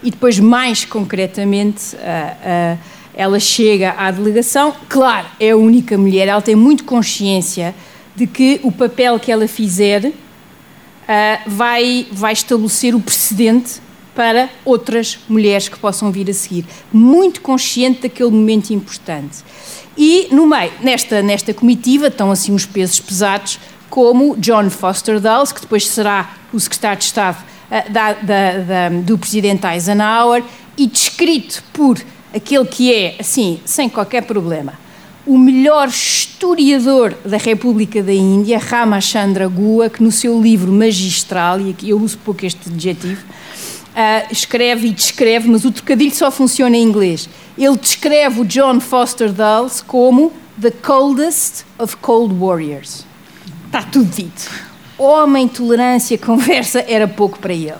e 0.02 0.12
depois, 0.12 0.40
mais 0.40 0.86
concretamente, 0.86 1.94
ela 3.14 3.38
chega 3.38 3.96
à 3.98 4.12
delegação. 4.12 4.74
Claro, 4.88 5.28
é 5.38 5.50
a 5.50 5.58
única 5.58 5.98
mulher, 5.98 6.30
ela 6.30 6.42
tem 6.42 6.56
muito 6.56 6.86
consciência 6.86 7.76
de 8.16 8.26
que 8.28 8.62
o 8.64 8.72
papel 8.72 9.20
que 9.20 9.30
ela 9.30 9.46
fizer 9.46 10.06
uh, 10.06 10.14
vai, 11.46 12.08
vai 12.14 12.32
estabelecer 12.32 12.96
o 12.96 13.02
precedente 13.02 13.82
para 14.16 14.50
outras 14.64 15.20
mulheres 15.28 15.68
que 15.68 15.78
possam 15.78 16.14
vir 16.14 16.30
a 16.30 16.34
seguir. 16.34 16.64
Muito 16.94 17.42
consciente 17.42 18.04
daquele 18.04 18.32
momento 18.32 18.70
importante. 18.72 19.40
E 19.98 20.30
no 20.32 20.48
meio, 20.48 20.72
nesta, 20.82 21.22
nesta 21.22 21.54
comitiva, 21.54 22.08
estão 22.08 22.32
assim 22.32 22.54
uns 22.54 22.66
pesos 22.66 23.02
pesados, 23.02 23.60
como 23.90 24.36
John 24.38 24.70
Foster 24.70 25.20
Dulles, 25.20 25.52
que 25.52 25.62
depois 25.62 25.88
será 25.88 26.34
o 26.54 26.60
secretário 26.60 27.00
de 27.00 27.06
Estado 27.06 27.38
uh, 27.70 27.92
da, 27.92 28.14
da, 28.14 28.52
da, 28.58 28.90
do 28.90 29.18
presidente 29.18 29.66
Eisenhower, 29.66 30.44
e 30.78 30.88
descrito 30.88 31.64
por 31.74 32.00
aquele 32.34 32.66
que 32.66 32.94
é, 32.94 33.16
assim, 33.20 33.60
sem 33.66 33.90
qualquer 33.90 34.24
problema, 34.24 34.74
o 35.26 35.38
melhor 35.38 35.90
historiador 35.90 37.14
da 37.26 37.38
República 37.38 38.02
da 38.02 38.14
Índia, 38.14 38.58
Ramachandra 38.58 39.48
Gua, 39.48 39.90
que 39.90 40.02
no 40.02 40.12
seu 40.12 40.42
livro 40.42 40.72
magistral, 40.72 41.60
e 41.60 41.72
aqui 41.72 41.90
eu 41.90 42.00
uso 42.00 42.18
pouco 42.20 42.46
este 42.46 42.70
adjetivo, 42.70 43.24
uh, 43.24 44.32
escreve 44.32 44.88
e 44.88 44.92
descreve, 44.92 45.50
mas 45.50 45.66
o 45.66 45.72
trocadilho 45.72 46.16
só 46.16 46.32
funciona 46.32 46.78
em 46.78 46.84
inglês. 46.84 47.30
Ele 47.58 47.78
descreve 47.78 48.42
o 48.42 48.46
John 48.46 48.80
Foster 48.80 49.32
Dulles 49.32 49.82
como 49.82 50.32
the 50.60 50.72
coldest 50.72 51.64
of 51.78 51.98
cold 51.98 52.34
warriors. 52.34 53.06
Está 53.70 53.84
tudo 53.84 54.10
dito. 54.10 54.50
Homem, 54.98 55.48
tolerância, 55.48 56.18
conversa, 56.26 56.84
era 56.88 57.08
pouco 57.08 57.38
para 57.38 57.54
ele. 57.54 57.76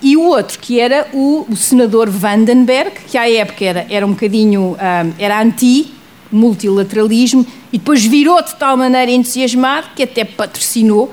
E 0.00 0.16
o 0.16 0.22
outro, 0.22 0.58
que 0.58 0.80
era 0.80 1.06
o, 1.12 1.44
o 1.46 1.54
senador 1.54 2.08
Vandenberg, 2.08 2.92
que 3.06 3.18
à 3.18 3.30
época 3.30 3.66
era, 3.66 3.86
era 3.90 4.06
um 4.06 4.12
bocadinho, 4.12 4.72
um, 4.72 4.76
era 5.18 5.42
anti-multilateralismo, 5.42 7.46
e 7.70 7.76
depois 7.76 8.02
virou 8.02 8.42
de 8.42 8.56
tal 8.56 8.78
maneira 8.78 9.10
entusiasmado 9.10 9.88
que 9.94 10.04
até 10.04 10.24
patrocinou 10.24 11.04
uh, 11.04 11.10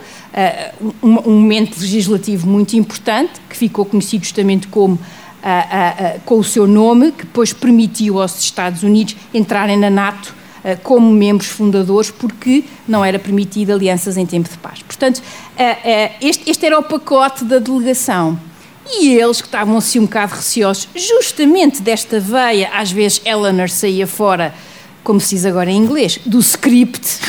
um, 1.03 1.29
um, 1.29 1.41
momento 1.41 1.77
legislativo 1.77 2.47
muito 2.47 2.77
importante, 2.77 3.41
que 3.49 3.57
ficou 3.57 3.83
conhecido 3.83 4.23
justamente 4.23 4.69
como, 4.69 4.95
uh, 4.95 4.97
uh, 4.97 6.21
com 6.23 6.39
o 6.39 6.43
seu 6.45 6.65
nome, 6.65 7.11
que 7.11 7.25
depois 7.25 7.51
permitiu 7.51 8.21
aos 8.21 8.39
Estados 8.39 8.83
Unidos 8.83 9.17
entrarem 9.33 9.75
na 9.75 9.89
NATO 9.89 10.39
como 10.83 11.11
membros 11.11 11.49
fundadores, 11.49 12.11
porque 12.11 12.63
não 12.87 13.03
era 13.03 13.17
permitido 13.17 13.71
alianças 13.71 14.17
em 14.17 14.25
tempo 14.25 14.49
de 14.49 14.57
paz. 14.57 14.81
Portanto, 14.83 15.21
este, 16.21 16.49
este 16.49 16.65
era 16.65 16.77
o 16.77 16.83
pacote 16.83 17.43
da 17.43 17.57
delegação. 17.59 18.39
E 18.89 19.13
eles, 19.13 19.41
que 19.41 19.47
estavam 19.47 19.77
assim 19.77 19.99
um 19.99 20.05
bocado 20.05 20.35
receosos, 20.35 20.87
justamente 20.95 21.81
desta 21.81 22.19
veia, 22.19 22.69
às 22.73 22.91
vezes 22.91 23.21
Eleanor 23.23 23.69
saía 23.69 24.05
fora, 24.05 24.53
como 25.03 25.19
se 25.19 25.35
diz 25.35 25.45
agora 25.45 25.69
em 25.69 25.77
inglês, 25.77 26.19
do 26.25 26.39
script, 26.39 27.19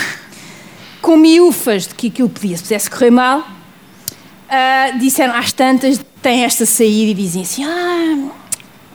com 1.01 1.17
miúfas 1.17 1.87
de 1.87 1.95
que 1.95 2.09
aquilo 2.09 2.29
podia, 2.29 2.57
se 2.57 2.65
pudesse 2.65 2.91
correr 2.91 3.11
mal, 3.11 3.41
uh, 3.41 4.99
disseram 4.99 5.35
às 5.35 5.53
tantas, 5.53 6.01
têm 6.21 6.45
esta 6.45 6.67
saída 6.67 7.11
e 7.11 7.15
dizem 7.15 7.43
assim: 7.43 7.65
Ah, 7.65 8.31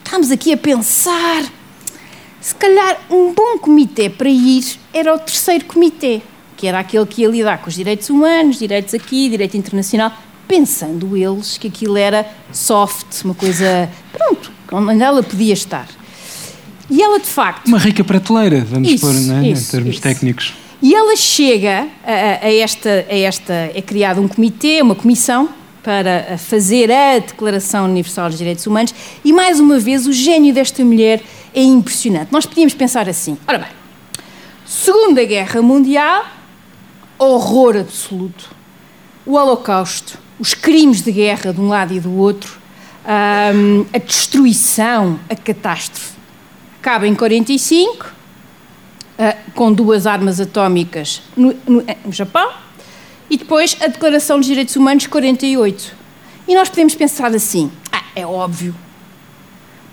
estamos 0.03 0.31
aqui 0.31 0.53
a 0.53 0.57
pensar, 0.57 1.43
se 2.47 2.55
calhar 2.55 2.97
um 3.09 3.33
bom 3.33 3.57
comitê 3.57 4.09
para 4.09 4.29
ir 4.29 4.79
era 4.93 5.13
o 5.13 5.19
terceiro 5.19 5.65
comitê, 5.65 6.21
que 6.55 6.65
era 6.65 6.79
aquele 6.79 7.05
que 7.05 7.23
ia 7.23 7.27
lidar 7.27 7.57
com 7.57 7.67
os 7.67 7.75
direitos 7.75 8.09
humanos, 8.09 8.57
direitos 8.57 8.93
aqui, 8.93 9.29
direito 9.29 9.57
internacional, 9.57 10.13
pensando 10.47 11.17
eles 11.17 11.57
que 11.57 11.67
aquilo 11.67 11.97
era 11.97 12.25
soft, 12.53 13.25
uma 13.25 13.33
coisa, 13.33 13.89
pronto, 14.13 14.49
onde 14.71 15.03
ela 15.03 15.21
podia 15.21 15.51
estar. 15.51 15.89
E 16.89 17.01
ela, 17.03 17.19
de 17.19 17.27
facto. 17.27 17.67
Uma 17.67 17.79
rica 17.79 18.01
prateleira, 18.01 18.63
vamos 18.63 18.93
isso, 18.93 19.05
pôr, 19.05 19.13
né, 19.13 19.49
isso, 19.49 19.67
em 19.67 19.71
termos 19.71 19.93
isso. 19.95 20.01
técnicos. 20.01 20.53
E 20.81 20.95
ela 20.95 21.17
chega 21.17 21.85
a, 22.01 22.45
a, 22.45 22.53
esta, 22.53 23.05
a 23.09 23.17
esta. 23.17 23.53
É 23.75 23.81
criado 23.81 24.21
um 24.21 24.27
comitê, 24.29 24.81
uma 24.81 24.95
comissão, 24.95 25.49
para 25.87 26.37
fazer 26.37 26.91
a 26.91 27.17
Declaração 27.17 27.85
Universal 27.85 28.27
dos 28.27 28.37
Direitos 28.37 28.67
Humanos, 28.67 28.93
e 29.23 29.31
mais 29.31 29.57
uma 29.57 29.79
vez 29.79 30.05
o 30.05 30.11
gênio 30.11 30.53
desta 30.53 30.83
mulher 30.83 31.23
é 31.55 31.61
impressionante. 31.61 32.27
Nós 32.29 32.45
podíamos 32.45 32.73
pensar 32.73 33.07
assim: 33.07 33.37
ora 33.47 33.59
bem, 33.59 33.69
Segunda 34.65 35.23
Guerra 35.23 35.61
Mundial, 35.61 36.25
horror 37.17 37.77
absoluto, 37.77 38.53
o 39.25 39.35
Holocausto, 39.35 40.19
os 40.37 40.53
crimes 40.53 41.01
de 41.01 41.11
guerra 41.13 41.53
de 41.53 41.61
um 41.61 41.69
lado 41.69 41.93
e 41.93 42.01
do 42.01 42.13
outro, 42.17 42.59
a 43.05 43.97
destruição, 43.97 45.17
a 45.29 45.37
catástrofe. 45.37 46.17
Acaba 46.81 47.07
em 47.07 47.15
45 47.15 48.05
uh, 48.05 49.51
com 49.53 49.71
duas 49.71 50.05
armas 50.05 50.41
atómicas 50.41 51.21
no, 51.37 51.55
no, 51.65 51.81
no 52.03 52.11
Japão, 52.11 52.66
e 53.29 53.37
depois 53.37 53.77
a 53.81 53.87
Declaração 53.87 54.37
dos 54.37 54.47
Direitos 54.47 54.75
Humanos 54.75 55.07
48. 55.07 55.95
E 56.47 56.55
nós 56.55 56.69
podemos 56.69 56.95
pensar 56.95 57.33
assim: 57.33 57.71
ah, 57.91 58.03
é 58.15 58.25
óbvio, 58.25 58.75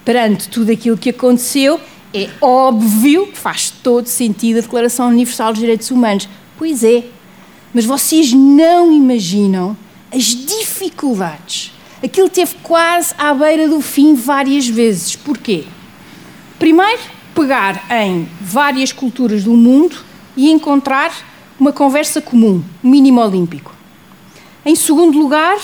perante 0.04 0.48
tudo 0.48 0.70
aquilo 0.72 0.96
que 0.96 1.10
aconteceu, 1.10 1.80
é 2.12 2.28
óbvio, 2.40 3.28
faz 3.34 3.70
todo 3.70 4.06
sentido 4.06 4.58
a 4.58 4.62
Declaração 4.62 5.08
Universal 5.08 5.52
dos 5.52 5.60
Direitos 5.60 5.90
Humanos. 5.90 6.28
Pois 6.56 6.84
é, 6.84 7.04
mas 7.72 7.84
vocês 7.84 8.32
não 8.32 8.92
imaginam 8.92 9.76
as 10.12 10.26
dificuldades. 10.26 11.72
Aquilo 12.02 12.28
teve 12.28 12.54
quase 12.62 13.14
à 13.18 13.34
beira 13.34 13.66
do 13.66 13.80
fim 13.80 14.14
várias 14.14 14.68
vezes. 14.68 15.16
Porquê? 15.16 15.64
Primeiro, 16.58 17.00
pegar 17.34 17.84
em 17.90 18.28
várias 18.40 18.92
culturas 18.92 19.42
do 19.42 19.54
mundo 19.54 19.96
e 20.36 20.50
encontrar 20.50 21.12
uma 21.58 21.72
conversa 21.72 22.20
comum, 22.20 22.62
mínimo 22.82 23.20
olímpico. 23.20 23.74
Em 24.64 24.74
segundo 24.74 25.18
lugar, 25.18 25.58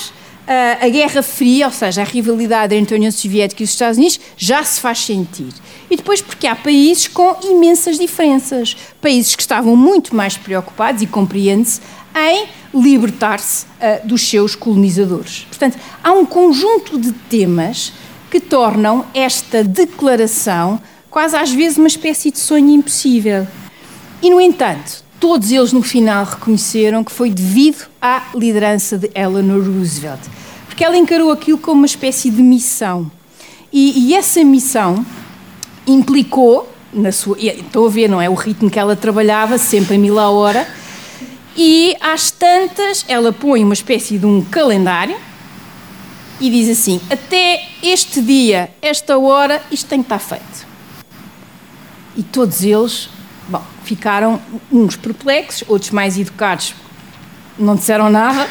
a 0.81 0.89
Guerra 0.89 1.23
Fria, 1.23 1.67
ou 1.67 1.73
seja, 1.73 2.03
a 2.03 2.05
rivalidade 2.05 2.75
entre 2.75 2.95
a 2.95 2.99
União 2.99 3.13
Soviética 3.13 3.63
e 3.63 3.65
os 3.65 3.71
Estados 3.71 3.99
Unidos, 3.99 4.19
já 4.37 4.65
se 4.65 4.81
faz 4.81 4.99
sentir. 4.99 5.53
E 5.89 5.97
depois 5.97 6.21
porque 6.21 6.47
há 6.47 6.57
países 6.57 7.07
com 7.07 7.37
imensas 7.45 7.99
diferenças, 7.99 8.77
países 9.01 9.37
que 9.37 9.43
estavam 9.43 9.77
muito 9.77 10.15
mais 10.15 10.37
preocupados, 10.37 11.03
e 11.03 11.07
compreende-se, 11.07 11.81
em 12.17 12.49
libertar-se 12.75 13.65
uh, 13.65 14.07
dos 14.07 14.29
seus 14.29 14.57
colonizadores. 14.57 15.47
Portanto, 15.49 15.79
há 16.03 16.13
um 16.13 16.27
conjunto 16.27 16.99
de 16.99 17.13
temas 17.13 17.93
que 18.29 18.41
tornam 18.41 19.07
esta 19.15 19.63
declaração 19.63 20.81
quase 21.09 21.37
às 21.37 21.53
vezes 21.53 21.79
uma 21.79 21.89
espécie 21.89 22.31
de 22.31 22.39
sonho 22.39 22.71
impossível. 22.71 23.47
E, 24.23 24.31
no 24.31 24.41
entanto, 24.41 25.05
todos 25.21 25.53
eles 25.53 25.73
no 25.73 25.83
final 25.83 26.25
reconheceram 26.25 27.05
que 27.05 27.13
foi 27.13 27.31
devido 27.31 27.87
à 28.01 28.23
liderança 28.35 28.97
de 28.97 29.11
Eleanor 29.15 29.63
Roosevelt, 29.63 30.21
porque 30.67 30.83
ela 30.83 30.97
encarou 30.97 31.31
aquilo 31.31 31.59
como 31.59 31.83
uma 31.83 31.87
espécie 31.87 32.31
de 32.31 32.43
missão. 32.43 33.13
E, 33.71 34.09
e 34.09 34.15
essa 34.15 34.43
missão 34.43 35.05
implicou, 35.87 36.69
na 36.93 37.13
sua, 37.13 37.37
estou 37.39 37.87
a 37.87 37.91
ver, 37.91 38.09
não 38.09 38.21
é? 38.21 38.29
O 38.29 38.35
ritmo 38.35 38.71
que 38.71 38.79
ela 38.79 38.97
trabalhava, 38.97 39.59
sempre 39.59 39.97
a 39.97 39.99
mil 39.99 40.19
a 40.19 40.31
hora, 40.31 40.67
e 41.57 41.95
às 42.01 42.31
tantas 42.31 43.05
ela 43.07 43.33
põe 43.33 43.63
uma 43.63 43.75
espécie 43.75 44.17
de 44.19 44.25
um 44.25 44.41
calendário 44.41 45.17
e 46.41 46.49
diz 46.49 46.69
assim: 46.71 47.01
até 47.11 47.63
este 47.83 48.23
dia, 48.23 48.71
esta 48.81 49.19
hora, 49.19 49.63
isto 49.71 49.87
tem 49.87 50.01
que 50.03 50.07
estar 50.07 50.19
feito. 50.19 50.67
E 52.17 52.23
todos 52.23 52.63
eles, 52.63 53.11
ficaram 53.91 54.41
uns 54.71 54.95
perplexos, 54.95 55.65
outros 55.69 55.91
mais 55.91 56.17
educados 56.17 56.77
não 57.59 57.75
disseram 57.75 58.09
nada, 58.09 58.49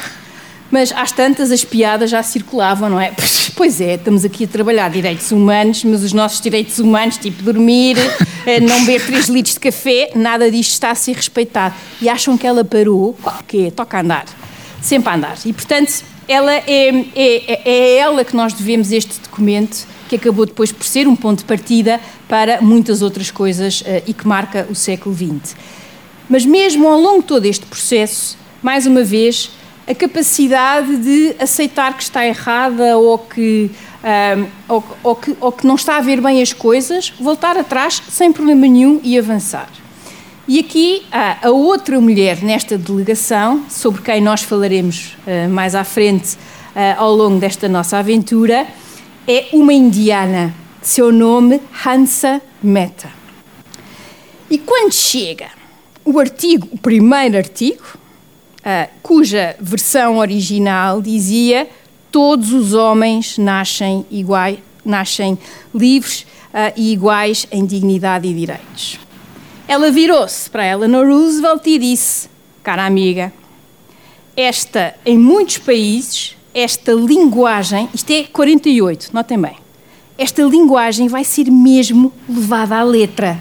mas 0.69 0.91
às 0.91 1.13
tantas 1.13 1.49
as 1.49 1.63
piadas 1.63 2.09
já 2.09 2.21
circulavam, 2.21 2.89
não 2.89 2.99
é? 2.99 3.13
Pois 3.55 3.81
é, 3.81 3.95
estamos 3.95 4.23
aqui 4.23 4.45
a 4.45 4.47
trabalhar 4.47 4.89
direitos 4.89 5.31
humanos, 5.31 5.83
mas 5.83 6.01
os 6.01 6.13
nossos 6.13 6.39
direitos 6.39 6.79
humanos, 6.79 7.17
tipo 7.17 7.43
dormir, 7.43 7.97
eh, 8.45 8.61
não 8.61 8.85
beber 8.85 9.05
3 9.05 9.27
litros 9.27 9.55
de 9.55 9.59
café, 9.59 10.11
nada 10.15 10.49
disto 10.49 10.71
está 10.71 10.91
a 10.91 10.95
ser 10.95 11.13
respeitado. 11.13 11.75
E 12.01 12.07
acham 12.07 12.37
que 12.37 12.47
ela 12.47 12.63
parou, 12.63 13.17
que 13.47 13.69
toca 13.71 13.97
a 13.97 14.01
andar, 14.01 14.25
sempre 14.81 15.09
a 15.09 15.15
andar. 15.15 15.35
E 15.43 15.51
portanto, 15.51 16.05
ela 16.25 16.53
é, 16.53 16.63
é, 17.15 17.61
é 17.65 17.97
ela 17.97 18.23
que 18.23 18.33
nós 18.33 18.53
devemos 18.53 18.93
este 18.93 19.19
documento, 19.19 19.85
que 20.09 20.15
acabou 20.15 20.45
depois 20.45 20.71
por 20.71 20.85
ser 20.85 21.07
um 21.07 21.15
ponto 21.15 21.39
de 21.39 21.45
partida 21.45 22.01
para 22.27 22.59
muitas 22.61 23.01
outras 23.01 23.29
coisas 23.29 23.81
uh, 23.81 24.03
e 24.07 24.13
que 24.13 24.27
marca 24.27 24.67
o 24.69 24.75
século 24.75 25.15
XX. 25.15 25.55
Mas 26.27 26.45
mesmo 26.45 26.87
ao 26.87 26.99
longo 26.99 27.21
de 27.21 27.27
todo 27.27 27.45
este 27.45 27.65
processo, 27.65 28.37
mais 28.61 28.85
uma 28.85 29.03
vez, 29.03 29.51
a 29.87 29.95
capacidade 29.95 30.97
de 30.97 31.35
aceitar 31.39 31.95
que 31.95 32.03
está 32.03 32.25
errada 32.25 32.97
ou 32.97 33.17
que, 33.17 33.71
um, 34.03 34.45
ou, 34.67 34.83
ou, 35.03 35.15
que, 35.15 35.37
ou 35.39 35.51
que 35.51 35.65
não 35.65 35.75
está 35.75 35.97
a 35.97 36.01
ver 36.01 36.21
bem 36.21 36.41
as 36.41 36.53
coisas, 36.53 37.11
voltar 37.19 37.57
atrás 37.57 38.01
sem 38.09 38.31
problema 38.31 38.67
nenhum 38.67 38.99
e 39.03 39.17
avançar. 39.17 39.69
E 40.47 40.59
aqui 40.59 41.03
há 41.11 41.47
a 41.47 41.51
outra 41.51 41.99
mulher 41.99 42.43
nesta 42.43 42.77
delegação, 42.77 43.63
sobre 43.69 44.01
quem 44.01 44.21
nós 44.21 44.41
falaremos 44.41 45.15
uh, 45.25 45.49
mais 45.49 45.73
à 45.73 45.83
frente 45.83 46.35
uh, 46.35 46.97
ao 46.97 47.15
longo 47.15 47.39
desta 47.39 47.67
nossa 47.67 47.97
aventura, 47.97 48.67
é 49.31 49.47
uma 49.53 49.71
indiana, 49.71 50.55
seu 50.81 51.11
nome 51.11 51.61
Hansa 51.85 52.41
Mehta. 52.63 53.11
E 54.49 54.57
quando 54.57 54.91
chega 54.91 55.51
o 56.03 56.17
artigo, 56.17 56.67
o 56.71 56.77
primeiro 56.79 57.37
artigo, 57.37 57.83
uh, 57.85 58.89
cuja 59.03 59.55
versão 59.59 60.17
original 60.17 60.99
dizia 60.99 61.69
todos 62.11 62.51
os 62.51 62.73
homens 62.73 63.37
nascem 63.37 64.03
iguais, 64.09 64.57
nascem 64.83 65.37
livres 65.75 66.21
uh, 66.51 66.73
e 66.75 66.91
iguais 66.91 67.45
em 67.51 67.67
dignidade 67.67 68.27
e 68.27 68.33
direitos. 68.33 68.99
Ela 69.67 69.91
virou-se 69.91 70.49
para 70.49 70.65
Eleanor 70.65 71.05
Roosevelt 71.05 71.67
e 71.67 71.77
disse: 71.77 72.27
Cara 72.63 72.83
amiga, 72.83 73.31
esta, 74.35 74.95
em 75.05 75.19
muitos 75.19 75.59
países, 75.59 76.35
esta 76.53 76.93
linguagem, 76.93 77.89
isto 77.93 78.11
é 78.11 78.23
48, 78.23 79.09
notem 79.13 79.39
bem, 79.39 79.55
esta 80.17 80.41
linguagem 80.43 81.07
vai 81.07 81.23
ser 81.23 81.49
mesmo 81.49 82.11
levada 82.27 82.75
à 82.75 82.83
letra. 82.83 83.39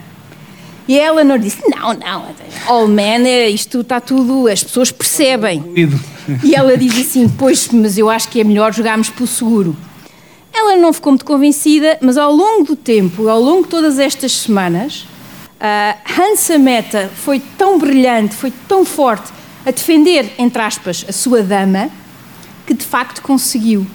E 0.87 0.99
a 0.99 1.07
Eleanor 1.07 1.39
disse: 1.39 1.63
Não, 1.69 1.93
não, 1.93 2.27
all 2.67 2.89
man, 2.89 3.27
é, 3.27 3.49
isto 3.49 3.81
está 3.81 4.01
tudo, 4.01 4.49
as 4.49 4.65
pessoas 4.65 4.91
percebem. 4.91 5.63
E 6.43 6.55
ela 6.55 6.77
diz 6.79 6.99
assim: 6.99 7.29
Pois, 7.29 7.69
mas 7.69 7.99
eu 7.99 8.09
acho 8.09 8.29
que 8.29 8.41
é 8.41 8.45
melhor 8.45 8.73
jogarmos 8.73 9.11
pelo 9.11 9.27
seguro. 9.27 9.77
Ela 10.53 10.77
não 10.77 10.93
ficou 10.93 11.13
muito 11.13 11.27
convencida, 11.27 11.99
mas 12.01 12.17
ao 12.17 12.33
longo 12.33 12.65
do 12.65 12.77
tempo, 12.77 13.29
ao 13.29 13.41
longo 13.41 13.65
de 13.65 13.69
todas 13.69 13.99
estas 13.99 14.33
semanas, 14.33 15.07
uh, 15.61 16.21
Hansa 16.21 16.59
Meta 16.59 17.11
foi 17.15 17.41
tão 17.57 17.79
brilhante, 17.79 18.35
foi 18.35 18.53
tão 18.67 18.85
forte 18.85 19.31
a 19.67 19.71
defender, 19.71 20.33
entre 20.39 20.63
aspas, 20.63 21.05
a 21.07 21.13
sua 21.13 21.43
dama, 21.43 21.91
que 22.69 22.75
de 22.75 22.85
facto 22.85 23.23
conseguiu 23.23 23.87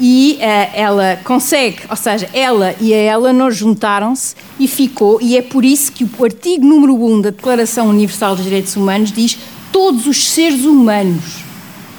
e 0.00 0.38
uh, 0.38 0.70
ela 0.74 1.20
consegue, 1.22 1.82
ou 1.90 1.94
seja, 1.94 2.26
ela 2.32 2.74
e 2.80 2.94
a 2.94 2.96
Eleanor 2.96 3.50
juntaram-se 3.50 4.34
e 4.58 4.66
ficou, 4.66 5.20
e 5.20 5.36
é 5.36 5.42
por 5.42 5.62
isso 5.62 5.92
que 5.92 6.04
o 6.04 6.24
artigo 6.24 6.64
número 6.64 6.94
1 6.94 7.20
da 7.20 7.30
Declaração 7.30 7.88
Universal 7.88 8.34
dos 8.34 8.44
Direitos 8.44 8.74
Humanos 8.76 9.12
diz 9.12 9.38
todos 9.70 10.06
os 10.06 10.30
seres 10.30 10.64
humanos. 10.64 11.44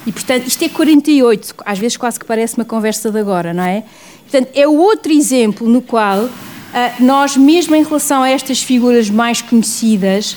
E, 0.07 0.11
portanto, 0.11 0.47
isto 0.47 0.63
é 0.63 0.69
48, 0.69 1.55
às 1.63 1.78
vezes 1.78 1.95
quase 1.95 2.19
que 2.19 2.26
parece 2.26 2.57
uma 2.57 2.65
conversa 2.65 3.11
de 3.11 3.19
agora, 3.19 3.53
não 3.53 3.63
é? 3.63 3.84
Portanto, 4.23 4.49
é 4.55 4.67
outro 4.67 5.11
exemplo 5.11 5.69
no 5.69 5.80
qual 5.80 6.23
uh, 6.23 6.32
nós, 6.99 7.38
mesmo 7.38 7.76
em 7.76 7.84
relação 7.84 8.23
a 8.23 8.30
estas 8.30 8.63
figuras 8.63 9.11
mais 9.11 9.41
conhecidas, 9.43 10.36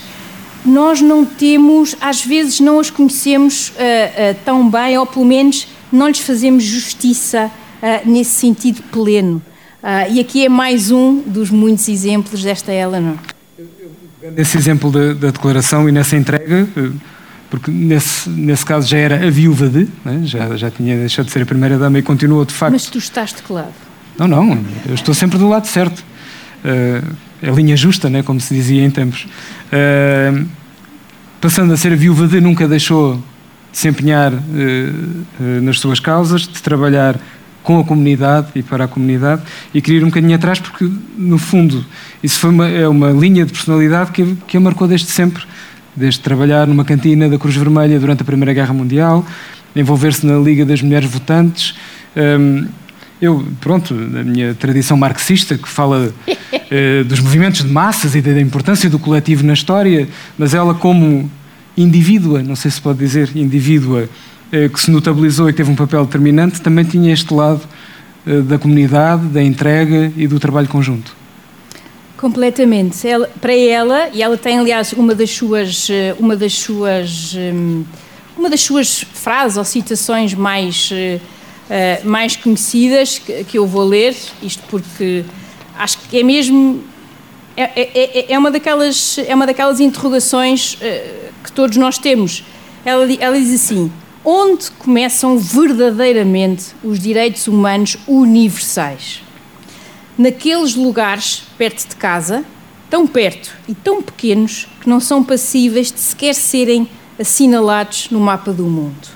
nós 0.65 1.01
não 1.01 1.25
temos, 1.25 1.97
às 2.01 2.23
vezes 2.23 2.61
não 2.61 2.79
as 2.79 2.91
conhecemos 2.91 3.71
uh, 3.71 3.73
uh, 3.73 4.37
tão 4.45 4.69
bem, 4.69 4.99
ou 4.99 5.07
pelo 5.07 5.25
menos 5.25 5.67
não 5.93 6.09
lhes 6.09 6.21
fazemos 6.21 6.65
justiça 6.65 7.51
uh, 7.83 8.11
nesse 8.11 8.31
sentido 8.31 8.83
pleno. 8.91 9.43
Uh, 9.83 10.13
e 10.13 10.21
aqui 10.21 10.45
é 10.45 10.49
mais 10.49 10.91
um 10.91 11.21
dos 11.21 11.51
muitos 11.51 11.89
exemplos 11.89 12.43
desta 12.43 12.73
Eleanor. 12.73 13.17
Nesse 14.37 14.59
exemplo 14.59 14.91
da, 14.91 15.15
da 15.15 15.31
declaração 15.31 15.89
e 15.89 15.93
nessa 15.93 16.17
entrega, 16.17 16.69
eh, 16.77 16.91
porque 17.49 17.71
nesse, 17.71 18.29
nesse 18.29 18.67
caso 18.67 18.87
já 18.87 18.99
era 18.99 19.27
a 19.27 19.31
viúva 19.31 19.69
de, 19.69 19.89
né? 20.05 20.21
já, 20.25 20.57
já 20.57 20.71
tinha 20.71 20.97
deixado 20.99 21.27
de 21.27 21.33
ser 21.33 21.43
a 21.43 21.47
primeira 21.47 21.79
dama 21.79 21.99
e 21.99 22.03
continuou 22.03 22.45
de 22.45 22.53
facto. 22.53 22.73
Mas 22.73 22.87
tu 22.87 22.99
estás 22.99 23.33
de 23.33 23.43
que 23.43 23.53
lado? 23.53 23.73
Não, 24.19 24.27
não, 24.27 24.59
eu 24.87 24.95
estou 24.95 25.15
sempre 25.15 25.39
do 25.39 25.49
lado 25.49 25.67
certo. 25.67 26.05
Uh, 26.65 27.15
é 27.41 27.49
a 27.49 27.53
linha 27.53 27.77
justa, 27.77 28.11
né? 28.11 28.23
como 28.23 28.41
se 28.41 28.53
dizia 28.53 28.83
em 28.83 28.91
tempos. 28.91 29.27
Uh, 29.73 30.45
passando 31.41 31.73
a 31.73 31.77
ser 31.77 31.93
a 31.93 31.97
viúva 31.97 32.27
de, 32.27 32.41
nunca 32.41 32.67
deixou 32.67 33.23
se 33.79 33.87
empenhar 33.87 34.33
uh, 34.33 34.37
uh, 34.37 35.63
nas 35.63 35.79
suas 35.79 36.01
causas, 36.01 36.49
de 36.49 36.61
trabalhar 36.61 37.17
com 37.63 37.79
a 37.79 37.85
comunidade 37.85 38.49
e 38.57 38.63
para 38.63 38.87
a 38.87 38.89
comunidade 38.89 39.43
e 39.73 39.81
queria 39.81 40.01
ir 40.01 40.03
um 40.03 40.09
bocadinho 40.09 40.35
atrás 40.35 40.59
porque, 40.59 40.91
no 41.17 41.39
fundo, 41.39 41.85
isso 42.21 42.41
foi 42.41 42.51
uma, 42.51 42.69
é 42.69 42.89
uma 42.89 43.13
linha 43.13 43.47
de 43.47 43.53
personalidade 43.53 44.11
que, 44.11 44.37
que 44.49 44.57
a 44.57 44.61
marcou 44.61 44.89
desde 44.89 45.07
sempre, 45.07 45.45
desde 45.95 46.19
trabalhar 46.19 46.67
numa 46.67 46.85
cantina 46.85 47.29
da 47.29 47.39
Cruz 47.39 47.55
Vermelha 47.55 48.01
durante 48.01 48.23
a 48.23 48.25
Primeira 48.25 48.53
Guerra 48.53 48.75
Mundial, 48.75 49.25
envolver-se 49.77 50.27
na 50.27 50.39
Liga 50.39 50.67
das 50.67 50.83
Mulheres 50.83 51.09
Votantes. 51.09 51.77
Um, 52.17 52.21
ehm, 52.21 52.69
eu, 53.21 53.47
pronto, 53.61 53.95
a 53.95 54.25
minha 54.25 54.55
tradição 54.55 54.97
marxista, 54.97 55.57
que 55.57 55.69
fala 55.69 56.13
uh, 56.33 57.05
dos 57.05 57.21
movimentos 57.21 57.63
de 57.63 57.69
massas 57.69 58.17
e 58.17 58.21
da 58.21 58.41
importância 58.41 58.91
do 58.91 58.99
coletivo 58.99 59.45
na 59.45 59.53
história, 59.53 60.09
mas 60.37 60.53
ela, 60.53 60.75
como 60.75 61.31
indivídua, 61.79 62.43
não 62.43 62.57
sei 62.57 62.71
se 62.71 62.81
pode 62.81 62.99
dizer 62.99 63.31
indivídua, 63.37 64.09
eh, 64.51 64.69
que 64.69 64.81
se 64.81 64.91
notabilizou 64.91 65.49
e 65.49 65.53
teve 65.53 65.71
um 65.71 65.77
papel 65.77 66.05
determinante, 66.05 66.61
também 66.61 66.85
tinha 66.85 67.13
este 67.13 67.33
lado 67.33 67.61
eh, 68.27 68.41
da 68.41 68.59
comunidade, 68.59 69.27
da 69.27 69.43
entrega 69.43 70.13
e 70.17 70.27
do 70.27 70.41
trabalho 70.41 70.67
conjunto. 70.69 71.17
Completamente. 72.17 73.07
Ela, 73.07 73.31
para 73.41 73.55
ela, 73.55 74.09
e 74.13 74.23
ela 74.23 74.37
tem 74.37 74.59
aliás 74.59 74.93
uma 74.93 75.15
das 75.15 75.31
suas, 75.31 75.89
eh, 75.91 76.17
uma 76.19 76.35
das 76.35 76.55
suas, 76.55 77.37
uma 78.37 78.51
das 78.51 78.61
suas 78.61 79.03
frases 79.13 79.57
ou 79.57 79.65
citações 79.65 80.35
mais, 80.35 80.91
mais 82.05 82.35
conhecidas 82.37 83.19
que 83.19 83.59
eu 83.59 83.67
vou 83.67 83.85
ler, 83.85 84.17
isto 84.43 84.63
porque 84.71 85.25
acho 85.77 85.99
que 85.99 86.19
é 86.19 86.23
mesmo 86.23 86.83
é, 87.63 87.73
é, 87.75 88.19
é, 88.21 88.33
é 88.33 88.39
uma 88.39 88.51
daquelas 88.51 89.19
é 89.19 89.35
uma 89.35 89.47
daquelas 89.47 89.81
interrogações 89.81 90.79
que 91.43 91.53
todos 91.53 91.77
nós 91.77 91.99
temos. 91.99 92.45
Ela, 92.85 93.07
ela 93.19 93.39
diz 93.39 93.55
assim: 93.55 93.91
onde 94.25 94.71
começam 94.73 95.39
verdadeiramente 95.39 96.67
os 96.85 97.01
direitos 97.01 97.49
humanos 97.49 97.97
universais? 98.07 99.23
Naqueles 100.17 100.75
lugares 100.75 101.45
perto 101.57 101.89
de 101.89 101.97
casa, 101.97 102.45
tão 102.91 103.07
perto 103.07 103.51
e 103.69 103.75
tão 103.75 104.03
pequenos 104.03 104.69
que 104.81 104.89
não 104.89 105.01
são 105.01 105.23
passíveis 105.23 105.91
de 105.93 106.01
sequer 106.01 106.35
serem 106.35 106.89
assinalados 107.19 108.09
no 108.11 108.21
mapa 108.21 108.53
do 108.53 108.65
mundo. 108.65 109.09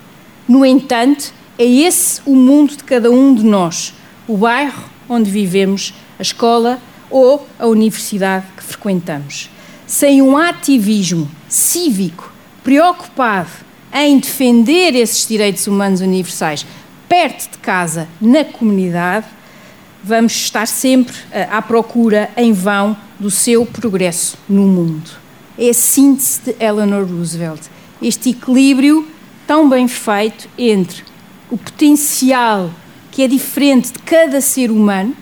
No 0.48 0.66
entanto, 0.66 1.32
é 1.58 1.64
esse 1.64 2.20
o 2.26 2.34
mundo 2.34 2.76
de 2.76 2.84
cada 2.84 3.10
um 3.10 3.34
de 3.34 3.44
nós, 3.44 3.94
o 4.26 4.36
bairro 4.36 4.90
onde 5.08 5.30
vivemos, 5.30 5.94
a 6.18 6.22
escola 6.22 6.80
ou 7.12 7.46
a 7.58 7.66
universidade 7.66 8.46
que 8.56 8.62
frequentamos 8.64 9.48
sem 9.86 10.22
um 10.22 10.36
ativismo 10.38 11.30
cívico 11.48 12.32
preocupado 12.64 13.50
em 13.92 14.18
defender 14.18 14.94
esses 14.94 15.28
direitos 15.28 15.66
humanos 15.66 16.00
universais 16.00 16.64
perto 17.06 17.50
de 17.50 17.58
casa, 17.58 18.08
na 18.18 18.42
comunidade, 18.42 19.26
vamos 20.02 20.32
estar 20.32 20.66
sempre 20.66 21.14
eh, 21.30 21.46
à 21.50 21.60
procura 21.60 22.30
em 22.38 22.54
vão 22.54 22.96
do 23.20 23.30
seu 23.30 23.66
progresso 23.66 24.38
no 24.48 24.62
mundo. 24.62 25.10
É 25.58 25.68
a 25.68 25.74
síntese 25.74 26.40
de 26.40 26.56
Eleanor 26.58 27.06
Roosevelt. 27.06 27.60
Este 28.00 28.30
equilíbrio 28.30 29.06
tão 29.46 29.68
bem 29.68 29.86
feito 29.86 30.48
entre 30.56 31.04
o 31.50 31.58
potencial 31.58 32.70
que 33.10 33.22
é 33.22 33.28
diferente 33.28 33.92
de 33.92 33.98
cada 33.98 34.40
ser 34.40 34.70
humano, 34.70 35.14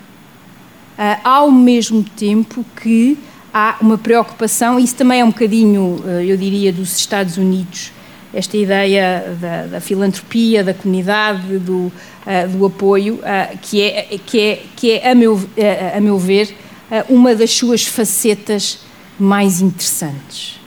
ao 1.25 1.51
mesmo 1.51 2.03
tempo 2.03 2.65
que 2.83 3.19
há 3.53 3.77
uma 3.81 3.97
preocupação, 3.97 4.79
isso 4.79 4.95
também 4.95 5.21
é 5.21 5.25
um 5.25 5.31
bocadinho, 5.31 6.03
eh, 6.07 6.27
eu 6.27 6.37
diria, 6.37 6.73
dos 6.73 6.97
Estados 6.97 7.37
Unidos, 7.37 7.93
esta 8.33 8.57
ideia 8.57 9.37
da, 9.41 9.67
da 9.67 9.81
filantropia, 9.81 10.63
da 10.63 10.73
comunidade, 10.73 11.59
do, 11.59 11.87
uh, 11.87 12.49
do 12.53 12.65
apoio, 12.65 13.19
que, 13.61 13.83
é, 13.83 14.19
que, 14.25 14.41
é, 14.41 14.63
que 14.77 14.91
é, 14.93 15.11
a 15.11 15.15
meu, 15.17 15.41
a 15.97 16.01
meu 16.01 16.17
ver, 16.17 16.55
uma 17.09 17.35
das 17.35 17.51
suas 17.51 17.85
facetas 17.85 18.79
mais 19.19 19.61
interessantes. 19.61 20.61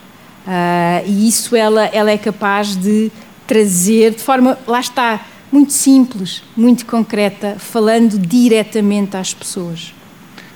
E 1.06 1.26
isso 1.26 1.56
ela, 1.56 1.86
ela 1.86 2.12
é 2.12 2.18
capaz 2.18 2.76
de 2.76 3.10
trazer 3.48 4.12
de 4.12 4.22
forma, 4.22 4.60
lá 4.68 4.82
está, 4.82 5.26
muito 5.50 5.72
simples, 5.72 6.44
muito 6.58 6.86
concreta, 6.86 7.56
falando 7.58 8.20
diretamente 8.20 9.16
às 9.16 9.34
pessoas. 9.34 9.94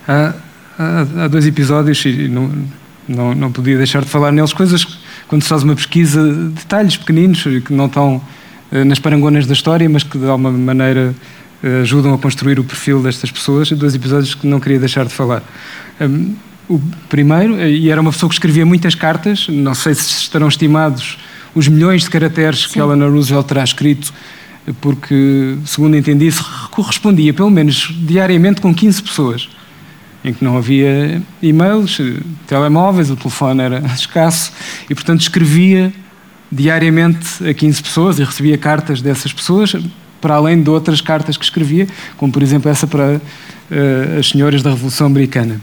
Há, 0.08 0.34
há, 0.78 1.24
há 1.24 1.28
dois 1.28 1.46
episódios 1.46 2.04
e 2.06 2.28
não, 2.28 2.52
não, 3.08 3.36
não 3.36 3.52
podia 3.52 3.78
deixar 3.78 4.02
de 4.02 4.10
falar 4.10 4.32
neles, 4.32 4.54
coisas 4.54 4.86
quando 5.28 5.42
se 5.42 5.50
faz 5.50 5.64
uma 5.64 5.76
pesquisa, 5.76 6.24
detalhes 6.50 6.96
pequeninos 6.98 7.44
que 7.44 7.74
não 7.74 7.88
estão 7.88 8.22
uh, 8.72 8.86
nas 8.86 9.00
parangonas 9.00 9.46
da 9.46 9.54
história, 9.54 9.88
mas 9.90 10.04
que 10.04 10.18
de 10.18 10.26
alguma 10.26 10.52
maneira 10.52 11.14
uh, 11.64 11.82
ajudam 11.82 12.14
a 12.14 12.18
construir 12.18 12.60
o 12.60 12.64
perfil 12.64 13.02
destas 13.02 13.30
pessoas. 13.30 13.70
Dois 13.72 13.94
episódios 13.94 14.34
que 14.34 14.48
não 14.48 14.60
queria 14.60 14.80
deixar 14.80 15.06
de 15.06 15.14
falar. 15.14 15.44
Um, 16.00 16.36
o 16.70 16.80
primeiro, 17.10 17.62
e 17.62 17.90
era 17.90 18.00
uma 18.02 18.12
pessoa 18.12 18.30
que 18.30 18.36
escrevia 18.36 18.66
muitas 18.66 18.94
cartas, 18.94 19.48
não 19.48 19.74
sei 19.74 19.94
se 19.94 20.22
estarão 20.22 20.50
estimados 20.50 21.18
os 21.56 21.68
milhões 21.68 22.04
de 22.04 22.10
caracteres 22.10 22.64
Sim. 22.64 22.74
que 22.74 22.80
Eleanor 22.80 23.12
Roosevelt 23.12 23.48
terá 23.48 23.64
escrito, 23.64 24.14
porque, 24.82 25.58
segundo 25.66 25.96
entendi, 25.96 26.30
se 26.30 26.44
correspondia 26.72 27.34
pelo 27.34 27.50
menos 27.50 27.96
diariamente 28.06 28.60
com 28.60 28.76
15 28.76 29.02
pessoas, 29.02 29.50
em 30.28 30.34
que 30.34 30.44
não 30.44 30.58
havia 30.58 31.22
e-mails, 31.42 32.00
telemóveis, 32.46 33.10
o 33.10 33.16
telefone 33.16 33.62
era 33.62 33.80
escasso, 33.96 34.52
e 34.90 34.96
portanto 34.96 35.22
escrevia 35.22 35.94
diariamente 36.52 37.48
a 37.48 37.54
15 37.54 37.84
pessoas 37.84 38.20
e 38.20 38.24
recebia 38.24 38.58
cartas 38.58 39.02
dessas 39.02 39.34
pessoas, 39.34 39.76
para 40.22 40.36
além 40.36 40.62
de 40.62 40.70
outras 40.70 41.02
cartas 41.02 41.38
que 41.38 41.44
escrevia, 41.44 41.88
como 42.18 42.32
por 42.32 42.42
exemplo 42.42 42.70
essa 42.70 42.88
para 42.88 43.16
uh, 43.16 44.20
as 44.20 44.30
senhoras 44.30 44.62
da 44.62 44.72
Revolução 44.72 45.08
Americana. 45.08 45.60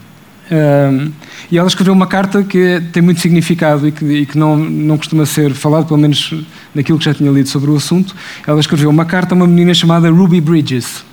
E 1.51 1.59
ela 1.59 1.69
escreveu 1.69 1.93
uma 1.93 2.07
carta 2.07 2.43
que 2.43 2.83
tem 2.93 3.03
muito 3.03 3.21
significado 3.21 3.89
e 3.89 3.93
que, 3.93 4.05
e 4.05 4.27
que, 4.27 4.39
não, 4.39 4.57
não 4.57 4.97
costuma 4.97 5.27
ser 5.27 5.53
falado, 5.55 5.87
pelo 5.87 5.99
menos 5.99 6.35
naquilo 6.75 6.99
que 6.99 7.05
já 7.05 7.15
tinha 7.15 7.31
lido 7.31 7.49
sobre 7.49 7.71
o 7.71 7.77
assunto. 7.77 8.15
Ela 8.47 8.61
escreveu 8.61 8.91
uma 8.91 9.05
carta 9.05 9.35
a 9.35 9.37
uma 9.37 9.47
menina 9.47 9.73
chamada 9.75 10.11
Ruby 10.11 10.41
Bridges, 10.41 11.05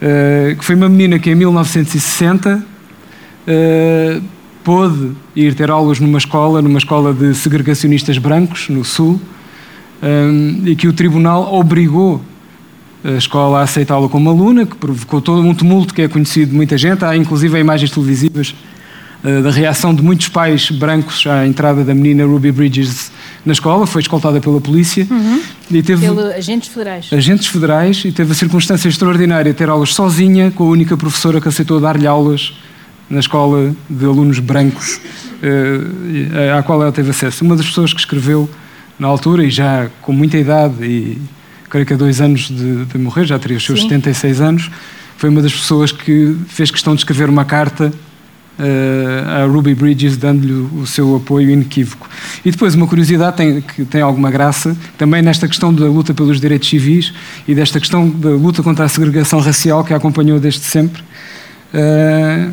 uh, 0.00 0.56
que 0.56 0.64
foi 0.64 0.74
uma 0.74 0.88
menina 0.88 1.18
que 1.18 1.30
em 1.30 1.34
1960 1.34 2.56
uh, 2.56 2.62
ah, 3.46 4.20
pôde 4.62 5.12
ir 5.34 5.54
ter 5.54 5.70
aulas 5.70 5.98
numa 6.00 6.18
escola, 6.18 6.60
numa 6.60 6.78
escola 6.78 7.14
de 7.14 7.34
segregacionistas 7.34 8.18
brancos, 8.18 8.68
no 8.68 8.84
Sul, 8.84 9.20
um, 10.02 10.62
e 10.66 10.76
que 10.76 10.86
o 10.86 10.92
tribunal 10.92 11.54
obrigou 11.54 12.20
a 13.02 13.12
escola 13.12 13.60
a 13.60 13.62
aceitá-la 13.62 14.08
como 14.08 14.28
aluna, 14.28 14.66
que 14.66 14.76
provocou 14.76 15.22
todo 15.22 15.40
um 15.40 15.54
tumulto 15.54 15.94
que 15.94 16.02
é 16.02 16.08
conhecido 16.08 16.50
de 16.50 16.56
muita 16.56 16.76
gente. 16.76 17.04
Há 17.04 17.16
inclusive 17.16 17.58
imagens 17.58 17.90
televisivas 17.90 18.54
uh, 19.24 19.42
da 19.42 19.50
reação 19.50 19.94
de 19.94 20.02
muitos 20.02 20.28
pais 20.28 20.70
brancos 20.70 21.26
à 21.26 21.46
entrada 21.46 21.82
da 21.82 21.94
menina 21.94 22.24
Ruby 22.24 22.52
Bridges 22.52 23.10
na 23.44 23.52
escola. 23.52 23.86
Foi 23.86 24.00
escoltada 24.02 24.40
pela 24.40 24.60
polícia. 24.60 25.06
Uhum. 25.10 25.40
E 25.70 25.82
teve 25.82 26.06
Pelo 26.06 26.20
agentes 26.20 26.68
federais. 26.68 27.08
Agentes 27.12 27.46
federais 27.46 28.04
e 28.04 28.12
teve 28.12 28.32
a 28.32 28.34
circunstância 28.34 28.88
extraordinária 28.88 29.52
de 29.52 29.58
ter 29.58 29.68
aulas 29.68 29.94
sozinha 29.94 30.50
com 30.50 30.64
a 30.64 30.68
única 30.68 30.96
professora 30.96 31.40
que 31.40 31.48
aceitou 31.48 31.80
dar-lhe 31.80 32.06
aulas 32.06 32.52
na 33.08 33.20
escola 33.20 33.74
de 33.88 34.04
alunos 34.04 34.38
brancos 34.38 35.00
uh, 35.42 36.58
à 36.58 36.62
qual 36.62 36.82
ela 36.82 36.92
teve 36.92 37.10
acesso. 37.10 37.44
Uma 37.44 37.56
das 37.56 37.66
pessoas 37.66 37.92
que 37.92 38.00
escreveu 38.00 38.48
na 38.98 39.08
altura 39.08 39.44
e 39.44 39.50
já 39.50 39.88
com 40.02 40.12
muita 40.12 40.36
idade 40.36 40.84
e 40.84 41.18
creio 41.68 41.86
que 41.86 41.94
há 41.94 41.96
dois 41.96 42.20
anos 42.20 42.48
de, 42.48 42.84
de 42.84 42.98
morrer, 42.98 43.24
já 43.24 43.38
teria 43.38 43.56
os 43.56 43.64
seus 43.64 43.80
Sim. 43.80 43.88
76 43.88 44.40
anos, 44.40 44.70
foi 45.16 45.30
uma 45.30 45.40
das 45.40 45.52
pessoas 45.52 45.92
que 45.92 46.36
fez 46.48 46.70
questão 46.70 46.94
de 46.94 47.00
escrever 47.00 47.28
uma 47.28 47.44
carta 47.44 47.92
uh, 48.60 49.42
a 49.42 49.46
Ruby 49.46 49.74
Bridges, 49.74 50.16
dando-lhe 50.16 50.52
o 50.52 50.86
seu 50.86 51.16
apoio 51.16 51.50
inequívoco. 51.50 52.08
E 52.44 52.50
depois, 52.50 52.74
uma 52.74 52.86
curiosidade 52.86 53.36
tem, 53.36 53.60
que 53.60 53.84
tem 53.84 54.02
alguma 54.02 54.30
graça, 54.30 54.76
também 54.98 55.22
nesta 55.22 55.48
questão 55.48 55.72
da 55.72 55.86
luta 55.86 56.12
pelos 56.12 56.40
direitos 56.40 56.68
civis 56.68 57.12
e 57.48 57.54
desta 57.54 57.80
questão 57.80 58.08
da 58.08 58.30
luta 58.30 58.62
contra 58.62 58.84
a 58.84 58.88
segregação 58.88 59.40
racial 59.40 59.82
que 59.82 59.94
a 59.94 59.96
acompanhou 59.96 60.38
desde 60.38 60.60
sempre. 60.60 61.02
Uh, 61.72 62.52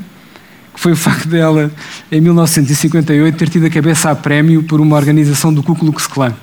foi 0.76 0.92
o 0.92 0.96
facto 0.96 1.28
dela, 1.28 1.72
em 2.12 2.22
1958, 2.22 3.38
ter 3.38 3.50
tido 3.50 3.66
a 3.66 3.70
cabeça 3.70 4.12
a 4.12 4.16
prémio 4.16 4.64
por 4.64 4.80
uma 4.80 4.96
organização 4.96 5.54
do 5.54 5.64
Ku 5.64 5.76
Klux 5.76 6.06
Klan 6.06 6.34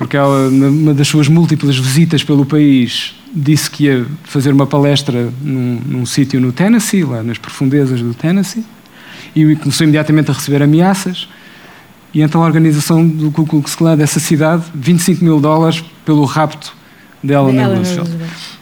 porque 0.00 0.16
ela, 0.16 0.48
numa 0.48 0.94
das 0.94 1.08
suas 1.08 1.28
múltiplas 1.28 1.76
visitas 1.76 2.24
pelo 2.24 2.46
país, 2.46 3.14
disse 3.34 3.70
que 3.70 3.84
ia 3.84 4.06
fazer 4.24 4.50
uma 4.50 4.66
palestra 4.66 5.28
num, 5.42 5.78
num 5.84 6.06
sítio 6.06 6.40
no 6.40 6.52
Tennessee, 6.52 7.04
lá 7.04 7.22
nas 7.22 7.36
profundezas 7.36 8.00
do 8.00 8.14
Tennessee, 8.14 8.64
e 9.36 9.54
começou 9.56 9.84
imediatamente 9.84 10.30
a 10.30 10.32
receber 10.32 10.62
ameaças. 10.62 11.28
E 12.14 12.22
então 12.22 12.42
a 12.42 12.46
organização 12.46 13.06
do 13.06 13.30
Ku 13.30 13.44
Klux 13.44 13.74
Klan 13.74 13.94
dessa 13.94 14.18
cidade, 14.18 14.64
25 14.74 15.22
mil 15.22 15.38
dólares 15.38 15.84
pelo 16.06 16.24
rapto 16.24 16.72
dela 17.22 17.52
na 17.52 17.66
Roosevelt. 17.66 18.08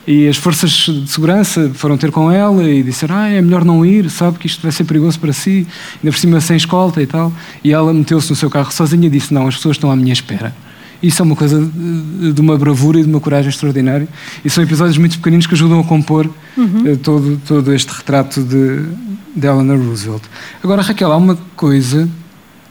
E 0.09 0.27
as 0.27 0.37
forças 0.37 0.71
de 0.71 1.07
segurança 1.07 1.71
foram 1.73 1.97
ter 1.97 2.11
com 2.11 2.33
ela 2.33 2.69
e 2.69 2.83
disseram: 2.83 3.15
Ah, 3.15 3.29
é 3.29 3.41
melhor 3.41 3.65
não 3.65 3.87
ir, 3.87 4.11
sabe 4.11 4.41
que 4.41 4.49
isto 4.49 4.61
vai 4.61 4.73
ser 4.73 4.83
perigoso 4.83 5.21
para 5.21 5.33
si, 5.33 5.69
ainda 6.03 6.11
por 6.11 6.19
cima 6.19 6.41
sem 6.41 6.57
escolta 6.57 7.01
e 7.01 7.07
tal. 7.07 7.33
E 7.63 7.73
ela 7.73 7.95
meteu-se 7.95 8.29
no 8.29 8.35
seu 8.35 8.51
carro 8.51 8.73
sozinha 8.73 9.07
e 9.07 9.11
disse: 9.11 9.33
Não, 9.33 9.47
as 9.47 9.55
pessoas 9.55 9.77
estão 9.77 9.89
à 9.89 9.95
minha 9.95 10.13
espera. 10.13 10.53
Isso 11.03 11.23
é 11.23 11.25
uma 11.25 11.37
coisa 11.37 11.61
de 11.61 12.41
uma 12.41 12.57
bravura 12.57 12.99
e 12.99 13.03
de 13.03 13.09
uma 13.09 13.21
coragem 13.21 13.51
extraordinária. 13.51 14.09
E 14.45 14.51
são 14.51 14.65
episódios 14.65 14.99
muito 14.99 15.17
pequeninos 15.19 15.47
que 15.47 15.55
ajudam 15.55 15.79
a 15.79 15.85
compor 15.85 16.29
uhum. 16.57 16.97
todo, 16.97 17.41
todo 17.47 17.73
este 17.73 17.93
retrato 17.93 18.43
de, 18.43 18.83
de 19.35 19.47
Eleanor 19.47 19.79
Roosevelt. 19.79 20.23
Agora, 20.63 20.83
Raquel, 20.83 21.13
há 21.13 21.17
uma 21.17 21.39
coisa, 21.55 22.09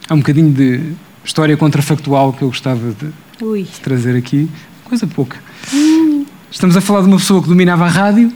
há 0.10 0.14
um 0.14 0.18
bocadinho 0.18 0.52
de 0.52 0.82
história 1.24 1.56
contrafactual 1.56 2.34
que 2.34 2.42
eu 2.42 2.50
gostava 2.50 2.94
de, 2.94 3.64
de 3.64 3.80
trazer 3.82 4.18
aqui. 4.18 4.50
Coisa 4.84 5.08
pouca. 5.08 5.38
Uhum. 5.72 6.26
Estamos 6.52 6.76
a 6.76 6.82
falar 6.82 7.02
de 7.02 7.08
uma 7.08 7.18
pessoa 7.18 7.42
que 7.42 7.48
dominava 7.48 7.86
a 7.86 7.90
rádio, 7.90 8.32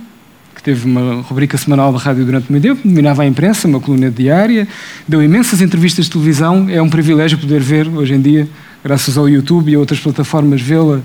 que 0.56 0.62
teve 0.62 0.86
uma 0.86 1.22
rubrica 1.22 1.58
semanal 1.58 1.92
de 1.92 2.00
rádio 2.00 2.24
durante 2.24 2.50
muito 2.52 2.64
tempo, 2.64 2.82
dominava 2.88 3.24
a 3.24 3.26
imprensa, 3.26 3.68
uma 3.68 3.80
coluna 3.80 4.12
diária, 4.12 4.68
deu 5.08 5.24
imensas 5.24 5.62
entrevistas 5.62 6.06
de 6.06 6.12
televisão. 6.12 6.68
É 6.70 6.82
um 6.82 6.90
privilégio 6.90 7.38
poder 7.38 7.62
ver, 7.62 7.88
hoje 7.88 8.14
em 8.14 8.22
dia, 8.22 8.48
graças 8.84 9.18
ao 9.18 9.30
YouTube 9.30 9.72
e 9.72 9.76
a 9.76 9.80
outras 9.80 10.00
plataformas, 10.00 10.62
vê-la, 10.62 11.02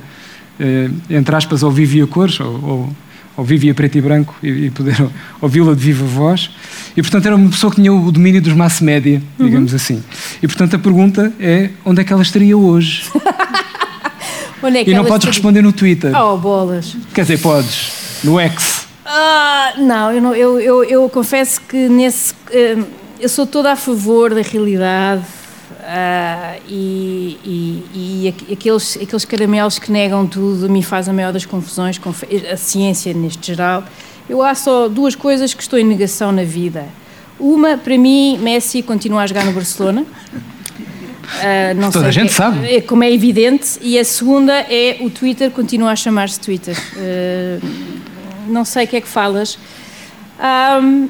eh, 0.59 0.91
entre 1.11 1.35
aspas, 1.35 1.63
ao 1.63 1.71
vivo 1.71 1.97
e 1.97 2.03
a 2.03 2.07
cores, 2.07 2.41
ou, 2.41 2.65
ou, 2.65 2.91
ao 3.37 3.45
vivo 3.45 3.67
e 3.67 3.71
a 3.71 3.75
preto 3.75 3.99
e 3.99 4.01
branco, 4.01 4.35
e, 4.43 4.49
e 4.49 4.71
poder 4.71 4.97
ouvi-la 5.41 5.75
de 5.75 5.81
viva 5.81 6.05
voz. 6.05 6.51
E, 6.97 7.03
portanto, 7.03 7.27
era 7.27 7.37
uma 7.37 7.51
pessoa 7.51 7.71
que 7.71 7.77
tinha 7.77 7.93
o 7.93 8.11
domínio 8.11 8.41
dos 8.41 8.55
mass 8.55 8.81
média, 8.81 9.23
digamos 9.39 9.73
uhum. 9.73 9.77
assim. 9.77 10.05
E, 10.43 10.47
portanto, 10.47 10.77
a 10.77 10.79
pergunta 10.79 11.33
é 11.39 11.71
onde 11.85 12.01
é 12.01 12.05
que 12.05 12.13
ela 12.13 12.23
estaria 12.23 12.57
hoje? 12.57 13.05
onde 14.63 14.79
é 14.79 14.85
que 14.85 14.91
e 14.91 14.95
não 14.95 15.05
podes 15.05 15.19
estaria? 15.19 15.33
responder 15.33 15.63
no 15.63 15.73
Twitter. 15.73 16.13
Oh, 16.19 16.39
bolas. 16.39 16.97
Quer 17.13 17.23
dizer, 17.23 17.39
podes. 17.39 17.93
No 18.25 18.41
X. 18.41 18.87
Uh, 19.05 19.83
não, 19.83 20.11
eu, 20.11 20.21
não 20.21 20.35
eu, 20.35 20.59
eu, 20.59 20.85
eu, 20.85 21.09
confesso 21.09 21.61
que 21.69 21.89
nesse. 21.89 22.33
Uh, 22.33 22.85
eu 23.21 23.29
sou 23.29 23.47
toda 23.47 23.73
a 23.73 23.77
favor 23.77 24.35
da 24.35 24.43
realidade, 24.43 25.23
Uh, 25.87 26.61
e, 26.69 27.39
e, 27.45 27.85
e, 27.95 28.53
aqueles, 28.53 28.99
aqueles 29.01 29.25
caramelos 29.25 29.79
que 29.79 29.93
negam 29.93 30.27
tudo 30.27 30.69
me 30.69 30.83
faz 30.83 31.09
a 31.09 31.13
maior 31.13 31.33
das 31.33 31.47
confusões, 31.47 32.01
a 32.53 32.57
ciência 32.57 33.15
neste 33.15 33.47
geral. 33.47 33.85
Eu 34.29 34.43
há 34.43 34.53
só 34.57 34.89
duas 34.89 35.15
coisas 35.15 35.55
que 35.55 35.63
estou 35.63 35.79
em 35.79 35.85
negação 35.85 36.33
na 36.33 36.43
vida. 36.43 36.87
Uma, 37.39 37.79
para 37.79 37.97
mim, 37.97 38.37
Messi 38.39 38.83
continua 38.83 39.23
a 39.23 39.27
jogar 39.29 39.45
no 39.45 39.53
Barcelona. 39.53 40.03
Uh, 40.03 41.93
Toda 41.93 42.09
a 42.09 42.11
gente 42.11 42.31
é, 42.31 42.33
sabe. 42.33 42.77
É, 42.77 42.81
como 42.81 43.05
é 43.05 43.13
evidente. 43.13 43.79
E 43.81 43.97
a 43.97 44.05
segunda 44.05 44.53
é 44.53 44.97
o 45.01 45.11
Twitter 45.11 45.53
continua 45.53 45.93
a 45.93 45.97
chamar-se 45.97 46.41
Twitter. 46.41 46.77
Uh, 46.97 47.65
não 48.49 48.65
sei 48.65 48.87
o 48.87 48.89
que 48.89 48.97
é 48.97 49.01
que 49.01 49.09
falas. 49.09 49.57
Um, 50.83 51.09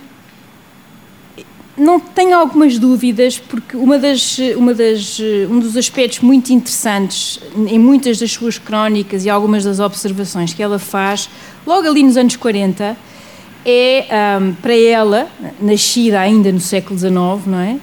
não 1.76 2.00
tenho 2.00 2.36
algumas 2.36 2.78
dúvidas, 2.78 3.38
porque 3.38 3.76
uma 3.76 3.98
das, 3.98 4.38
uma 4.56 4.72
das, 4.72 5.20
um 5.50 5.60
dos 5.60 5.76
aspectos 5.76 6.20
muito 6.20 6.50
interessantes 6.52 7.38
em 7.54 7.78
muitas 7.78 8.18
das 8.18 8.32
suas 8.32 8.58
crónicas 8.58 9.24
e 9.24 9.30
algumas 9.30 9.64
das 9.64 9.78
observações 9.78 10.54
que 10.54 10.62
ela 10.62 10.78
faz, 10.78 11.28
logo 11.66 11.86
ali 11.86 12.02
nos 12.02 12.16
anos 12.16 12.36
40, 12.36 12.96
é, 13.64 14.06
um, 14.40 14.54
para 14.54 14.76
ela, 14.76 15.28
nascida 15.60 16.20
ainda 16.20 16.50
no 16.50 16.60
século 16.60 16.98
XIX, 16.98 17.12
não 17.46 17.58
é? 17.58 17.76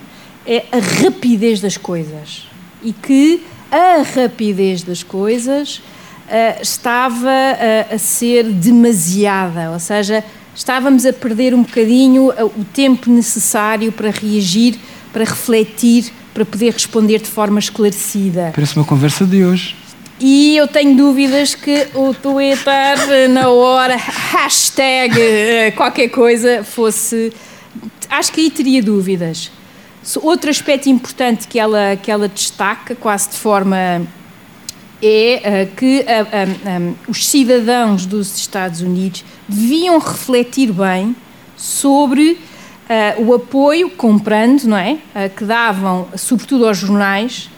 É 0.46 0.66
a 0.72 1.04
rapidez 1.04 1.62
das 1.62 1.78
coisas. 1.78 2.48
E 2.82 2.92
que 2.92 3.44
a 3.70 4.02
rapidez 4.02 4.82
das 4.82 5.04
coisas 5.04 5.78
uh, 5.78 6.62
estava 6.62 7.28
uh, 7.28 7.96
a 7.96 7.98
ser 7.98 8.46
demasiada, 8.46 9.72
ou 9.72 9.80
seja, 9.80 10.24
estávamos 10.56 11.06
a 11.06 11.14
perder 11.14 11.54
um 11.54 11.64
bocadinho 11.64 12.30
o 12.30 12.66
tempo 12.74 13.10
necessário 13.10 13.92
para 13.92 14.10
reagir, 14.10 14.80
para 15.12 15.24
refletir, 15.24 16.12
para 16.34 16.46
poder 16.46 16.74
responder 16.74 17.20
de 17.20 17.28
forma 17.28 17.60
esclarecida. 17.60 18.52
Parece 18.54 18.76
uma 18.76 18.86
conversa 18.86 19.26
de 19.26 19.44
hoje. 19.44 19.76
E 20.20 20.56
eu 20.56 20.68
tenho 20.68 20.96
dúvidas 20.96 21.54
que 21.56 21.88
o 21.94 22.14
Twitter, 22.14 23.30
na 23.30 23.50
hora, 23.50 23.96
hashtag 24.32 25.20
eh, 25.20 25.72
qualquer 25.72 26.08
coisa, 26.10 26.64
fosse. 26.64 27.34
Acho 28.10 28.32
que 28.32 28.42
aí 28.42 28.50
teria 28.50 28.82
dúvidas. 28.82 29.52
Outro 30.22 30.50
aspecto 30.50 30.90
importante 30.90 31.48
que 31.48 31.60
ela, 31.60 31.96
que 32.02 32.12
ela 32.12 32.28
destaca, 32.28 32.96
quase 32.96 33.32
de 33.32 33.36
forma. 33.38 34.06
É 35.06 35.68
uh, 35.70 35.76
que 35.76 36.00
uh, 36.00 36.70
um, 36.80 36.90
um, 36.90 36.96
os 37.10 37.28
cidadãos 37.28 38.06
dos 38.06 38.38
Estados 38.38 38.82
Unidos 38.82 39.26
deviam 39.48 40.00
refletir 40.00 40.72
bem 40.72 41.14
sobre 41.58 42.32
uh, 42.32 43.22
o 43.24 43.34
apoio, 43.34 43.90
comprando, 43.90 44.64
não 44.64 44.78
é? 44.78 44.98
que 45.36 45.44
davam, 45.44 46.08
sobretudo 46.16 46.68
aos 46.68 46.78
jornais, 46.78 47.50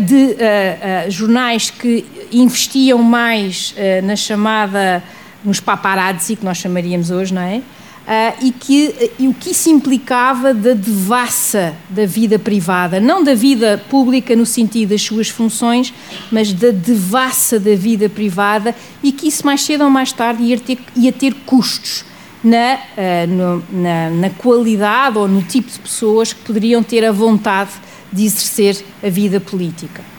de 0.00 1.10
jornais 1.10 1.70
que 1.70 2.04
investiam 2.30 3.02
mais 3.02 3.74
na 4.04 4.14
chamada. 4.14 5.02
nos 5.44 5.60
paparazzi, 5.60 6.36
que 6.36 6.44
nós 6.44 6.58
chamaríamos 6.58 7.10
hoje, 7.10 7.34
não 7.34 7.42
é? 7.42 7.62
Uh, 8.06 8.46
e, 8.46 8.52
que, 8.52 9.10
e 9.18 9.26
o 9.26 9.34
que 9.34 9.50
isso 9.50 9.68
implicava 9.68 10.54
da 10.54 10.74
devassa 10.74 11.74
da 11.90 12.06
vida 12.06 12.38
privada, 12.38 13.00
não 13.00 13.24
da 13.24 13.34
vida 13.34 13.82
pública 13.90 14.36
no 14.36 14.46
sentido 14.46 14.90
das 14.90 15.02
suas 15.02 15.28
funções, 15.28 15.92
mas 16.30 16.52
da 16.52 16.70
devassa 16.70 17.58
da 17.58 17.74
vida 17.74 18.08
privada 18.08 18.76
e 19.02 19.10
que 19.10 19.26
isso 19.26 19.44
mais 19.44 19.62
cedo 19.62 19.82
ou 19.82 19.90
mais 19.90 20.12
tarde 20.12 20.44
ia 20.44 20.56
ter, 20.56 20.78
ia 20.94 21.12
ter 21.12 21.34
custos 21.44 22.04
na, 22.44 22.76
uh, 22.76 23.26
no, 23.26 23.64
na, 23.72 24.10
na 24.10 24.30
qualidade 24.30 25.18
ou 25.18 25.26
no 25.26 25.42
tipo 25.42 25.68
de 25.68 25.78
pessoas 25.80 26.32
que 26.32 26.42
poderiam 26.42 26.84
ter 26.84 27.04
a 27.04 27.10
vontade 27.10 27.72
de 28.12 28.24
exercer 28.24 28.84
a 29.02 29.08
vida 29.08 29.40
política. 29.40 30.15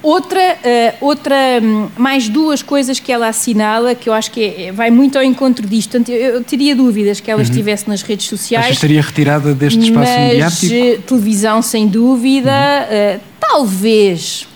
Outra, 0.00 0.40
uh, 0.40 1.04
outra, 1.04 1.34
um, 1.60 1.88
mais 1.96 2.28
duas 2.28 2.62
coisas 2.62 3.00
que 3.00 3.10
ela 3.10 3.26
assinala, 3.26 3.96
que 3.96 4.08
eu 4.08 4.12
acho 4.12 4.30
que 4.30 4.44
é, 4.44 4.72
vai 4.72 4.90
muito 4.90 5.18
ao 5.18 5.24
encontro 5.24 5.66
disto. 5.66 5.90
Portanto, 5.90 6.10
eu, 6.10 6.34
eu 6.34 6.44
teria 6.44 6.76
dúvidas 6.76 7.18
que 7.18 7.28
ela 7.28 7.42
uhum. 7.42 7.48
estivesse 7.48 7.88
nas 7.88 8.02
redes 8.02 8.28
sociais. 8.28 8.66
Acho 8.66 8.68
que 8.70 8.76
estaria 8.76 9.02
retirada 9.02 9.54
deste 9.54 9.80
espaço 9.80 10.12
mas, 10.12 10.28
mediático? 10.28 10.72
Eh, 10.72 10.98
televisão, 11.04 11.60
sem 11.62 11.88
dúvida. 11.88 12.50
Uhum. 12.50 13.16
Uh, 13.16 13.20
talvez 13.40 14.46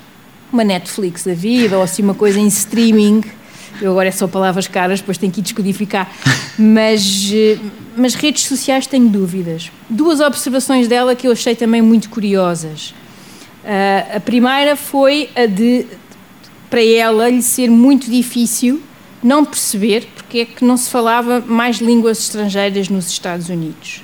uma 0.53 0.62
Netflix 0.62 1.24
da 1.24 1.34
vida, 1.34 1.76
ou 1.76 1.82
assim 1.82 2.03
uma 2.03 2.14
coisa 2.14 2.38
em 2.38 2.47
streaming. 2.47 3.22
Eu 3.80 3.90
agora 3.90 4.09
é 4.09 4.12
só 4.12 4.28
palavras 4.28 4.68
caras, 4.68 5.01
depois 5.01 5.18
tenho 5.18 5.32
que 5.32 5.40
ir 5.40 5.43
descodificar. 5.43 6.09
mas, 6.57 7.32
mas 7.97 8.14
redes 8.14 8.45
sociais 8.45 8.86
tenho 8.86 9.09
dúvidas. 9.09 9.72
Duas 9.90 10.20
observações 10.20 10.86
dela 10.86 11.16
que 11.16 11.26
eu 11.26 11.32
achei 11.32 11.57
também 11.57 11.82
muito 11.82 12.09
curiosas. 12.11 12.95
Uh, 13.65 14.17
a 14.17 14.21
primeira 14.21 14.75
foi 14.75 15.31
a 15.37 15.47
de, 15.47 15.87
para 16.69 16.85
ela, 16.85 17.29
lhe 17.31 17.43
ser 17.43 17.71
muito 17.71 18.11
difícil 18.11 18.83
não 19.23 19.45
perceber 19.45 20.09
porque 20.17 20.39
é 20.41 20.45
que 20.45 20.65
não 20.65 20.77
se 20.77 20.91
falava 20.91 21.41
mais 21.41 21.77
línguas 21.77 22.19
estrangeiras 22.19 22.89
nos 22.89 23.09
Estados 23.09 23.49
Unidos. 23.49 24.03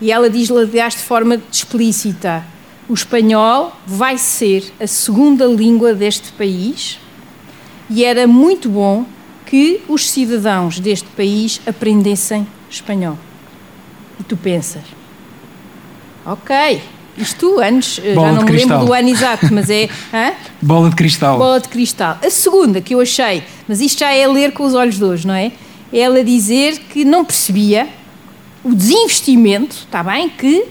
E 0.00 0.12
ela 0.12 0.30
diz-lhe, 0.30 0.58
aliás, 0.58 0.94
de 0.94 1.00
forma 1.00 1.40
explícita: 1.50 2.44
o 2.88 2.94
espanhol 2.94 3.74
vai 3.86 4.16
ser 4.16 4.72
a 4.78 4.86
segunda 4.86 5.46
língua 5.46 5.94
deste 5.94 6.30
país 6.32 7.00
e 7.90 8.04
era 8.04 8.26
muito 8.26 8.68
bom 8.68 9.04
que 9.46 9.82
os 9.88 10.10
cidadãos 10.10 10.78
deste 10.78 11.08
país 11.10 11.60
aprendessem 11.66 12.46
espanhol. 12.70 13.18
E 14.18 14.22
tu 14.22 14.36
pensas, 14.36 14.84
ok, 16.24 16.80
isto 17.16 17.60
antes, 17.60 18.00
eh, 18.02 18.14
Bola 18.14 18.28
já 18.28 18.34
não 18.34 18.44
me 18.44 18.50
lembro 18.52 18.78
do 18.86 18.92
ano 18.92 19.08
exato, 19.08 19.52
mas 19.52 19.70
é. 19.70 19.88
Hã? 20.12 20.32
Bola 20.60 20.90
de 20.90 20.96
cristal. 20.96 21.38
Bola 21.38 21.60
de 21.60 21.68
cristal. 21.68 22.18
A 22.24 22.30
segunda 22.30 22.80
que 22.80 22.94
eu 22.94 23.00
achei, 23.00 23.42
mas 23.68 23.80
isto 23.80 24.00
já 24.00 24.12
é 24.12 24.26
ler 24.26 24.52
com 24.52 24.64
os 24.64 24.74
olhos 24.74 24.96
de 24.96 25.04
hoje, 25.04 25.26
não 25.26 25.34
é? 25.34 25.52
É 25.92 25.98
ela 25.98 26.24
dizer 26.24 26.78
que 26.90 27.04
não 27.04 27.24
percebia 27.24 27.88
o 28.64 28.74
desinvestimento, 28.74 29.76
está 29.76 30.02
bem? 30.02 30.28
Que, 30.28 30.64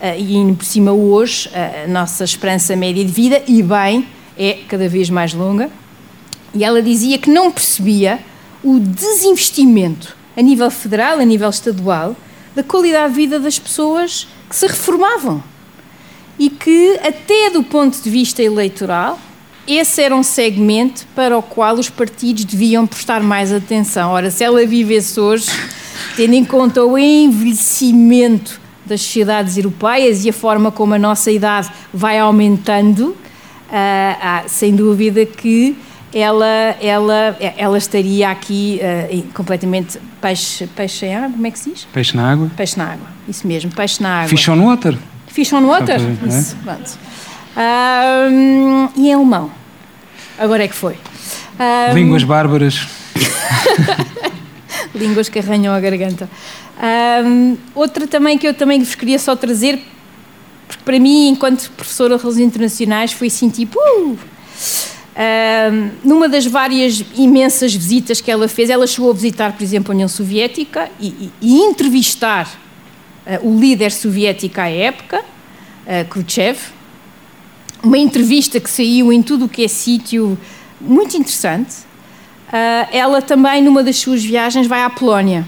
eh, 0.00 0.18
e 0.18 0.54
por 0.54 0.64
cima 0.64 0.92
hoje, 0.92 1.50
a 1.54 1.86
nossa 1.86 2.24
esperança 2.24 2.74
média 2.74 3.04
de 3.04 3.12
vida, 3.12 3.42
e 3.46 3.62
bem, 3.62 4.06
é 4.38 4.58
cada 4.68 4.88
vez 4.88 5.10
mais 5.10 5.34
longa. 5.34 5.70
E 6.54 6.64
ela 6.64 6.80
dizia 6.80 7.18
que 7.18 7.30
não 7.30 7.50
percebia 7.50 8.20
o 8.64 8.78
desinvestimento 8.78 10.16
a 10.36 10.42
nível 10.42 10.70
federal, 10.70 11.18
a 11.18 11.24
nível 11.24 11.50
estadual, 11.50 12.16
da 12.54 12.62
qualidade 12.62 13.10
de 13.10 13.20
vida 13.20 13.38
das 13.38 13.58
pessoas 13.58 14.26
que 14.48 14.56
se 14.56 14.66
reformavam 14.66 15.42
e 16.40 16.48
que, 16.48 16.98
até 17.06 17.50
do 17.50 17.62
ponto 17.62 18.00
de 18.00 18.08
vista 18.08 18.42
eleitoral, 18.42 19.18
esse 19.68 20.00
era 20.00 20.16
um 20.16 20.22
segmento 20.22 21.06
para 21.14 21.36
o 21.36 21.42
qual 21.42 21.74
os 21.74 21.90
partidos 21.90 22.46
deviam 22.46 22.86
prestar 22.86 23.22
mais 23.22 23.52
atenção. 23.52 24.12
Ora, 24.12 24.30
se 24.30 24.42
ela 24.42 24.64
vivesse 24.64 25.20
hoje, 25.20 25.50
tendo 26.16 26.32
em 26.32 26.42
conta 26.42 26.82
o 26.82 26.96
envelhecimento 26.96 28.58
das 28.86 29.02
sociedades 29.02 29.58
europeias 29.58 30.24
e 30.24 30.30
a 30.30 30.32
forma 30.32 30.72
como 30.72 30.94
a 30.94 30.98
nossa 30.98 31.30
idade 31.30 31.70
vai 31.92 32.18
aumentando, 32.18 33.14
ah, 33.70 34.16
ah, 34.22 34.44
sem 34.48 34.74
dúvida 34.74 35.26
que 35.26 35.76
ela, 36.10 36.74
ela, 36.80 37.36
ela 37.54 37.76
estaria 37.76 38.30
aqui 38.30 38.80
uh, 38.82 39.32
completamente 39.34 40.00
peixe, 40.20 40.66
peixe 40.68 41.04
em 41.04 41.14
água, 41.14 41.30
como 41.32 41.46
é 41.46 41.50
que 41.50 41.58
se 41.58 41.70
diz? 41.70 41.86
Peixe 41.92 42.16
na 42.16 42.32
água. 42.32 42.50
Peixe 42.56 42.78
na 42.78 42.92
água, 42.92 43.06
isso 43.28 43.46
mesmo, 43.46 43.70
peixe 43.70 44.02
na 44.02 44.22
água. 44.22 44.28
Fish 44.28 44.48
on 44.48 44.64
water. 44.64 44.98
Fish 45.32 45.52
on 45.52 45.64
Water? 45.66 45.98
Isso, 46.26 46.56
é? 46.66 48.30
Um, 48.30 48.88
e 48.96 49.08
em 49.08 49.14
alemão? 49.14 49.50
Agora 50.38 50.64
é 50.64 50.68
que 50.68 50.74
foi. 50.74 50.96
Um, 51.58 51.94
Línguas 51.94 52.24
bárbaras. 52.24 52.88
Línguas 54.94 55.28
que 55.28 55.38
arranham 55.38 55.72
a 55.72 55.80
garganta. 55.80 56.28
Um, 57.24 57.56
outra 57.74 58.06
também 58.06 58.38
que 58.38 58.46
eu 58.46 58.54
também 58.54 58.80
vos 58.80 58.94
queria 58.94 59.18
só 59.18 59.36
trazer, 59.36 59.80
porque 60.66 60.82
para 60.84 60.98
mim, 60.98 61.28
enquanto 61.28 61.70
professora 61.72 62.16
de 62.16 62.22
relações 62.22 62.46
internacionais, 62.46 63.12
foi 63.12 63.28
assim 63.28 63.48
tipo. 63.48 63.78
Uh, 63.78 64.18
um, 65.20 65.90
numa 66.02 66.28
das 66.28 66.46
várias 66.46 67.04
imensas 67.14 67.74
visitas 67.74 68.20
que 68.20 68.30
ela 68.30 68.48
fez, 68.48 68.70
ela 68.70 68.86
chegou 68.86 69.10
a 69.10 69.14
visitar, 69.14 69.52
por 69.52 69.62
exemplo, 69.62 69.92
a 69.92 69.94
União 69.94 70.08
Soviética 70.08 70.88
e, 70.98 71.08
e, 71.08 71.32
e 71.42 71.60
entrevistar 71.60 72.48
o 73.42 73.58
líder 73.58 73.92
soviético 73.92 74.60
à 74.60 74.68
época, 74.68 75.24
eh, 75.86 76.04
Khrushchev, 76.04 76.58
uma 77.82 77.98
entrevista 77.98 78.60
que 78.60 78.70
saiu 78.70 79.12
em 79.12 79.22
tudo 79.22 79.46
o 79.46 79.48
que 79.48 79.64
é 79.64 79.68
sítio 79.68 80.38
muito 80.80 81.16
interessante. 81.16 81.76
Eh, 82.52 82.98
ela 82.98 83.20
também, 83.20 83.62
numa 83.62 83.82
das 83.82 83.96
suas 83.96 84.24
viagens, 84.24 84.66
vai 84.66 84.82
à 84.82 84.90
Polónia. 84.90 85.46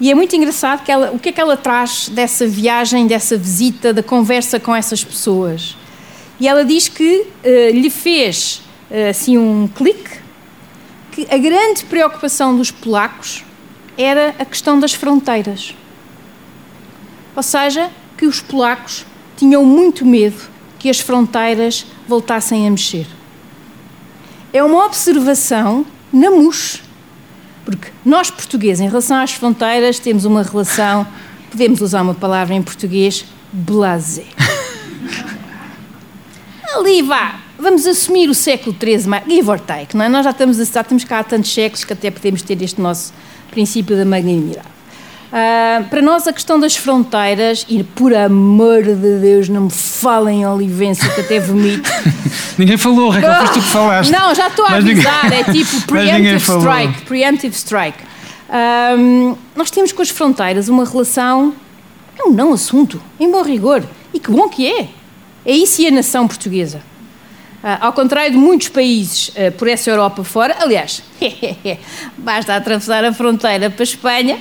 E 0.00 0.10
é 0.10 0.14
muito 0.14 0.34
engraçado 0.36 0.84
que 0.84 0.92
ela, 0.92 1.10
o 1.12 1.18
que 1.18 1.30
é 1.30 1.32
que 1.32 1.40
ela 1.40 1.56
traz 1.56 2.08
dessa 2.08 2.46
viagem, 2.46 3.06
dessa 3.06 3.36
visita, 3.36 3.92
da 3.92 4.02
conversa 4.02 4.60
com 4.60 4.74
essas 4.74 5.02
pessoas. 5.02 5.76
E 6.38 6.46
ela 6.46 6.64
diz 6.64 6.88
que 6.88 7.26
uh, 7.44 7.70
lhe 7.72 7.88
fez 7.88 8.60
uh, 8.90 9.08
assim 9.08 9.38
um 9.38 9.66
clique, 9.66 10.18
que 11.12 11.26
a 11.30 11.38
grande 11.38 11.84
preocupação 11.84 12.54
dos 12.54 12.70
polacos 12.70 13.42
era 13.96 14.34
a 14.38 14.44
questão 14.44 14.78
das 14.78 14.92
fronteiras. 14.92 15.74
Ou 17.36 17.42
seja, 17.42 17.90
que 18.16 18.26
os 18.26 18.40
polacos 18.40 19.04
tinham 19.36 19.62
muito 19.62 20.04
medo 20.06 20.40
que 20.78 20.88
as 20.88 20.98
fronteiras 20.98 21.86
voltassem 22.08 22.66
a 22.66 22.70
mexer. 22.70 23.06
É 24.52 24.62
uma 24.64 24.86
observação 24.86 25.84
na 26.10 26.30
MUS, 26.30 26.82
porque 27.64 27.90
nós 28.04 28.30
portugueses, 28.30 28.80
em 28.80 28.88
relação 28.88 29.18
às 29.18 29.32
fronteiras, 29.32 29.98
temos 29.98 30.24
uma 30.24 30.42
relação, 30.42 31.06
podemos 31.50 31.82
usar 31.82 32.00
uma 32.02 32.14
palavra 32.14 32.54
em 32.54 32.62
português, 32.62 33.26
blasé. 33.52 34.24
Ali 36.74 37.02
vá, 37.02 37.40
vamos 37.58 37.86
assumir 37.86 38.30
o 38.30 38.34
século 38.34 38.74
XIII, 38.80 39.10
give 39.28 39.50
or 39.50 39.60
take, 39.60 39.94
não 39.96 40.04
é? 40.04 40.08
Nós 40.08 40.24
já 40.24 40.30
estamos, 40.30 40.56
já 40.56 40.80
estamos 40.80 41.04
cá 41.04 41.18
há 41.18 41.24
tantos 41.24 41.52
séculos 41.52 41.84
que 41.84 41.92
até 41.92 42.10
podemos 42.10 42.40
ter 42.40 42.60
este 42.62 42.80
nosso 42.80 43.12
princípio 43.50 43.96
da 43.96 44.04
magnanimidade. 44.04 44.75
Uh, 45.26 45.84
para 45.88 46.00
nós, 46.00 46.26
a 46.26 46.32
questão 46.32 46.58
das 46.58 46.76
fronteiras, 46.76 47.66
e 47.68 47.82
por 47.82 48.14
amor 48.14 48.82
de 48.82 49.18
Deus, 49.20 49.48
não 49.48 49.62
me 49.62 49.70
falem 49.70 50.42
em 50.42 50.46
Olivença, 50.46 51.08
que 51.08 51.20
até 51.20 51.40
vomito. 51.40 51.90
ninguém 52.56 52.76
falou, 52.76 53.10
Raquel, 53.10 53.34
foste 53.34 53.54
tu 53.54 53.60
que 53.60 53.68
falaste. 53.68 54.10
Não, 54.10 54.34
já 54.34 54.46
estou 54.48 54.64
a 54.64 54.74
avisar, 54.74 55.24
ninguém... 55.24 55.40
é 55.40 55.44
tipo 55.44 55.80
preemptive 55.86 56.36
strike. 56.36 57.02
Preemptive 57.02 57.54
strike. 57.54 57.98
Nós 59.54 59.70
temos 59.70 59.92
com 59.92 60.02
as 60.02 60.10
fronteiras 60.10 60.68
uma 60.68 60.84
relação, 60.84 61.52
é 62.18 62.28
um 62.28 62.32
não 62.32 62.52
assunto, 62.52 63.02
em 63.18 63.30
bom 63.30 63.42
rigor. 63.42 63.82
E 64.14 64.20
que 64.20 64.30
bom 64.30 64.48
que 64.48 64.66
é. 64.66 64.88
É 65.44 65.52
isso 65.52 65.82
e 65.82 65.86
a 65.86 65.90
nação 65.90 66.26
portuguesa. 66.26 66.78
Uh, 67.62 67.78
ao 67.80 67.92
contrário 67.92 68.30
de 68.30 68.36
muitos 68.36 68.68
países 68.68 69.28
uh, 69.28 69.50
por 69.58 69.66
essa 69.66 69.90
Europa 69.90 70.22
fora, 70.22 70.56
aliás, 70.60 71.02
basta 72.16 72.54
atravessar 72.54 73.04
a 73.04 73.12
fronteira 73.12 73.68
para 73.68 73.82
a 73.82 73.84
Espanha 73.84 74.38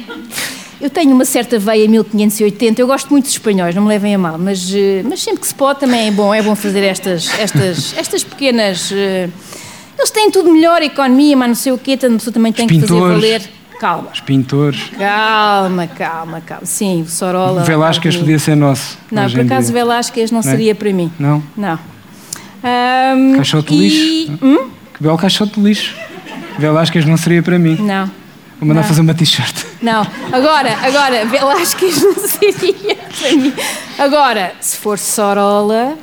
eu 0.79 0.89
tenho 0.89 1.13
uma 1.13 1.25
certa 1.25 1.57
veia 1.57 1.87
1580, 1.87 2.81
eu 2.81 2.87
gosto 2.87 3.09
muito 3.09 3.25
dos 3.25 3.33
espanhóis, 3.33 3.73
não 3.73 3.83
me 3.83 3.89
levem 3.89 4.15
a 4.15 4.17
mal, 4.17 4.37
mas, 4.37 4.73
eh, 4.73 5.03
mas 5.07 5.21
sempre 5.21 5.41
que 5.41 5.47
se 5.47 5.55
pode 5.55 5.79
também 5.79 6.07
é 6.07 6.11
bom, 6.11 6.33
é 6.33 6.41
bom 6.41 6.55
fazer 6.55 6.83
estas, 6.83 7.29
estas, 7.39 7.95
estas 7.97 8.23
pequenas. 8.23 8.91
Eh, 8.91 9.29
eles 9.97 10.11
têm 10.11 10.29
tudo 10.29 10.51
melhor, 10.51 10.81
economia, 10.81 11.37
mas 11.37 11.47
não 11.47 11.55
sei 11.55 11.71
o 11.71 11.77
quê, 11.77 11.93
a 11.93 11.97
pessoa 11.97 12.33
também 12.33 12.51
tem 12.51 12.67
que 12.67 12.79
fazer 12.81 12.99
valer. 12.99 13.41
calma. 13.79 14.09
Os 14.13 14.19
pintores. 14.19 14.91
Calma, 14.97 15.87
calma, 15.87 16.41
calma. 16.41 16.65
Sim, 16.65 17.03
o 17.03 17.07
Sorolla. 17.07 17.63
Velasquez 17.63 18.17
podia 18.17 18.37
ser 18.37 18.55
nosso. 18.55 18.97
Não, 19.09 19.29
por 19.29 19.39
acaso 19.39 19.71
dia. 19.71 19.81
Velasquez 19.81 20.31
não, 20.31 20.41
não 20.41 20.47
é? 20.47 20.51
seria 20.51 20.75
para 20.75 20.91
mim. 20.91 21.09
Não? 21.17 21.41
Não. 21.55 21.79
Um, 22.65 23.35
caixote 23.37 23.73
de 23.73 23.77
lixo. 23.77 24.39
Hum? 24.41 24.69
Que 24.93 25.03
belo 25.03 25.17
caixote 25.17 25.53
de 25.53 25.61
lixo. 25.61 25.95
Velasquez 26.59 27.05
não 27.05 27.15
seria 27.15 27.41
para 27.41 27.57
mim. 27.57 27.77
Não. 27.79 28.09
Vou 28.59 28.67
mandar 28.67 28.81
não. 28.81 28.87
fazer 28.87 29.01
uma 29.01 29.13
t-shirt. 29.13 29.65
Não, 29.81 30.01
agora, 30.31 30.77
agora, 30.81 31.25
Velasquez 31.25 32.01
não 32.01 32.15
seria 32.15 32.95
para 32.95 33.31
mim. 33.33 33.53
Agora, 33.99 34.53
se 34.61 34.77
for 34.77 34.97
Sorolla, 34.97 35.97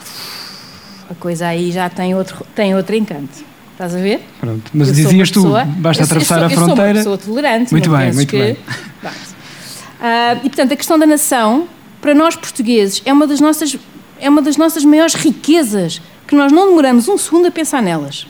a 1.10 1.14
coisa 1.14 1.46
aí 1.46 1.72
já 1.72 1.88
tem 1.88 2.14
outro, 2.14 2.46
tem 2.54 2.74
outro 2.74 2.94
encanto. 2.94 3.52
Estás 3.72 3.94
a 3.94 3.98
ver? 3.98 4.24
Pronto, 4.38 4.70
mas 4.74 4.88
eu 4.88 4.94
dizias 4.94 5.30
tu, 5.30 5.42
pessoa, 5.42 5.64
basta 5.64 6.04
atravessar 6.04 6.38
sou, 6.38 6.46
a 6.46 6.50
fronteira. 6.50 6.98
Eu 6.98 7.02
sou 7.02 7.12
uma 7.12 7.18
pessoa 7.18 7.18
tolerante. 7.18 7.72
Muito 7.72 7.90
bem, 7.90 8.12
muito 8.12 8.28
que... 8.28 8.38
bem. 8.38 8.52
Uh, 8.52 10.36
e 10.44 10.48
portanto, 10.48 10.72
a 10.72 10.76
questão 10.76 10.98
da 10.98 11.06
nação, 11.06 11.66
para 12.00 12.14
nós 12.14 12.36
portugueses, 12.36 13.02
é 13.04 13.12
uma 13.12 13.26
das 13.26 13.40
nossas, 13.40 13.76
é 14.20 14.28
uma 14.28 14.42
das 14.42 14.56
nossas 14.56 14.84
maiores 14.84 15.14
riquezas, 15.14 16.02
que 16.26 16.34
nós 16.34 16.52
não 16.52 16.68
demoramos 16.68 17.08
um 17.08 17.16
segundo 17.16 17.46
a 17.46 17.50
pensar 17.50 17.82
nelas. 17.82 18.26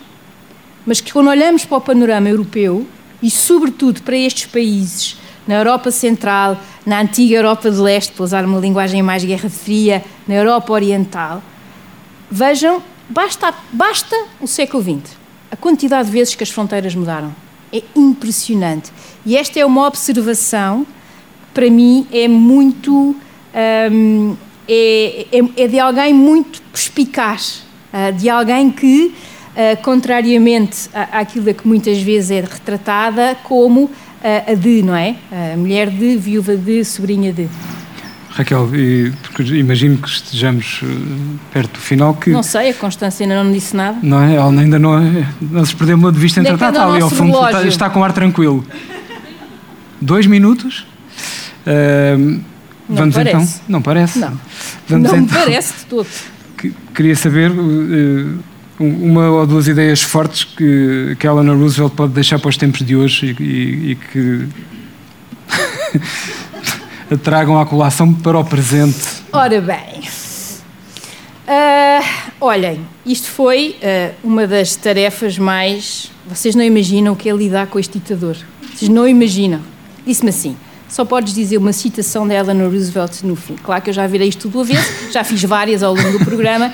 Mas 0.87 1.01
que 1.01 1.12
quando 1.12 1.29
olhamos 1.29 1.64
para 1.64 1.79
o 1.79 1.81
panorama 1.81 2.29
europeu, 2.29 2.87
e 3.23 3.31
sobretudo 3.31 4.03
para 4.03 4.16
estes 4.16 4.47
países, 4.47 5.16
na 5.47 5.55
Europa 5.55 5.91
Central, 5.91 6.59
na 6.85 7.01
antiga 7.01 7.37
Europa 7.37 7.70
de 7.70 7.79
Leste, 7.79 8.12
para 8.12 8.25
usar 8.25 8.45
uma 8.45 8.59
linguagem 8.59 9.03
mais 9.03 9.25
Guerra 9.25 9.49
Fria, 9.49 10.05
na 10.27 10.35
Europa 10.35 10.73
Oriental, 10.73 11.43
vejam, 12.31 12.83
basta, 13.09 13.55
basta 13.73 14.16
o 14.41 14.47
século 14.47 14.83
XX 14.83 15.23
a 15.53 15.57
quantidade 15.57 16.07
de 16.07 16.12
vezes 16.12 16.35
que 16.35 16.43
as 16.43 16.49
fronteiras 16.49 16.95
mudaram. 16.95 17.35
É 17.70 17.83
impressionante. 17.95 18.91
E 19.25 19.37
esta 19.37 19.61
é 19.61 19.66
uma 19.66 19.87
observação 19.87 20.85
que, 20.85 21.53
para 21.53 21.70
mim, 21.70 22.07
é 22.11 22.27
muito. 22.27 23.14
Um, 23.93 24.35
é, 24.66 25.27
é, 25.31 25.64
é, 25.64 25.68
de 25.68 25.79
alguém 25.79 26.14
muito 26.14 26.62
perspicaz, 26.73 27.64
uh, 27.93 28.12
de 28.16 28.31
alguém 28.31 28.70
que, 28.70 29.14
contrariamente 29.83 30.89
à, 30.95 31.21
àquilo 31.21 31.51
a 31.51 31.55
que 31.55 31.67
muitas 31.67 32.01
vezes 32.01 32.31
é 32.31 32.41
retratada 32.41 33.37
como 33.45 33.85
uh, 33.85 33.91
a 34.51 34.55
de, 34.55 34.83
não 34.83 34.95
é? 34.95 35.17
A 35.53 35.57
mulher 35.57 35.91
de, 35.91 36.17
viúva 36.17 36.57
de, 36.57 36.85
sobrinha 36.85 37.33
de. 37.33 37.49
Raquel, 38.31 38.75
e, 38.75 39.13
imagino 39.59 39.99
que 39.99 40.09
estejamos 40.09 40.81
uh, 40.83 40.87
perto 41.53 41.73
do 41.73 41.79
final 41.79 42.15
que... 42.15 42.31
Não 42.31 42.43
sei, 42.43 42.71
a 42.71 42.75
Constância 42.75 43.25
ainda 43.25 43.43
não 43.43 43.53
disse 43.53 43.77
nada. 43.77 43.99
Não 44.03 44.23
é? 44.23 44.37
Ela 44.37 44.51
ainda 44.59 44.79
não, 44.79 44.97
é, 44.97 45.27
não 45.39 45.65
se 45.67 45.77
perdeu 45.77 46.11
de 46.11 46.19
vista 46.19 46.41
entretanto, 46.41 46.71
está 46.71 46.89
ali 46.89 47.03
ao 47.03 47.11
fundo, 47.11 47.47
está, 47.47 47.67
está, 47.67 47.91
com 47.91 48.03
ar 48.03 48.13
tranquilo. 48.13 48.65
Dois 50.01 50.27
minutos. 50.27 50.87
Uh, 51.67 52.41
não 52.89 52.97
vamos 52.97 53.15
parece. 53.15 53.37
então... 53.37 53.49
Não 53.69 53.83
parece? 53.83 54.19
Não, 54.19 54.41
vamos 54.89 55.11
não 55.11 55.19
então, 55.19 55.21
me 55.21 55.29
parece 55.29 55.75
de 55.81 55.85
todo. 55.85 56.09
Que, 56.57 56.75
queria 56.95 57.15
saber 57.15 57.51
uh, 57.51 58.39
uma 58.83 59.30
ou 59.30 59.47
duas 59.47 59.68
ideias 59.68 60.03
fortes 60.03 60.45
que, 60.45 61.16
que 61.18 61.26
Eleanor 61.26 61.57
Roosevelt 61.57 61.93
pode 61.95 62.12
deixar 62.12 62.39
para 62.39 62.49
os 62.49 62.57
tempos 62.57 62.85
de 62.85 62.97
hoje 62.97 63.37
e, 63.39 63.43
e, 63.43 63.91
e 63.93 63.95
que... 63.97 64.49
tragam 67.22 67.61
a 67.61 67.66
colação 67.66 68.12
para 68.12 68.39
o 68.39 68.45
presente? 68.45 69.22
Ora 69.33 69.61
bem, 69.61 70.01
uh, 71.47 72.05
olhem, 72.41 72.80
isto 73.05 73.28
foi 73.28 73.76
uh, 73.83 74.14
uma 74.24 74.47
das 74.47 74.76
tarefas 74.76 75.39
mais. 75.39 76.11
Vocês 76.26 76.55
não 76.55 76.64
imaginam 76.64 77.12
o 77.12 77.16
que 77.16 77.28
é 77.28 77.33
lidar 77.35 77.66
com 77.66 77.78
este 77.78 77.99
ditador. 77.99 78.37
Vocês 78.74 78.89
não 78.89 79.07
imaginam. 79.07 79.61
Disse-me 80.07 80.30
assim: 80.30 80.57
só 80.89 81.05
podes 81.05 81.35
dizer 81.35 81.59
uma 81.59 81.72
citação 81.72 82.26
da 82.26 82.35
Eleanor 82.35 82.70
Roosevelt 82.70 83.22
no 83.22 83.37
fim. 83.37 83.57
Claro 83.62 83.83
que 83.83 83.91
eu 83.91 83.95
já 83.95 84.07
virei 84.07 84.28
isto 84.28 84.49
duas 84.49 84.68
vezes, 84.68 85.12
já 85.12 85.24
fiz 85.24 85.43
várias 85.45 85.83
ao 85.83 85.95
longo 85.95 86.18
do 86.18 86.24
programa. 86.24 86.72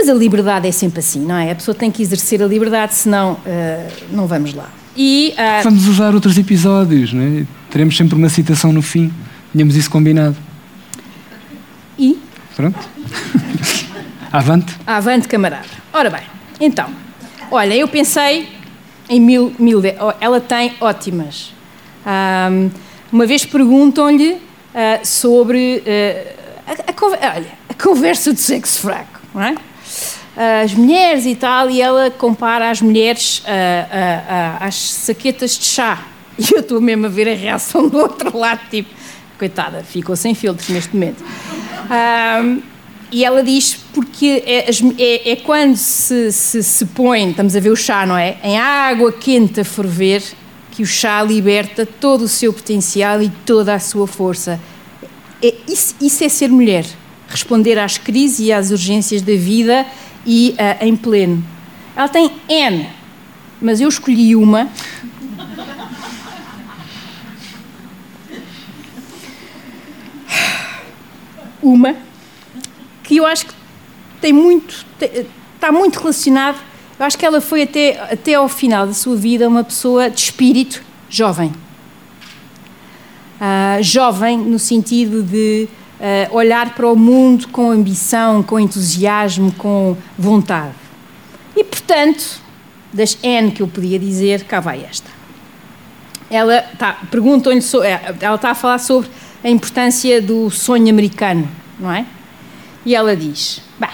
Mas 0.00 0.08
a 0.08 0.14
liberdade 0.14 0.66
é 0.66 0.72
sempre 0.72 1.00
assim, 1.00 1.20
não 1.20 1.36
é? 1.36 1.50
A 1.50 1.54
pessoa 1.54 1.74
tem 1.74 1.90
que 1.90 2.00
exercer 2.00 2.42
a 2.42 2.46
liberdade, 2.46 2.94
senão 2.94 3.34
uh, 3.34 3.92
não 4.10 4.26
vamos 4.26 4.54
lá. 4.54 4.70
E, 4.96 5.34
uh... 5.34 5.62
Vamos 5.62 5.86
usar 5.86 6.14
outros 6.14 6.38
episódios, 6.38 7.12
não 7.12 7.22
é? 7.22 7.46
Teremos 7.68 7.94
sempre 7.94 8.14
uma 8.14 8.30
citação 8.30 8.72
no 8.72 8.80
fim. 8.80 9.12
Tínhamos 9.52 9.76
isso 9.76 9.90
combinado. 9.90 10.34
E? 11.98 12.18
Pronto. 12.56 12.78
Avante. 14.32 14.74
Avante, 14.86 15.28
camarada. 15.28 15.68
Ora 15.92 16.08
bem, 16.08 16.22
então, 16.58 16.88
olha, 17.50 17.74
eu 17.74 17.86
pensei 17.86 18.48
em 19.06 19.20
mil, 19.20 19.52
mil 19.58 19.82
ela 20.18 20.40
tem 20.40 20.76
ótimas. 20.80 21.52
Um, 22.06 22.70
uma 23.12 23.26
vez 23.26 23.44
perguntam-lhe 23.44 24.32
uh, 24.32 24.40
sobre 25.04 25.82
uh, 25.86 26.50
a, 26.66 26.72
a, 26.72 27.34
olha, 27.36 27.52
a 27.68 27.74
conversa 27.74 28.32
de 28.32 28.40
sexo 28.40 28.80
fraco, 28.80 29.20
não 29.34 29.42
é? 29.42 29.54
As 30.36 30.72
mulheres 30.72 31.26
e 31.26 31.34
tal, 31.34 31.68
e 31.70 31.82
ela 31.82 32.10
compara 32.10 32.70
as 32.70 32.80
mulheres 32.80 33.40
uh, 33.40 34.56
às 34.60 34.74
saquetas 34.74 35.58
de 35.58 35.64
chá. 35.64 36.06
E 36.38 36.54
eu 36.54 36.60
estou 36.60 36.80
mesmo 36.80 37.04
a 37.04 37.08
ver 37.10 37.28
a 37.28 37.34
reação 37.34 37.86
do 37.86 37.98
outro 37.98 38.34
lado, 38.34 38.60
tipo, 38.70 38.88
coitada, 39.38 39.82
ficou 39.82 40.16
sem 40.16 40.34
filtros 40.34 40.70
neste 40.70 40.94
momento. 40.94 41.22
Um, 41.22 42.62
e 43.12 43.24
ela 43.24 43.42
diz 43.42 43.74
porque 43.92 44.42
é, 44.46 44.70
é, 44.98 45.32
é 45.32 45.36
quando 45.36 45.76
se, 45.76 46.30
se, 46.32 46.62
se, 46.62 46.86
põe, 46.86 47.30
estamos 47.30 47.54
a 47.56 47.60
ver 47.60 47.70
o 47.70 47.76
chá, 47.76 48.06
não 48.06 48.16
é? 48.16 48.38
Em 48.42 48.58
água 48.58 49.12
quente 49.12 49.60
a 49.60 49.64
ferver, 49.64 50.22
que 50.70 50.82
o 50.82 50.86
chá 50.86 51.22
liberta 51.22 51.84
todo 51.84 52.22
o 52.22 52.28
seu 52.28 52.52
potencial 52.52 53.20
e 53.20 53.28
toda 53.44 53.74
a 53.74 53.78
sua 53.78 54.06
força. 54.06 54.60
É, 55.42 55.54
isso, 55.68 55.94
isso 56.00 56.22
é 56.22 56.28
ser 56.28 56.48
mulher, 56.48 56.86
responder 57.28 57.78
às 57.78 57.98
crises 57.98 58.40
e 58.40 58.52
às 58.52 58.70
urgências 58.70 59.22
da 59.22 59.34
vida 59.34 59.84
e 60.26 60.54
uh, 60.58 60.84
em 60.84 60.96
pleno. 60.96 61.44
Ela 61.96 62.08
tem 62.08 62.30
N, 62.48 62.86
mas 63.60 63.80
eu 63.80 63.88
escolhi 63.88 64.34
uma 64.36 64.68
uma 71.62 71.94
que 73.02 73.16
eu 73.16 73.26
acho 73.26 73.46
que 73.46 73.54
tem 74.20 74.32
muito, 74.32 74.86
está 75.54 75.72
muito 75.72 75.98
relacionado. 75.98 76.58
Eu 76.98 77.06
acho 77.06 77.16
que 77.16 77.24
ela 77.24 77.40
foi 77.40 77.62
até, 77.62 77.98
até 78.12 78.34
ao 78.34 78.48
final 78.48 78.86
da 78.86 78.92
sua 78.92 79.16
vida 79.16 79.48
uma 79.48 79.64
pessoa 79.64 80.10
de 80.10 80.20
espírito 80.20 80.82
jovem. 81.08 81.52
Uh, 83.40 83.82
jovem 83.82 84.36
no 84.36 84.58
sentido 84.58 85.22
de 85.22 85.66
uh, 86.00 86.34
olhar 86.34 86.74
para 86.74 86.88
o 86.88 86.96
mundo 86.96 87.48
com 87.48 87.70
ambição, 87.70 88.42
com 88.42 88.58
entusiasmo, 88.58 89.52
com 89.52 89.96
vontade. 90.18 90.74
E, 91.54 91.62
portanto, 91.62 92.40
das 92.92 93.18
N 93.22 93.50
que 93.52 93.62
eu 93.62 93.68
podia 93.68 93.98
dizer, 93.98 94.44
cá 94.44 94.60
vai 94.60 94.84
esta. 94.84 95.10
Ela 96.30 96.62
tá, 96.78 96.98
perguntam-lhe, 97.10 97.60
é, 97.84 98.14
ela 98.20 98.36
está 98.36 98.50
a 98.50 98.54
falar 98.54 98.78
sobre 98.78 99.10
a 99.42 99.48
importância 99.48 100.22
do 100.22 100.50
sonho 100.50 100.88
americano, 100.88 101.48
não 101.78 101.92
é? 101.92 102.06
E 102.84 102.94
ela 102.94 103.16
diz: 103.16 103.60
bem, 103.78 103.90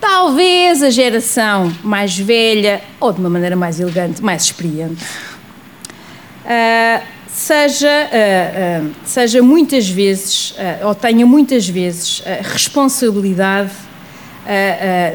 talvez 0.00 0.82
a 0.82 0.90
geração 0.90 1.72
mais 1.82 2.16
velha, 2.16 2.82
ou 3.00 3.12
de 3.12 3.20
uma 3.20 3.30
maneira 3.30 3.56
mais 3.56 3.80
elegante, 3.80 4.22
mais 4.22 4.44
experiente, 4.44 5.04
uh, 6.44 7.02
seja, 7.32 7.88
uh, 7.88 8.86
uh, 8.86 8.94
seja 9.04 9.42
muitas 9.42 9.88
vezes, 9.88 10.54
ou 10.84 10.94
tenha 10.94 11.24
muitas 11.24 11.68
vezes, 11.68 12.22
responsabilidade 12.42 13.72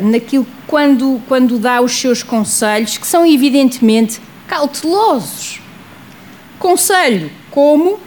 naquilo 0.02 0.48
quando, 0.66 1.22
quando 1.28 1.60
dá 1.60 1.82
os 1.82 1.92
seus 1.92 2.24
conselhos, 2.24 2.98
que 2.98 3.06
são 3.06 3.26
evidentemente 3.26 4.22
cautelosos. 4.48 5.62
Conselho 6.58 7.30
como 7.52 8.00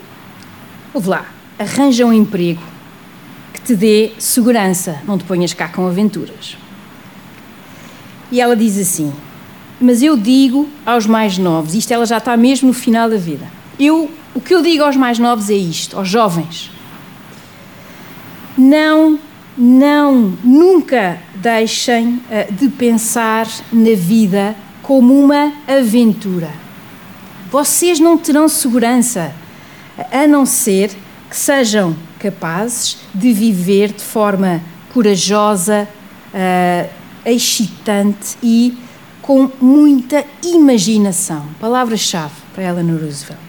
Ouve 0.99 1.11
lá, 1.11 1.27
arranja 1.59 2.07
um 2.07 2.13
emprego 2.13 2.63
que 3.53 3.61
te 3.61 3.77
dê 3.77 4.13
segurança, 4.19 5.01
não 5.07 5.19
te 5.19 5.25
ponhas 5.25 5.53
cá 5.53 5.69
com 5.69 5.87
aventuras. 5.87 6.57
E 8.33 8.41
ela 8.41 8.57
diz 8.57 8.79
assim: 8.79 9.13
Mas 9.81 10.03
eu 10.03 10.17
digo 10.17 10.69
aos 10.85 11.07
mais 11.07 11.37
novos, 11.37 11.75
isto 11.75 11.93
ela 11.93 12.07
já 12.07 12.19
está 12.19 12.37
mesmo 12.37 12.69
no 12.69 12.75
final 12.75 13.09
da 13.09 13.17
vida. 13.17 13.47
Eu, 13.79 14.11
o 14.35 14.41
que 14.41 14.55
eu 14.55 14.63
digo 14.63 14.83
aos 14.83 14.97
mais 14.97 15.19
novos 15.19 15.49
é 15.51 15.55
isto, 15.55 15.97
aos 15.97 16.09
jovens. 16.09 16.71
Não, 18.57 19.19
não, 19.57 20.37
nunca 20.43 21.21
deixem 21.37 22.15
uh, 22.15 22.53
de 22.53 22.69
pensar 22.69 23.47
na 23.73 23.95
vida 23.95 24.57
como 24.83 25.15
uma 25.19 25.53
aventura. 25.67 26.51
Vocês 27.51 28.01
não 28.01 28.19
terão 28.19 28.49
segurança 28.49 29.33
a 30.13 30.27
não 30.27 30.45
ser 30.45 30.91
que 31.31 31.37
sejam 31.37 31.97
capazes 32.19 32.99
de 33.15 33.33
viver 33.33 33.93
de 33.93 34.03
forma 34.03 34.61
corajosa, 34.93 35.89
uh, 36.35 36.91
excitante 37.25 38.37
e 38.43 38.77
com 39.23 39.51
muita 39.61 40.25
imaginação. 40.43 41.47
Palavra-chave 41.61 42.35
para 42.55 42.65
Eleanor 42.65 43.01
Roosevelt. 43.01 43.48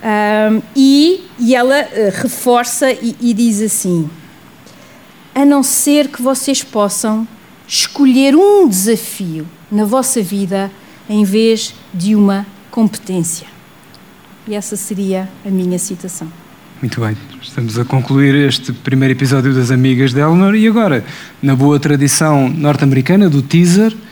Um, 0.00 0.62
e, 0.76 1.24
e, 1.40 1.54
ela 1.54 1.82
uh, 1.82 2.22
reforça 2.22 2.92
e, 2.92 3.16
e 3.20 3.34
diz 3.34 3.60
assim: 3.60 4.08
a 5.34 5.44
não 5.44 5.62
ser 5.62 6.08
que 6.08 6.22
vocês 6.22 6.62
possam 6.62 7.26
escolher 7.66 8.36
um 8.36 8.68
desafio 8.68 9.46
na 9.70 9.84
vossa 9.84 10.22
vida 10.22 10.70
em 11.08 11.24
vez 11.24 11.74
de 11.92 12.14
uma 12.14 12.46
competência. 12.70 13.46
E 14.46 14.54
essa 14.54 14.76
seria 14.76 15.28
a 15.44 15.50
minha 15.50 15.78
citação. 15.78 16.28
Muito 16.80 17.00
bem, 17.00 17.16
estamos 17.42 17.76
a 17.78 17.84
concluir 17.84 18.34
este 18.34 18.72
primeiro 18.72 19.12
episódio 19.12 19.52
das 19.52 19.70
Amigas 19.70 20.12
de 20.12 20.20
Eleanor 20.20 20.54
e 20.54 20.68
agora, 20.68 21.04
na 21.42 21.56
boa 21.56 21.78
tradição 21.80 22.48
norte-americana 22.48 23.28
do 23.28 23.42
teaser 23.42 23.92
eh, 23.92 24.07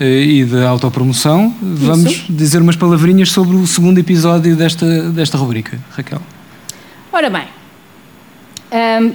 e 0.00 0.44
da 0.44 0.68
autopromoção, 0.68 1.54
vamos 1.60 2.12
Isso. 2.12 2.32
dizer 2.32 2.62
umas 2.62 2.76
palavrinhas 2.76 3.30
sobre 3.30 3.56
o 3.56 3.66
segundo 3.66 3.98
episódio 3.98 4.56
desta, 4.56 5.10
desta 5.10 5.36
rubrica. 5.36 5.78
Raquel. 5.90 6.20
Ora 7.12 7.28
bem, 7.28 7.44
um, 9.02 9.12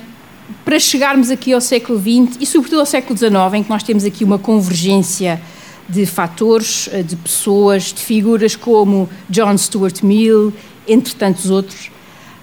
para 0.63 0.79
chegarmos 0.79 1.31
aqui 1.31 1.53
ao 1.53 1.61
século 1.61 1.99
XX 1.99 2.37
e 2.39 2.45
sobretudo 2.45 2.81
ao 2.81 2.85
século 2.85 3.17
XIX, 3.17 3.33
em 3.55 3.63
que 3.63 3.69
nós 3.69 3.81
temos 3.81 4.05
aqui 4.05 4.23
uma 4.23 4.37
convergência 4.37 5.41
de 5.87 6.05
fatores, 6.05 6.89
eh, 6.91 7.03
de 7.03 7.15
pessoas, 7.15 7.93
de 7.93 8.01
figuras 8.01 8.55
como 8.55 9.09
John 9.29 9.57
Stuart 9.57 10.03
Mill, 10.03 10.53
entre 10.87 11.15
tantos 11.15 11.49
outros, 11.49 11.89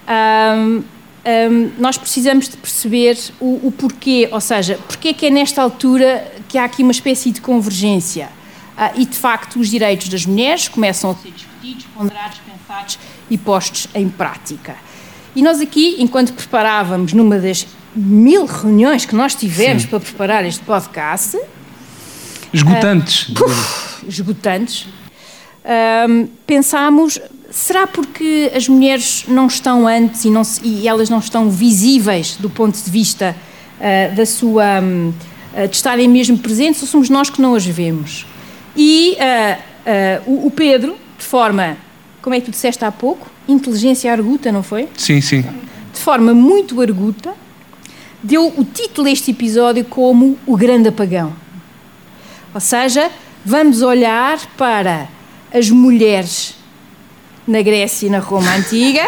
um, 0.07 0.81
um, 1.25 1.71
nós 1.79 1.97
precisamos 1.97 2.49
de 2.49 2.57
perceber 2.57 3.17
o, 3.39 3.67
o, 3.67 3.71
porquê, 3.71 4.27
ou 4.31 4.41
seja, 4.41 4.77
porquê 4.87 5.09
é 5.09 5.13
que 5.13 5.25
é 5.27 5.29
nesta 5.29 5.61
altura 5.61 6.29
que 6.49 6.57
há 6.57 6.65
aqui 6.65 6.83
uma 6.83 6.91
espécie 6.91 7.31
de 7.31 7.39
convergência. 7.39 8.29
Uh, 8.77 8.99
e, 9.01 9.05
de 9.05 9.15
facto, 9.15 9.59
os 9.59 9.69
direitos 9.69 10.09
das 10.09 10.25
mulheres 10.25 10.67
começam 10.67 11.11
a 11.11 11.15
ser 11.15 11.31
discutidos, 11.31 11.85
ponderados, 11.95 12.39
pensados 12.39 12.99
e 13.29 13.37
postos 13.37 13.87
em 13.95 14.09
prática. 14.09 14.75
E 15.35 15.41
nós 15.41 15.61
aqui, 15.61 15.95
enquanto 15.99 16.33
preparávamos 16.33 17.13
numa 17.13 17.39
das 17.39 17.65
mil 17.95 18.45
reuniões 18.45 19.05
que 19.05 19.15
nós 19.15 19.33
tivemos 19.33 19.83
Sim. 19.83 19.89
para 19.89 19.99
preparar 19.99 20.45
este 20.45 20.63
podcast... 20.63 21.39
Esgotantes. 22.51 23.29
Uh, 23.29 23.33
puf, 23.33 24.05
esgotantes. 24.07 24.87
Pensámos 26.45 27.19
Será 27.53 27.85
porque 27.85 28.51
as 28.55 28.67
mulheres 28.67 29.25
não 29.27 29.45
estão 29.45 29.87
antes 29.87 30.25
e, 30.25 30.29
não, 30.31 30.41
e 30.63 30.87
elas 30.87 31.07
não 31.07 31.19
estão 31.19 31.51
visíveis 31.51 32.35
do 32.35 32.49
ponto 32.49 32.75
de 32.75 32.89
vista 32.89 33.35
uh, 33.77 34.15
da 34.15 34.25
sua. 34.25 34.81
Um, 34.81 35.09
uh, 35.09 35.67
de 35.67 35.75
estarem 35.75 36.07
mesmo 36.07 36.35
presentes 36.39 36.81
ou 36.81 36.87
somos 36.87 37.11
nós 37.11 37.29
que 37.29 37.39
não 37.39 37.53
as 37.53 37.63
vemos? 37.63 38.25
E 38.75 39.15
uh, 39.19 40.23
o, 40.25 40.47
o, 40.47 40.51
Pedro, 40.51 40.97
de 41.15 41.23
forma. 41.23 41.77
Como 42.23 42.33
é 42.33 42.39
que 42.39 42.45
tu 42.45 42.51
disseste 42.51 42.83
há 42.83 42.91
pouco? 42.91 43.29
Inteligência 43.47 44.11
arguta, 44.11 44.51
não 44.51 44.63
foi? 44.63 44.89
Sim, 44.97 45.21
sim. 45.21 45.43
De 45.93 45.99
forma 45.99 46.33
muito 46.33 46.81
arguta, 46.81 47.35
deu 48.23 48.47
o 48.47 48.63
título 48.63 49.05
deste 49.05 49.29
episódio 49.29 49.85
como 49.85 50.39
O 50.47 50.57
Grande 50.57 50.89
Apagão. 50.89 51.31
Ou 52.51 52.59
seja, 52.59 53.11
vamos 53.45 53.83
olhar 53.83 54.39
para 54.57 55.07
as 55.53 55.69
mulheres 55.69 56.62
na 57.47 57.61
Grécia 57.61 58.07
e 58.07 58.09
na 58.09 58.19
Roma 58.19 58.55
Antiga. 58.55 59.03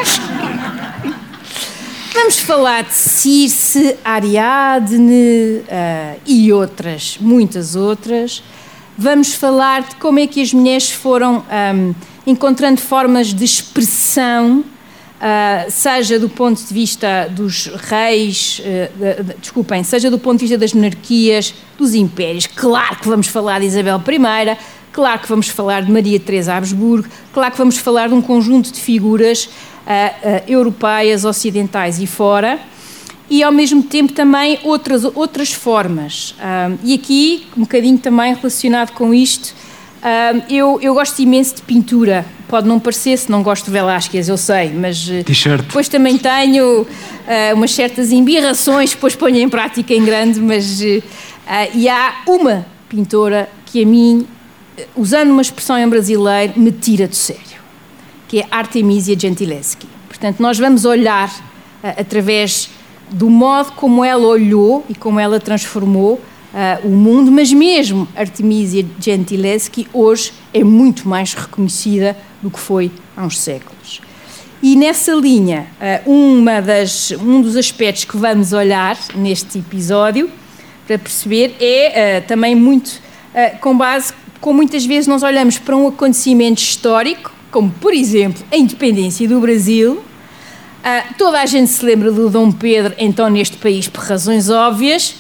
Vamos 2.14 2.40
falar 2.40 2.84
de 2.84 2.94
Circe, 2.94 3.98
Ariadne 4.04 5.62
uh, 5.62 6.20
e 6.26 6.52
outras, 6.52 7.18
muitas 7.20 7.76
outras. 7.76 8.42
Vamos 8.98 9.34
falar 9.34 9.84
de 9.84 9.96
como 9.98 10.20
é 10.20 10.26
que 10.26 10.42
as 10.42 10.54
mulheres 10.54 10.90
foram 10.90 11.44
um, 11.76 11.94
encontrando 12.26 12.80
formas 12.80 13.34
de 13.34 13.44
expressão, 13.44 14.60
uh, 14.60 15.70
seja 15.70 16.18
do 16.18 16.30
ponto 16.30 16.64
de 16.64 16.74
vista 16.74 17.28
dos 17.30 17.68
reis, 17.68 18.62
uh, 18.62 19.24
de, 19.24 19.34
desculpem, 19.36 19.84
seja 19.84 20.10
do 20.10 20.18
ponto 20.18 20.40
de 20.40 20.46
vista 20.46 20.58
das 20.58 20.74
monarquias, 20.74 21.54
dos 21.78 21.94
impérios. 21.94 22.48
Claro 22.48 22.96
que 22.96 23.08
vamos 23.10 23.28
falar 23.28 23.60
de 23.60 23.66
Isabel 23.66 24.02
I, 24.08 24.58
Claro 24.96 25.20
que 25.20 25.28
vamos 25.28 25.50
falar 25.50 25.82
de 25.82 25.92
Maria 25.92 26.18
Teresa 26.18 26.54
Habsburgo, 26.54 27.10
claro 27.34 27.52
que 27.52 27.58
vamos 27.58 27.78
falar 27.78 28.08
de 28.08 28.14
um 28.14 28.22
conjunto 28.22 28.72
de 28.72 28.80
figuras 28.80 29.44
uh, 29.44 29.50
uh, 29.50 30.44
europeias, 30.48 31.26
ocidentais 31.26 32.00
e 32.00 32.08
fora, 32.08 32.58
e 33.30 33.44
ao 33.44 33.52
mesmo 33.52 33.84
tempo 33.84 34.14
também 34.14 34.58
outras, 34.64 35.04
outras 35.04 35.52
formas. 35.52 36.32
Uh, 36.40 36.80
e 36.82 36.94
aqui, 36.94 37.46
um 37.58 37.64
bocadinho 37.64 37.98
também 37.98 38.34
relacionado 38.36 38.94
com 38.94 39.14
isto, 39.14 39.54
eu, 40.50 40.80
eu 40.82 40.94
gosto 40.94 41.20
imenso 41.20 41.56
de 41.56 41.64
pintura. 41.64 42.26
Pode 42.48 42.66
não 42.66 42.80
parecer, 42.80 43.18
se 43.18 43.30
não 43.30 43.44
gosto 43.44 43.66
de 43.66 43.72
Velázquez, 43.72 44.30
eu 44.30 44.38
sei, 44.38 44.72
mas 44.72 45.10
depois 45.64 45.90
também 45.90 46.18
tenho 46.18 46.88
umas 47.54 47.72
certas 47.72 48.12
embirrações, 48.12 48.92
depois 48.92 49.16
ponho 49.16 49.40
em 49.40 49.50
prática 49.50 49.94
em 49.96 50.06
grande, 50.06 50.40
mas 50.40 50.80
e 50.80 51.90
há 51.90 52.22
uma 52.28 52.68
pintora 52.88 53.50
que 53.66 53.82
a 53.82 53.86
mim 53.86 54.28
usando 54.96 55.32
uma 55.32 55.42
expressão 55.42 55.78
em 55.78 55.88
brasileiro, 55.88 56.60
me 56.60 56.72
tira 56.72 57.08
do 57.08 57.16
sério, 57.16 57.62
que 58.28 58.40
é 58.40 58.48
Artemisia 58.52 59.18
Gentileschi. 59.18 59.88
Portanto, 60.08 60.40
nós 60.40 60.58
vamos 60.58 60.86
olhar 60.86 61.30
uh, 61.30 61.88
através 62.00 62.70
do 63.10 63.30
modo 63.30 63.74
como 63.74 64.04
ela 64.04 64.26
olhou 64.26 64.84
e 64.90 64.96
como 64.96 65.20
ela 65.20 65.40
transformou 65.40 66.14
uh, 66.14 66.88
o 66.88 66.90
mundo, 66.90 67.32
mas 67.32 67.52
mesmo 67.54 68.08
Artemisia 68.16 68.86
Gentileschi 69.00 69.88
hoje 69.94 70.34
é 70.54 70.64
muito 70.64 71.08
mais 71.08 71.34
reconhecida 71.34 72.18
do 72.42 72.50
que 72.50 72.60
foi 72.60 72.92
há 73.16 73.26
uns 73.26 73.40
séculos. 73.40 74.02
E 74.64 74.76
nessa 74.76 75.14
linha, 75.14 75.68
uh, 76.06 76.12
uma 76.12 76.62
das, 76.62 77.12
um 77.12 77.42
dos 77.42 77.56
aspectos 77.56 78.06
que 78.06 78.18
vamos 78.18 78.54
olhar 78.54 78.98
neste 79.14 79.60
episódio 79.60 80.30
para 80.88 80.98
perceber 80.98 81.56
é 81.60 82.22
também 82.22 82.54
muito 82.56 83.02
com 83.60 83.76
base 83.76 84.14
como 84.40 84.58
muitas 84.58 84.86
vezes 84.86 85.08
nós 85.08 85.24
olhamos 85.24 85.58
para 85.58 85.76
um 85.76 85.88
acontecimento 85.88 86.62
histórico, 86.62 87.34
como 87.52 87.70
por 87.70 87.94
exemplo 87.94 88.44
a 88.52 88.58
independência 88.58 89.28
do 89.28 89.40
Brasil, 89.40 89.94
uh, 89.94 91.14
toda 91.18 91.42
a 91.42 91.46
gente 91.46 91.72
se 91.72 91.86
lembra 91.86 92.12
do 92.12 92.30
Dom 92.30 92.52
Pedro, 92.52 92.94
então 92.98 93.30
neste 93.30 93.58
país 93.58 93.88
por 93.88 94.04
razões 94.04 94.50
óbvias. 94.50 95.16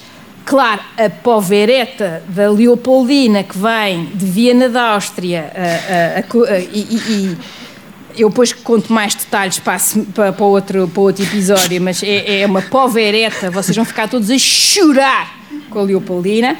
Claro, 0.46 0.82
a 0.96 1.10
povereta 1.10 2.22
da 2.28 2.52
Leopoldina 2.52 3.42
que 3.42 3.58
vem 3.58 4.06
de 4.14 4.26
Viena 4.26 4.70
da 4.70 4.92
Áustria 4.92 5.52
uh, 5.52 6.38
uh, 6.38 6.70
e, 6.72 6.80
e, 6.80 7.38
eu 8.18 8.30
depois 8.30 8.54
conto 8.54 8.94
mais 8.94 9.16
detalhes 9.16 9.60
para, 9.60 9.80
para, 10.14 10.34
para, 10.34 10.46
outro, 10.46 10.88
para 10.88 11.02
outro 11.02 11.24
episódio, 11.24 11.82
mas 11.82 12.02
é, 12.04 12.42
é 12.42 12.46
uma 12.46 12.62
povereta, 12.62 13.50
vocês 13.52 13.76
vão 13.76 13.86
ficar 13.86 14.08
todos 14.08 14.30
a 14.30 14.38
chorar 14.38 15.36
com 15.70 15.80
a 15.80 15.84
Leopoldina. 15.84 16.56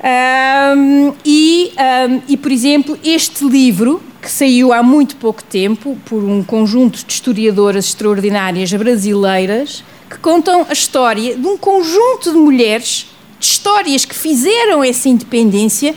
Um, 0.00 1.12
e, 1.24 1.72
um, 1.76 2.22
e, 2.28 2.36
por 2.36 2.52
exemplo, 2.52 2.98
este 3.02 3.44
livro, 3.44 4.02
que 4.22 4.30
saiu 4.30 4.72
há 4.72 4.82
muito 4.82 5.16
pouco 5.16 5.42
tempo 5.42 5.98
por 6.04 6.22
um 6.22 6.42
conjunto 6.42 7.04
de 7.04 7.12
historiadoras 7.12 7.86
extraordinárias 7.86 8.72
brasileiras, 8.72 9.82
que 10.08 10.18
contam 10.18 10.66
a 10.68 10.72
história 10.72 11.36
de 11.36 11.46
um 11.46 11.56
conjunto 11.56 12.32
de 12.32 12.38
mulheres, 12.38 13.08
de 13.38 13.46
histórias 13.46 14.04
que 14.04 14.14
fizeram 14.14 14.82
essa 14.82 15.08
independência, 15.08 15.94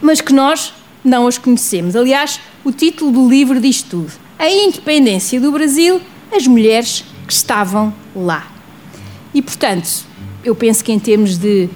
mas 0.00 0.20
que 0.20 0.32
nós 0.32 0.72
não 1.04 1.26
as 1.26 1.36
conhecemos. 1.36 1.96
Aliás, 1.96 2.40
o 2.64 2.70
título 2.70 3.10
do 3.10 3.28
livro 3.28 3.60
diz 3.60 3.82
tudo: 3.82 4.12
A 4.38 4.48
Independência 4.48 5.40
do 5.40 5.50
Brasil, 5.50 6.00
as 6.34 6.46
mulheres 6.46 7.04
que 7.26 7.32
estavam 7.32 7.92
lá. 8.14 8.50
E, 9.34 9.42
portanto, 9.42 10.04
eu 10.44 10.54
penso 10.54 10.84
que 10.84 10.92
em 10.92 10.98
termos 10.98 11.38
de 11.38 11.68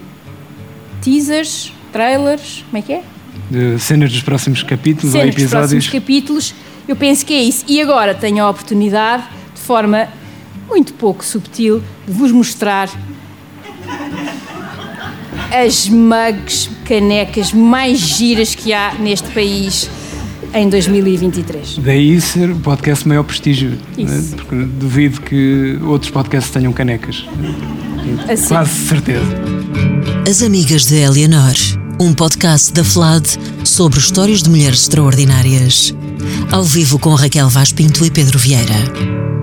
teasers, 1.01 1.71
trailers, 1.91 2.63
como 2.69 2.77
é 2.77 2.81
que 2.81 2.93
é? 2.93 3.03
De 3.49 3.79
cenas 3.79 4.11
dos 4.11 4.21
próximos 4.21 4.63
capítulos 4.63 5.11
cenas 5.11 5.25
ou 5.27 5.31
episódios. 5.31 5.51
Dos 5.51 5.51
próximos 5.51 5.89
capítulos, 5.89 6.55
eu 6.87 6.95
penso 6.95 7.25
que 7.25 7.33
é 7.33 7.41
isso. 7.41 7.63
E 7.67 7.81
agora 7.81 8.13
tenho 8.13 8.43
a 8.43 8.49
oportunidade, 8.49 9.23
de 9.53 9.61
forma 9.61 10.07
muito 10.67 10.93
pouco 10.93 11.23
subtil, 11.23 11.81
de 12.05 12.13
vos 12.13 12.31
mostrar 12.31 12.89
as 15.51 15.87
mugs, 15.87 16.69
canecas 16.85 17.53
mais 17.53 17.99
giras 17.99 18.53
que 18.53 18.73
há 18.73 18.93
neste 18.99 19.29
país 19.29 19.89
em 20.53 20.69
2023. 20.69 21.79
Daí 21.79 22.19
ser 22.19 22.51
o 22.51 22.55
podcast 22.57 23.07
maior 23.07 23.23
prestígio, 23.23 23.77
né? 23.97 24.23
porque 24.35 24.55
duvido 24.55 25.21
que 25.21 25.79
outros 25.83 26.11
podcasts 26.11 26.51
tenham 26.51 26.73
canecas. 26.73 27.25
Assim. 28.29 28.47
Quase 28.47 28.87
certeza. 28.87 29.25
As 30.29 30.41
Amigas 30.41 30.85
de 30.85 30.95
Eleanor, 30.95 31.53
um 31.99 32.13
podcast 32.13 32.71
da 32.73 32.83
FLAD 32.83 33.27
sobre 33.63 33.99
histórias 33.99 34.43
de 34.43 34.49
mulheres 34.49 34.81
extraordinárias. 34.81 35.93
Ao 36.51 36.63
vivo 36.63 36.99
com 36.99 37.13
Raquel 37.13 37.49
Vaz 37.49 37.71
Pinto 37.71 38.05
e 38.05 38.11
Pedro 38.11 38.37
Vieira. 38.37 39.36